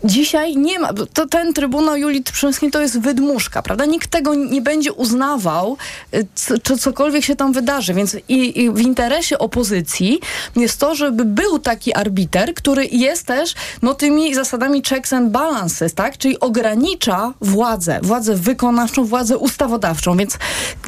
Dzisiaj 0.03 0.58
nie 0.58 0.80
ma, 0.80 0.93
to 1.14 1.28
ten 1.28 1.53
Trybunał 1.53 1.97
Julii 1.97 2.24
Przyłębskiej 2.24 2.72
to 2.72 2.82
jest 2.82 2.99
wydmuszka, 2.99 3.62
prawda? 3.62 3.86
Nikt 3.86 4.10
tego 4.10 4.36
nie 4.36 4.62
będzie 4.62 4.93
uznawał, 4.93 5.78
co, 6.64 6.78
cokolwiek 6.78 7.24
się 7.24 7.36
tam 7.36 7.54
wydarzy, 7.54 7.93
więc 7.93 8.18
i, 8.30 8.62
i 8.62 8.72
w 8.72 8.80
interesie 8.80 9.39
opozycji 9.39 10.20
jest 10.56 10.80
to, 10.80 10.96
żeby 10.96 11.26
był 11.26 11.60
taki 11.60 11.93
arbiter, 11.93 12.54
który 12.54 12.86
jest 12.86 13.26
też 13.26 13.54
no, 13.82 13.93
tymi 13.93 14.36
zasadami 14.36 14.84
checks 14.89 15.14
and 15.14 15.32
balances, 15.32 15.93
tak? 15.93 16.18
Czyli 16.18 16.39
ogranicza 16.39 17.34
władzę, 17.41 18.00
władzę 18.04 18.36
wykonawczą, 18.36 19.06
władzę 19.06 19.38
ustawodawczą, 19.38 20.18
więc 20.18 20.38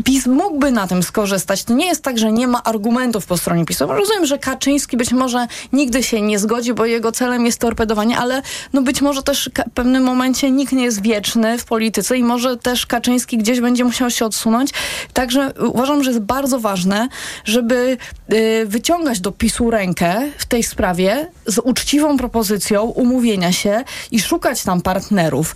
PiS 0.04 0.26
mógłby 0.26 0.72
na 0.72 0.88
tym 0.88 1.04
skorzystać. 1.04 1.64
To 1.64 1.74
nie 1.74 1.86
jest 1.86 2.04
tak, 2.04 2.18
że 2.18 2.32
nie 2.32 2.48
ma 2.48 2.64
argumentów 2.64 3.26
po 3.26 3.38
stronie 3.38 3.66
PiSu. 3.66 3.88
Rozumiem, 3.88 4.26
że 4.26 4.38
Kaczyński 4.38 4.98
być 4.98 5.12
może 5.12 5.48
nigdy 5.74 6.04
się 6.04 6.22
nie 6.22 6.40
zgodzi, 6.40 6.74
bo 6.74 6.86
jego 6.86 7.12
celem 7.12 7.46
jest 7.46 7.60
torpedowanie, 7.60 8.18
ale 8.18 8.42
no 8.74 8.82
być 8.82 9.02
może 9.02 9.24
też 9.24 9.50
w 9.68 9.72
pewnym 9.74 10.04
momencie 10.04 10.52
nikt 10.52 10.74
nie 10.74 10.84
jest 10.84 11.02
wieczny 11.02 11.58
w 11.58 11.66
polityce 11.66 12.18
i 12.18 12.24
może 12.24 12.58
też 12.58 12.86
Kaczyński 12.86 13.38
gdzieś 13.38 13.60
będzie 13.60 13.84
musiał 13.84 14.10
się 14.10 14.26
odsunąć. 14.26 14.72
Także 15.14 15.47
uważam, 15.60 16.04
że 16.04 16.10
jest 16.10 16.22
bardzo 16.22 16.60
ważne, 16.60 17.08
żeby 17.46 17.98
y, 18.34 18.66
wyciągać 18.66 19.20
do 19.20 19.32
PiSu 19.32 19.72
rękę 19.72 20.22
w 20.38 20.46
tej 20.46 20.64
sprawie 20.64 21.28
z 21.46 21.58
uczciwą 21.58 22.18
propozycją 22.18 22.84
umówienia 22.84 23.52
się 23.52 23.84
i 24.12 24.20
szukać 24.20 24.64
tam 24.64 24.82
partnerów. 24.82 25.56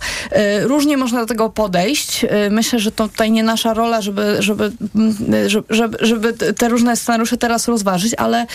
Y, 0.60 0.68
różnie 0.68 0.96
można 0.96 1.20
do 1.20 1.26
tego 1.26 1.50
podejść. 1.50 2.24
Y, 2.24 2.28
myślę, 2.50 2.78
że 2.78 2.92
to 2.92 3.08
tutaj 3.08 3.30
nie 3.30 3.42
nasza 3.42 3.74
rola, 3.74 4.00
żeby, 4.00 4.36
żeby, 4.38 4.72
żeby, 5.70 5.98
żeby 6.00 6.32
te 6.32 6.68
różne 6.68 6.96
scenariusze 6.96 7.36
teraz 7.36 7.68
rozważyć, 7.68 8.14
ale 8.14 8.46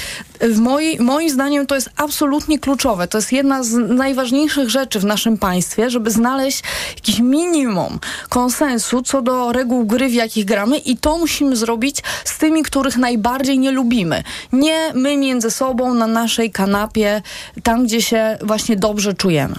w 0.42 0.60
moi, 0.60 1.00
moim 1.00 1.30
zdaniem 1.30 1.68
to 1.68 1.76
jest 1.76 1.90
absolutnie 1.96 2.60
kluczowe. 2.60 3.08
To 3.08 3.18
jest 3.18 3.32
jedna 3.32 3.64
z 3.64 3.74
najważniejszych 3.90 4.70
rzeczy 4.70 5.00
w 5.00 5.06
naszym 5.06 5.38
państwie, 5.38 5.90
żeby 5.90 6.12
znaleźć 6.12 6.64
jakiś 6.96 7.20
minimum 7.20 8.00
konsensu 8.30 9.02
co 9.02 9.22
do 9.22 9.52
reguł 9.52 9.86
gry, 9.86 10.10
w 10.10 10.14
jakich 10.14 10.46
gramy 10.46 10.78
i 10.78 10.98
musimy 11.18 11.56
zrobić 11.56 12.04
z 12.26 12.38
tymi, 12.38 12.64
których 12.64 12.98
najbardziej 12.98 13.60
nie 13.60 13.72
lubimy. 13.72 14.24
Nie 14.52 14.94
my 14.94 15.18
między 15.18 15.52
sobą 15.52 15.94
na 15.94 16.08
naszej 16.08 16.52
kanapie, 16.52 17.22
tam 17.64 17.86
gdzie 17.86 18.02
się 18.02 18.38
właśnie 18.42 18.76
dobrze 18.76 19.14
czujemy. 19.14 19.56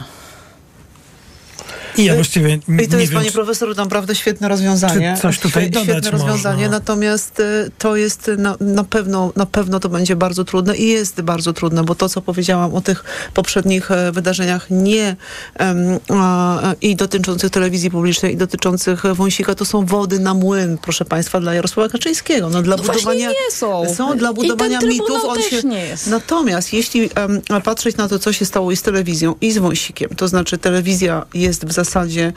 I 1.96 2.04
ja 2.04 2.14
właściwie 2.14 2.58
nie 2.68 2.84
I 2.84 2.88
to 2.88 2.98
jest, 2.98 3.12
wiem, 3.12 3.20
pani 3.20 3.32
profesor, 3.32 3.76
naprawdę 3.76 4.14
świetne 4.14 4.48
rozwiązanie. 4.48 5.14
Czy 5.16 5.22
coś 5.22 5.38
tutaj 5.38 5.70
dodać 5.70 5.84
Świetne 5.84 6.10
rozwiązanie, 6.10 6.62
można? 6.62 6.78
natomiast 6.78 7.40
y, 7.40 7.70
to 7.78 7.96
jest 7.96 8.30
na, 8.38 8.56
na, 8.60 8.84
pewno, 8.84 9.32
na 9.36 9.46
pewno 9.46 9.80
to 9.80 9.88
będzie 9.88 10.16
bardzo 10.16 10.44
trudne 10.44 10.76
i 10.76 10.88
jest 10.88 11.20
bardzo 11.20 11.52
trudne, 11.52 11.84
bo 11.84 11.94
to, 11.94 12.08
co 12.08 12.22
powiedziałam 12.22 12.74
o 12.74 12.80
tych 12.80 13.04
poprzednich 13.34 13.90
e, 13.90 14.12
wydarzeniach, 14.12 14.66
nie 14.70 15.16
em, 15.54 15.98
a, 16.08 16.74
i 16.80 16.96
dotyczących 16.96 17.50
telewizji 17.50 17.90
publicznej, 17.90 18.34
i 18.34 18.36
dotyczących 18.36 19.02
Wąsika, 19.14 19.54
to 19.54 19.64
są 19.64 19.86
wody 19.86 20.18
na 20.18 20.34
młyn, 20.34 20.78
proszę 20.78 21.04
państwa, 21.04 21.40
dla 21.40 21.54
Jarosława 21.54 21.88
Kaczyńskiego. 21.88 22.50
No, 22.50 22.62
dla 22.62 22.76
No 22.76 22.82
budowania, 22.82 23.02
właśnie 23.02 23.26
nie 23.26 23.50
są. 23.50 23.94
Są 23.94 24.16
dla 24.16 24.30
I 24.30 24.34
budowania 24.34 24.78
ten 24.78 24.88
mitów. 24.88 25.24
On 25.24 25.36
też 25.36 25.50
się, 25.50 25.62
nie 25.62 25.86
jest. 25.86 26.06
Natomiast 26.06 26.72
jeśli 26.72 27.10
em, 27.14 27.62
patrzeć 27.64 27.96
na 27.96 28.08
to, 28.08 28.18
co 28.18 28.32
się 28.32 28.44
stało 28.44 28.72
i 28.72 28.76
z 28.76 28.82
telewizją, 28.82 29.34
i 29.40 29.52
z 29.52 29.58
Wąsikiem, 29.58 30.10
to 30.16 30.28
znaczy 30.28 30.58
telewizja 30.58 31.26
jest 31.34 31.64
w 31.64 31.72
zasadzie 31.84 32.32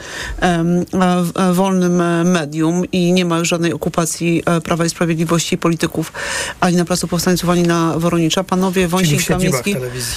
wolnym 1.54 2.02
e, 2.02 2.24
medium 2.24 2.84
i 2.92 3.14
nie 3.14 3.26
ma 3.26 3.40
już 3.40 3.50
żadnej 3.50 3.74
okupacji 3.74 4.44
e, 4.46 4.62
Prawa 4.62 4.86
i 4.86 4.90
Sprawiedliwości 4.90 5.58
polityków 5.58 6.14
ani 6.60 6.78
na 6.78 6.86
Placu 6.86 7.08
Powstańców, 7.08 7.50
ani 7.50 7.64
na 7.64 8.00
Woronicza. 8.00 8.44
Panowie 8.44 8.88
Wąsik, 8.88 9.28
Kamiński... 9.28 9.74
telewizji. 9.74 10.16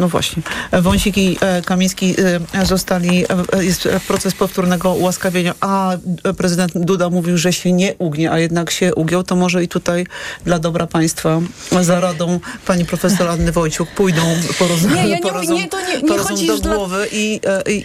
No 0.00 0.08
właśnie. 0.08 0.42
Wąsik 0.72 1.16
i 1.18 1.38
e, 1.40 1.62
Kamiński 1.62 2.14
e, 2.54 2.66
zostali, 2.66 3.24
e, 3.52 3.64
jest 3.64 3.88
proces 4.08 4.34
powtórnego 4.34 4.94
ułaskawienia, 4.94 5.54
a 5.60 5.96
prezydent 6.36 6.72
Duda 6.74 7.10
mówił, 7.10 7.38
że 7.38 7.52
się 7.52 7.72
nie 7.72 7.94
ugnie, 7.98 8.32
a 8.32 8.38
jednak 8.38 8.70
się 8.70 8.94
ugiął, 8.94 9.22
to 9.22 9.36
może 9.36 9.64
i 9.64 9.68
tutaj 9.68 10.06
dla 10.44 10.58
dobra 10.58 10.86
państwa 10.86 11.40
za 11.80 12.00
radą 12.00 12.40
pani 12.66 12.84
profesor 12.84 13.28
Anny 13.28 13.52
Wojciuk 13.52 13.88
pójdą 13.90 14.22
po 14.58 14.68
rozum, 14.68 14.94
Nie, 14.94 15.08
ja 15.08 15.16
nie- 15.16 15.22
po 15.22 15.30
rozum, 15.30 15.54
nie, 15.54 15.68
to 15.68 15.80
nie- 15.80 16.02
nie 16.02 16.08
do 16.46 16.52
już 16.52 16.60
dla- 16.60 16.74
głowy 16.74 17.08
i, 17.12 17.40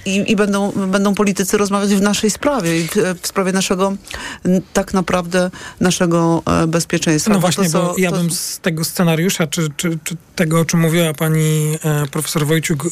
i, 0.05 0.31
i, 0.31 0.35
będą, 0.35 0.71
będą 0.71 1.15
politycy 1.15 1.57
rozmawiać 1.57 1.89
w 1.95 2.01
naszej 2.01 2.29
sprawie, 2.31 2.79
i 2.79 2.87
w, 2.87 3.27
sprawie 3.27 3.51
naszego 3.51 3.93
tak 4.73 4.93
naprawdę 4.93 5.51
naszego 5.79 6.43
bezpieczeństwa. 6.67 7.33
No 7.33 7.39
właśnie, 7.39 7.63
to, 7.63 7.69
co- 7.69 7.81
bo 7.83 7.95
ja 7.97 8.09
to- 8.11 8.17
bym 8.17 8.31
z 8.31 8.59
tego 8.59 8.83
scenariusza, 8.83 9.47
czy, 9.47 9.67
czy, 9.77 9.97
czy 10.03 10.15
tego, 10.35 10.59
o 10.59 10.65
czym 10.65 10.79
mówiła 10.79 11.13
pani 11.13 11.77
profesor 12.07 12.45
Wojciuk, 12.45 12.85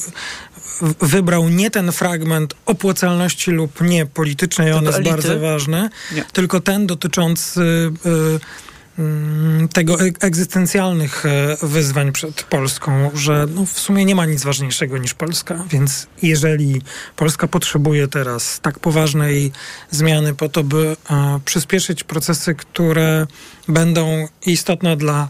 wybrał 1.01 1.49
nie 1.49 1.71
ten 1.71 1.91
fragment 1.91 2.53
opłacalności 2.65 3.51
lub 3.51 3.81
nie 3.81 4.05
politycznej, 4.05 4.71
on 4.73 4.85
jest 4.85 4.97
elity? 4.97 5.11
bardzo 5.11 5.39
ważny, 5.39 5.89
Nie. 6.11 6.25
tylko 6.33 6.59
ten 6.59 6.87
dotyczący 6.87 7.61
y, 8.05 8.99
mm, 8.99 9.67
tego 9.67 10.01
e- 10.01 10.11
egzystencjalnych 10.19 11.25
e, 11.25 11.57
wyzwań 11.67 12.11
przed 12.11 12.43
Polską, 12.43 13.11
że 13.13 13.47
no, 13.55 13.65
w 13.65 13.79
sumie 13.79 14.05
nie 14.05 14.15
ma 14.15 14.25
nic 14.25 14.43
ważniejszego 14.43 14.97
niż 14.97 15.13
Polska, 15.13 15.63
więc 15.69 16.07
jeżeli 16.21 16.81
Polska 17.15 17.47
potrzebuje 17.47 18.07
teraz 18.07 18.59
tak 18.59 18.79
poważnej 18.79 19.51
zmiany 19.91 20.33
po 20.33 20.49
to, 20.49 20.63
by 20.63 20.95
e, 21.09 21.39
przyspieszyć 21.45 22.03
procesy, 22.03 22.55
które 22.55 23.27
będą 23.67 24.27
istotne 24.45 24.97
dla, 24.97 25.27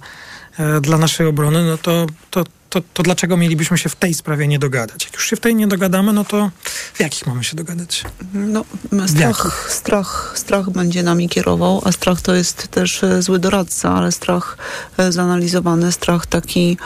dla 0.81 0.97
naszej 0.97 1.27
obrony, 1.27 1.65
no 1.65 1.77
to, 1.77 2.07
to, 2.31 2.43
to, 2.73 2.81
to 2.93 3.03
dlaczego 3.03 3.37
mielibyśmy 3.37 3.77
się 3.77 3.89
w 3.89 3.95
tej 3.95 4.13
sprawie 4.13 4.47
nie 4.47 4.59
dogadać? 4.59 5.05
Jak 5.05 5.13
już 5.13 5.29
się 5.29 5.35
w 5.35 5.39
tej 5.39 5.55
nie 5.55 5.67
dogadamy, 5.67 6.13
no 6.13 6.25
to 6.25 6.51
w 6.93 6.99
jakich 6.99 7.27
mamy 7.27 7.43
się 7.43 7.55
dogadać? 7.55 8.03
No, 8.33 8.65
strach, 9.07 9.67
strach, 9.71 10.33
strach 10.35 10.69
będzie 10.69 11.03
nami 11.03 11.29
kierował, 11.29 11.81
a 11.85 11.91
strach 11.91 12.21
to 12.21 12.35
jest 12.35 12.67
też 12.67 13.03
e, 13.03 13.21
zły 13.21 13.39
doradca, 13.39 13.93
ale 13.93 14.11
strach 14.11 14.57
e, 14.97 15.11
zanalizowany, 15.11 15.91
strach 15.91 16.25
taki 16.25 16.77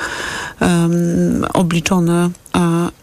em, 0.60 1.46
obliczony, 1.54 2.30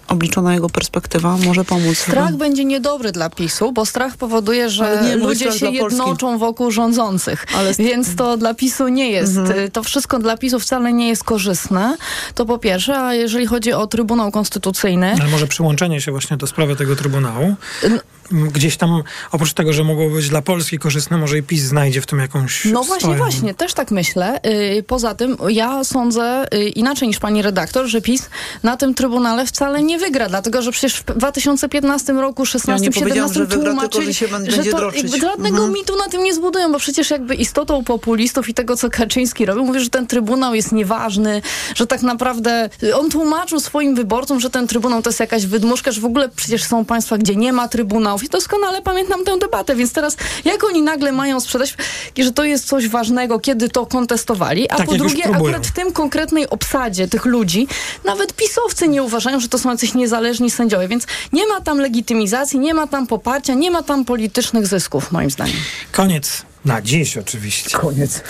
obliczona 0.09 0.55
jego 0.55 0.70
perspektywa 0.70 1.36
może 1.36 1.64
pomóc. 1.64 1.99
Strach 1.99 2.36
będzie 2.36 2.64
niedobry 2.64 3.12
dla 3.12 3.30
PiSu, 3.30 3.72
bo 3.72 3.86
strach 3.86 4.16
powoduje, 4.16 4.70
że 4.70 4.86
Ale 4.86 5.09
nie 5.09 5.16
ludzie 5.16 5.53
się 5.53 5.70
jednoczą 5.70 6.38
wokół 6.38 6.70
rządzących. 6.70 7.47
Więc 7.78 8.16
to 8.16 8.36
dla 8.36 8.55
PiSu 8.55 8.88
nie 8.88 9.11
jest. 9.11 9.36
Mhm. 9.36 9.70
To 9.70 9.82
wszystko 9.82 10.18
dla 10.18 10.36
PiSu 10.36 10.61
wcale 10.61 10.92
nie 10.92 11.09
jest 11.09 11.24
korzystne. 11.24 11.97
To 12.34 12.47
po 12.47 12.59
pierwsze, 12.59 12.99
a 12.99 13.14
jeżeli 13.14 13.47
chodzi 13.47 13.72
o 13.72 13.86
Trybunał 13.86 14.30
Konstytucyjny, 14.30 15.12
Ale 15.20 15.30
może 15.30 15.47
przyłączenie 15.47 16.01
się 16.01 16.11
właśnie 16.12 16.36
do 16.36 16.47
sprawy 16.47 16.76
tego 16.76 16.97
Trybunału, 16.97 17.55
m, 17.82 18.01
gdzieś 18.31 18.77
tam, 18.77 19.03
oprócz 19.33 19.53
tego, 19.53 19.72
że 19.72 19.85
mogłoby 19.85 20.16
być 20.16 20.29
dla 20.29 20.43
Polski 20.43 20.79
korzystne, 20.79 21.18
może 21.18 21.39
i 21.39 21.43
PiS 21.43 21.62
znajdzie 21.62 22.01
w 22.01 22.07
tym 22.07 22.18
jakąś 22.18 22.64
No 22.64 22.83
właśnie, 22.85 23.01
swoją. 23.01 23.16
właśnie, 23.18 23.55
też 23.55 23.75
tak 23.75 23.91
myślę. 23.91 24.41
Yy, 24.75 24.83
Poza 24.83 25.14
tym 25.14 25.37
ja 25.49 25.85
sądzę 25.85 26.47
yy, 26.53 26.68
inaczej 26.68 27.09
niż 27.09 27.18
pani 27.18 27.43
redaktor, 27.43 27.87
że 27.87 28.01
PiS 28.01 28.29
na 28.62 28.77
tym 28.77 28.95
Trybunale 28.95 29.35
ale 29.35 29.47
wcale 29.47 29.83
nie 29.83 29.99
wygra, 29.99 30.29
dlatego 30.29 30.62
że 30.62 30.72
przecież 30.72 30.95
w 30.97 31.05
2015 31.05 32.12
roku, 32.12 32.47
16, 32.47 32.85
Ja 32.85 32.89
nie 32.91 32.95
powiedziałam, 33.01 33.33
17 33.33 33.35
że 33.35 33.47
wygra, 33.47 33.57
tylko, 33.72 33.89
tłumaczyli, 33.89 34.07
że 34.07 34.14
się 34.14 34.29
będzie 34.29 34.70
to 34.70 34.77
droczyć. 34.77 35.03
jakby 35.03 35.20
żadnego 35.20 35.57
Mhm. 35.57 35.72
mitu 35.72 35.97
na 35.97 36.09
tym 36.09 36.22
nie 36.25 36.35
zbudują, 36.35 36.72
bo 36.72 36.79
przecież 36.79 37.11
jakby 37.11 37.35
istotą 37.35 37.85
populistów 37.85 38.49
i 38.49 38.55
tego, 38.55 38.77
co 38.77 38.91
Kaczyński 38.91 39.47
robił, 39.47 39.64
mówi, 39.64 39.81
że 39.81 39.91
ten 39.91 40.07
trybunał 40.07 40.55
jest 40.55 40.72
nieważny, 40.72 41.43
że 41.75 41.87
tak 41.87 42.03
naprawdę 42.03 42.70
on 42.95 43.11
tłumaczył 43.11 43.61
swoim 43.61 43.95
wyborcom, 43.95 44.41
że 44.41 44.51
ten 44.51 44.66
trybunał 44.68 45.03
to 45.03 45.11
jest 45.11 45.20
jakaś 45.20 45.47
wydmuszka, 45.47 45.93
że 45.93 46.01
w 46.01 46.05
ogóle 46.05 46.29
przecież 46.37 46.64
są 46.64 46.85
państwa, 46.85 47.18
gdzie 47.18 47.37
nie 47.37 47.53
ma 47.53 47.68
trybunałów 48.15 48.25
i 48.25 48.29
doskonale 48.29 48.83
pamiętam 48.83 49.25
tę 49.25 49.39
debatę, 49.39 49.77
więc 49.77 49.93
teraz 49.93 50.17
jak 50.45 50.65
oni 50.65 50.83
nagle 50.83 51.12
mają 51.12 51.41
sprzedać, 51.41 51.77
że 52.19 52.33
to 52.33 52.45
jest 52.45 52.67
coś 52.67 52.89
ważnego, 52.89 53.39
kiedy 53.39 53.69
to 53.69 53.87
kontestowali, 53.87 54.71
a 54.71 54.77
Tak, 54.77 54.87
po 54.87 54.95
drugie 54.95 55.27
akurat 55.35 55.67
w 55.67 55.73
tym 55.73 55.93
konkretnej 55.93 56.51
obsadzie 56.51 57.09
tych 57.09 57.25
ludzi 57.25 57.67
nawet 58.05 58.33
pisowcy 58.33 58.89
nie 58.89 59.03
uważają, 59.03 59.41
że 59.41 59.49
to 59.49 59.59
są 59.59 59.71
jacyś 59.71 59.95
niezależni 59.95 60.51
sędziowie, 60.51 60.89
więc 60.89 61.07
nie 61.33 61.47
ma 61.47 61.61
tam 61.61 61.79
legitymizacji, 61.79 62.59
nie 62.59 62.75
ma 62.75 62.87
tam 62.87 63.07
poparcia, 63.07 63.55
nie 63.55 63.71
ma 63.71 63.83
tam 63.83 64.05
politycznych 64.05 64.67
zysków, 64.67 65.12
moim 65.12 65.31
zdaniem. 65.31 65.57
Koniec. 65.93 66.43
Na 66.65 66.83
dziś 66.83 67.17
oczywiście. 67.17 67.79
Koniec. 67.79 68.23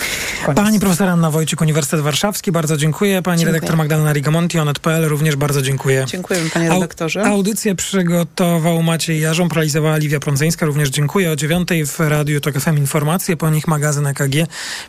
Pani 0.55 0.79
profesor 0.79 1.09
Anna 1.09 1.31
Wojcik, 1.31 1.61
Uniwersytet 1.61 1.99
Warszawski, 1.99 2.51
bardzo 2.51 2.77
dziękuję. 2.77 3.21
Pani 3.21 3.39
Dziękuję. 3.39 3.53
redaktor 3.53 3.77
Magdalena 3.77 4.13
Rigamonti, 4.13 4.59
onet.pl, 4.59 5.07
również 5.07 5.35
bardzo 5.35 5.61
dziękuję. 5.61 6.05
Dziękujemy, 6.07 6.49
panie 6.49 6.69
Au- 6.71 6.73
redaktorze. 6.73 7.23
Audycję 7.25 7.75
przygotował 7.75 8.83
Maciej 8.83 9.21
Jarząb, 9.21 9.53
realizowała 9.53 9.97
Liwia 9.97 10.19
Prądzeńska, 10.19 10.65
również 10.65 10.89
dziękuję. 10.89 11.31
O 11.31 11.35
dziewiątej 11.35 11.85
w 11.85 11.99
Radiu 11.99 12.41
TOK 12.41 12.59
FM 12.59 12.77
informacje, 12.77 13.37
po 13.37 13.49
nich 13.49 13.67
magazyn 13.67 14.07
EKG. 14.07 14.35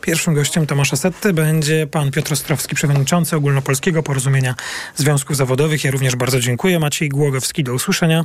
Pierwszym 0.00 0.34
gościem 0.34 0.66
Tomasza 0.66 0.96
Setty 0.96 1.32
będzie 1.32 1.86
pan 1.86 2.10
Piotr 2.10 2.32
Ostrowski, 2.32 2.74
przewodniczący 2.74 3.36
Ogólnopolskiego 3.36 4.02
Porozumienia 4.02 4.54
Związków 4.96 5.36
Zawodowych. 5.36 5.84
Ja 5.84 5.90
również 5.90 6.16
bardzo 6.16 6.40
dziękuję. 6.40 6.78
Maciej 6.78 7.08
Głogowski, 7.08 7.64
do 7.64 7.74
usłyszenia. 7.74 8.24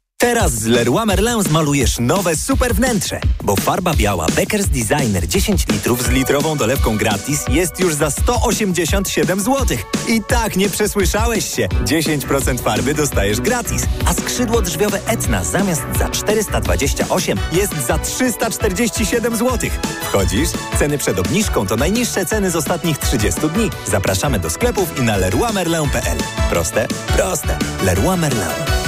Teraz 0.21 0.51
z 0.51 0.65
Leroy 0.65 1.05
Merlin 1.05 1.43
zmalujesz 1.43 1.99
nowe 1.99 2.35
super 2.35 2.75
wnętrze, 2.75 3.19
bo 3.43 3.55
farba 3.55 3.93
biała 3.93 4.25
Beckers 4.35 4.67
Designer 4.67 5.27
10 5.27 5.67
litrów 5.67 6.03
z 6.03 6.09
litrową 6.09 6.57
dolewką 6.57 6.97
gratis 6.97 7.39
jest 7.49 7.79
już 7.79 7.93
za 7.93 8.11
187 8.11 9.39
zł. 9.39 9.77
I 10.07 10.21
tak 10.27 10.55
nie 10.55 10.69
przesłyszałeś 10.69 11.55
się. 11.55 11.67
10% 11.67 12.59
farby 12.59 12.93
dostajesz 12.93 13.41
gratis, 13.41 13.83
a 14.05 14.13
skrzydło 14.13 14.61
drzwiowe 14.61 14.99
Etna 15.07 15.43
zamiast 15.43 15.83
za 15.99 16.09
428 16.09 17.39
jest 17.51 17.87
za 17.87 17.97
347 17.97 19.35
zł. 19.35 19.69
Wchodzisz? 20.03 20.49
Ceny 20.79 20.97
przed 20.97 21.19
obniżką 21.19 21.67
to 21.67 21.75
najniższe 21.75 22.25
ceny 22.25 22.51
z 22.51 22.55
ostatnich 22.55 22.97
30 22.97 23.41
dni. 23.41 23.69
Zapraszamy 23.87 24.39
do 24.39 24.49
sklepów 24.49 24.99
i 24.99 25.01
na 25.01 25.17
leroymerlin.pl. 25.17 26.17
Proste? 26.49 26.87
Proste. 27.15 27.57
Leroy 27.83 28.17
Merlin. 28.17 28.81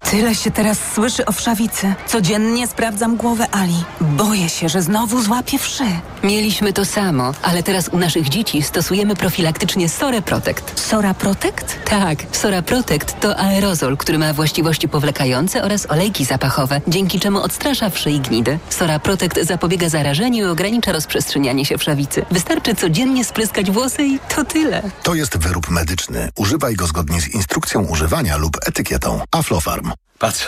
Tyle 0.00 0.34
się 0.34 0.50
teraz 0.50 0.78
słyszy 0.94 1.24
o 1.26 1.32
wszawicy. 1.32 1.94
Codziennie 2.06 2.66
sprawdzam 2.66 3.16
głowę 3.16 3.46
Ali. 3.50 3.84
Boję 4.00 4.48
się, 4.48 4.68
że 4.68 4.82
znowu 4.82 5.22
złapie 5.22 5.58
wszy. 5.58 5.84
Mieliśmy 6.24 6.72
to 6.72 6.84
samo, 6.84 7.32
ale 7.42 7.62
teraz 7.62 7.88
u 7.88 7.98
naszych 7.98 8.28
dzieci 8.28 8.62
stosujemy 8.62 9.16
profilaktycznie 9.16 9.88
Sora 9.88 10.22
Protect. 10.22 10.80
Sora 10.80 11.14
Protect? 11.14 11.78
Tak, 11.84 12.18
Sora 12.32 12.62
Protect 12.62 13.20
to 13.20 13.36
aerozol, 13.38 13.96
który 13.96 14.18
ma 14.18 14.32
właściwości 14.32 14.88
powlekające 14.88 15.62
oraz 15.64 15.90
olejki 15.90 16.24
zapachowe, 16.24 16.80
dzięki 16.88 17.20
czemu 17.20 17.38
odstrasza 17.42 17.90
wszy 17.90 18.10
i 18.10 18.20
gnidy. 18.20 18.58
Sora 18.70 18.98
Protect 18.98 19.38
zapobiega 19.46 19.88
zarażeniu 19.88 20.46
i 20.46 20.48
ogranicza 20.48 20.92
rozprzestrzenianie 20.92 21.64
się 21.64 21.78
wszawicy. 21.78 22.26
Wystarczy 22.30 22.74
codziennie 22.74 23.24
spryskać 23.24 23.70
włosy 23.70 24.04
i 24.06 24.18
to 24.34 24.44
tyle. 24.44 24.82
To 25.02 25.14
jest 25.14 25.38
wyrób 25.38 25.70
medyczny. 25.70 26.28
Używaj 26.36 26.74
go 26.74 26.86
zgodnie 26.86 27.20
z 27.20 27.28
instrukcją 27.28 27.80
używania 27.86 28.36
lub 28.36 28.56
etykietą. 28.66 29.20
Aflofarm. 29.30 29.89
Patrz, 30.18 30.46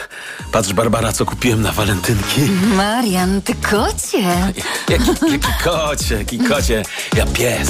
patrz 0.53 0.73
Barbara, 0.73 1.13
co 1.13 1.25
kupiłem 1.25 1.63
na 1.63 1.73
walentynki. 1.73 2.41
Marian, 2.77 3.43
ty 3.43 3.55
kocie. 3.55 4.53
Jaki, 4.89 5.11
jaki 5.33 5.49
kocie, 5.65 6.19
jaki 6.19 6.39
kocie. 6.39 6.83
Ja 7.17 7.27
pies. 7.27 7.69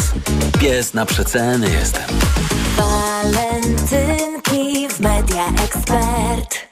Pies 0.61 0.95
na 0.95 1.07
przeceny 1.07 1.71
jestem. 1.71 2.03
Walentynki 2.77 4.89
w 4.89 5.01
Media 5.01 5.47
Expert. 5.65 6.72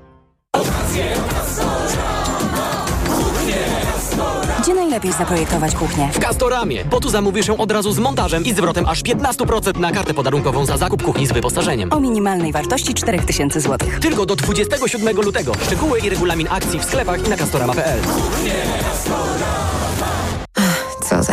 Najlepiej 4.91 5.13
zaprojektować 5.13 5.75
kuchnię? 5.75 6.09
W 6.13 6.19
Castoramie, 6.19 6.85
bo 6.85 6.99
tu 6.99 7.09
zamówisz 7.09 7.47
ją 7.47 7.57
od 7.57 7.71
razu 7.71 7.91
z 7.91 7.99
montażem 7.99 8.45
i 8.45 8.53
zwrotem 8.53 8.85
aż 8.85 9.03
15% 9.03 9.79
na 9.79 9.91
kartę 9.91 10.13
podarunkową 10.13 10.65
za 10.65 10.77
zakup 10.77 11.03
kuchni 11.03 11.27
z 11.27 11.31
wyposażeniem. 11.31 11.93
O 11.93 11.99
minimalnej 11.99 12.51
wartości 12.51 12.93
4000 12.93 13.61
zł. 13.61 13.89
Tylko 14.01 14.25
do 14.25 14.35
27 14.35 15.15
lutego. 15.15 15.51
Szczegóły 15.65 15.99
i 15.99 16.09
regulamin 16.09 16.47
akcji 16.49 16.79
w 16.79 16.83
sklepach 16.83 17.25
i 17.27 17.29
na 17.29 17.37
castorama.pl. 17.37 17.99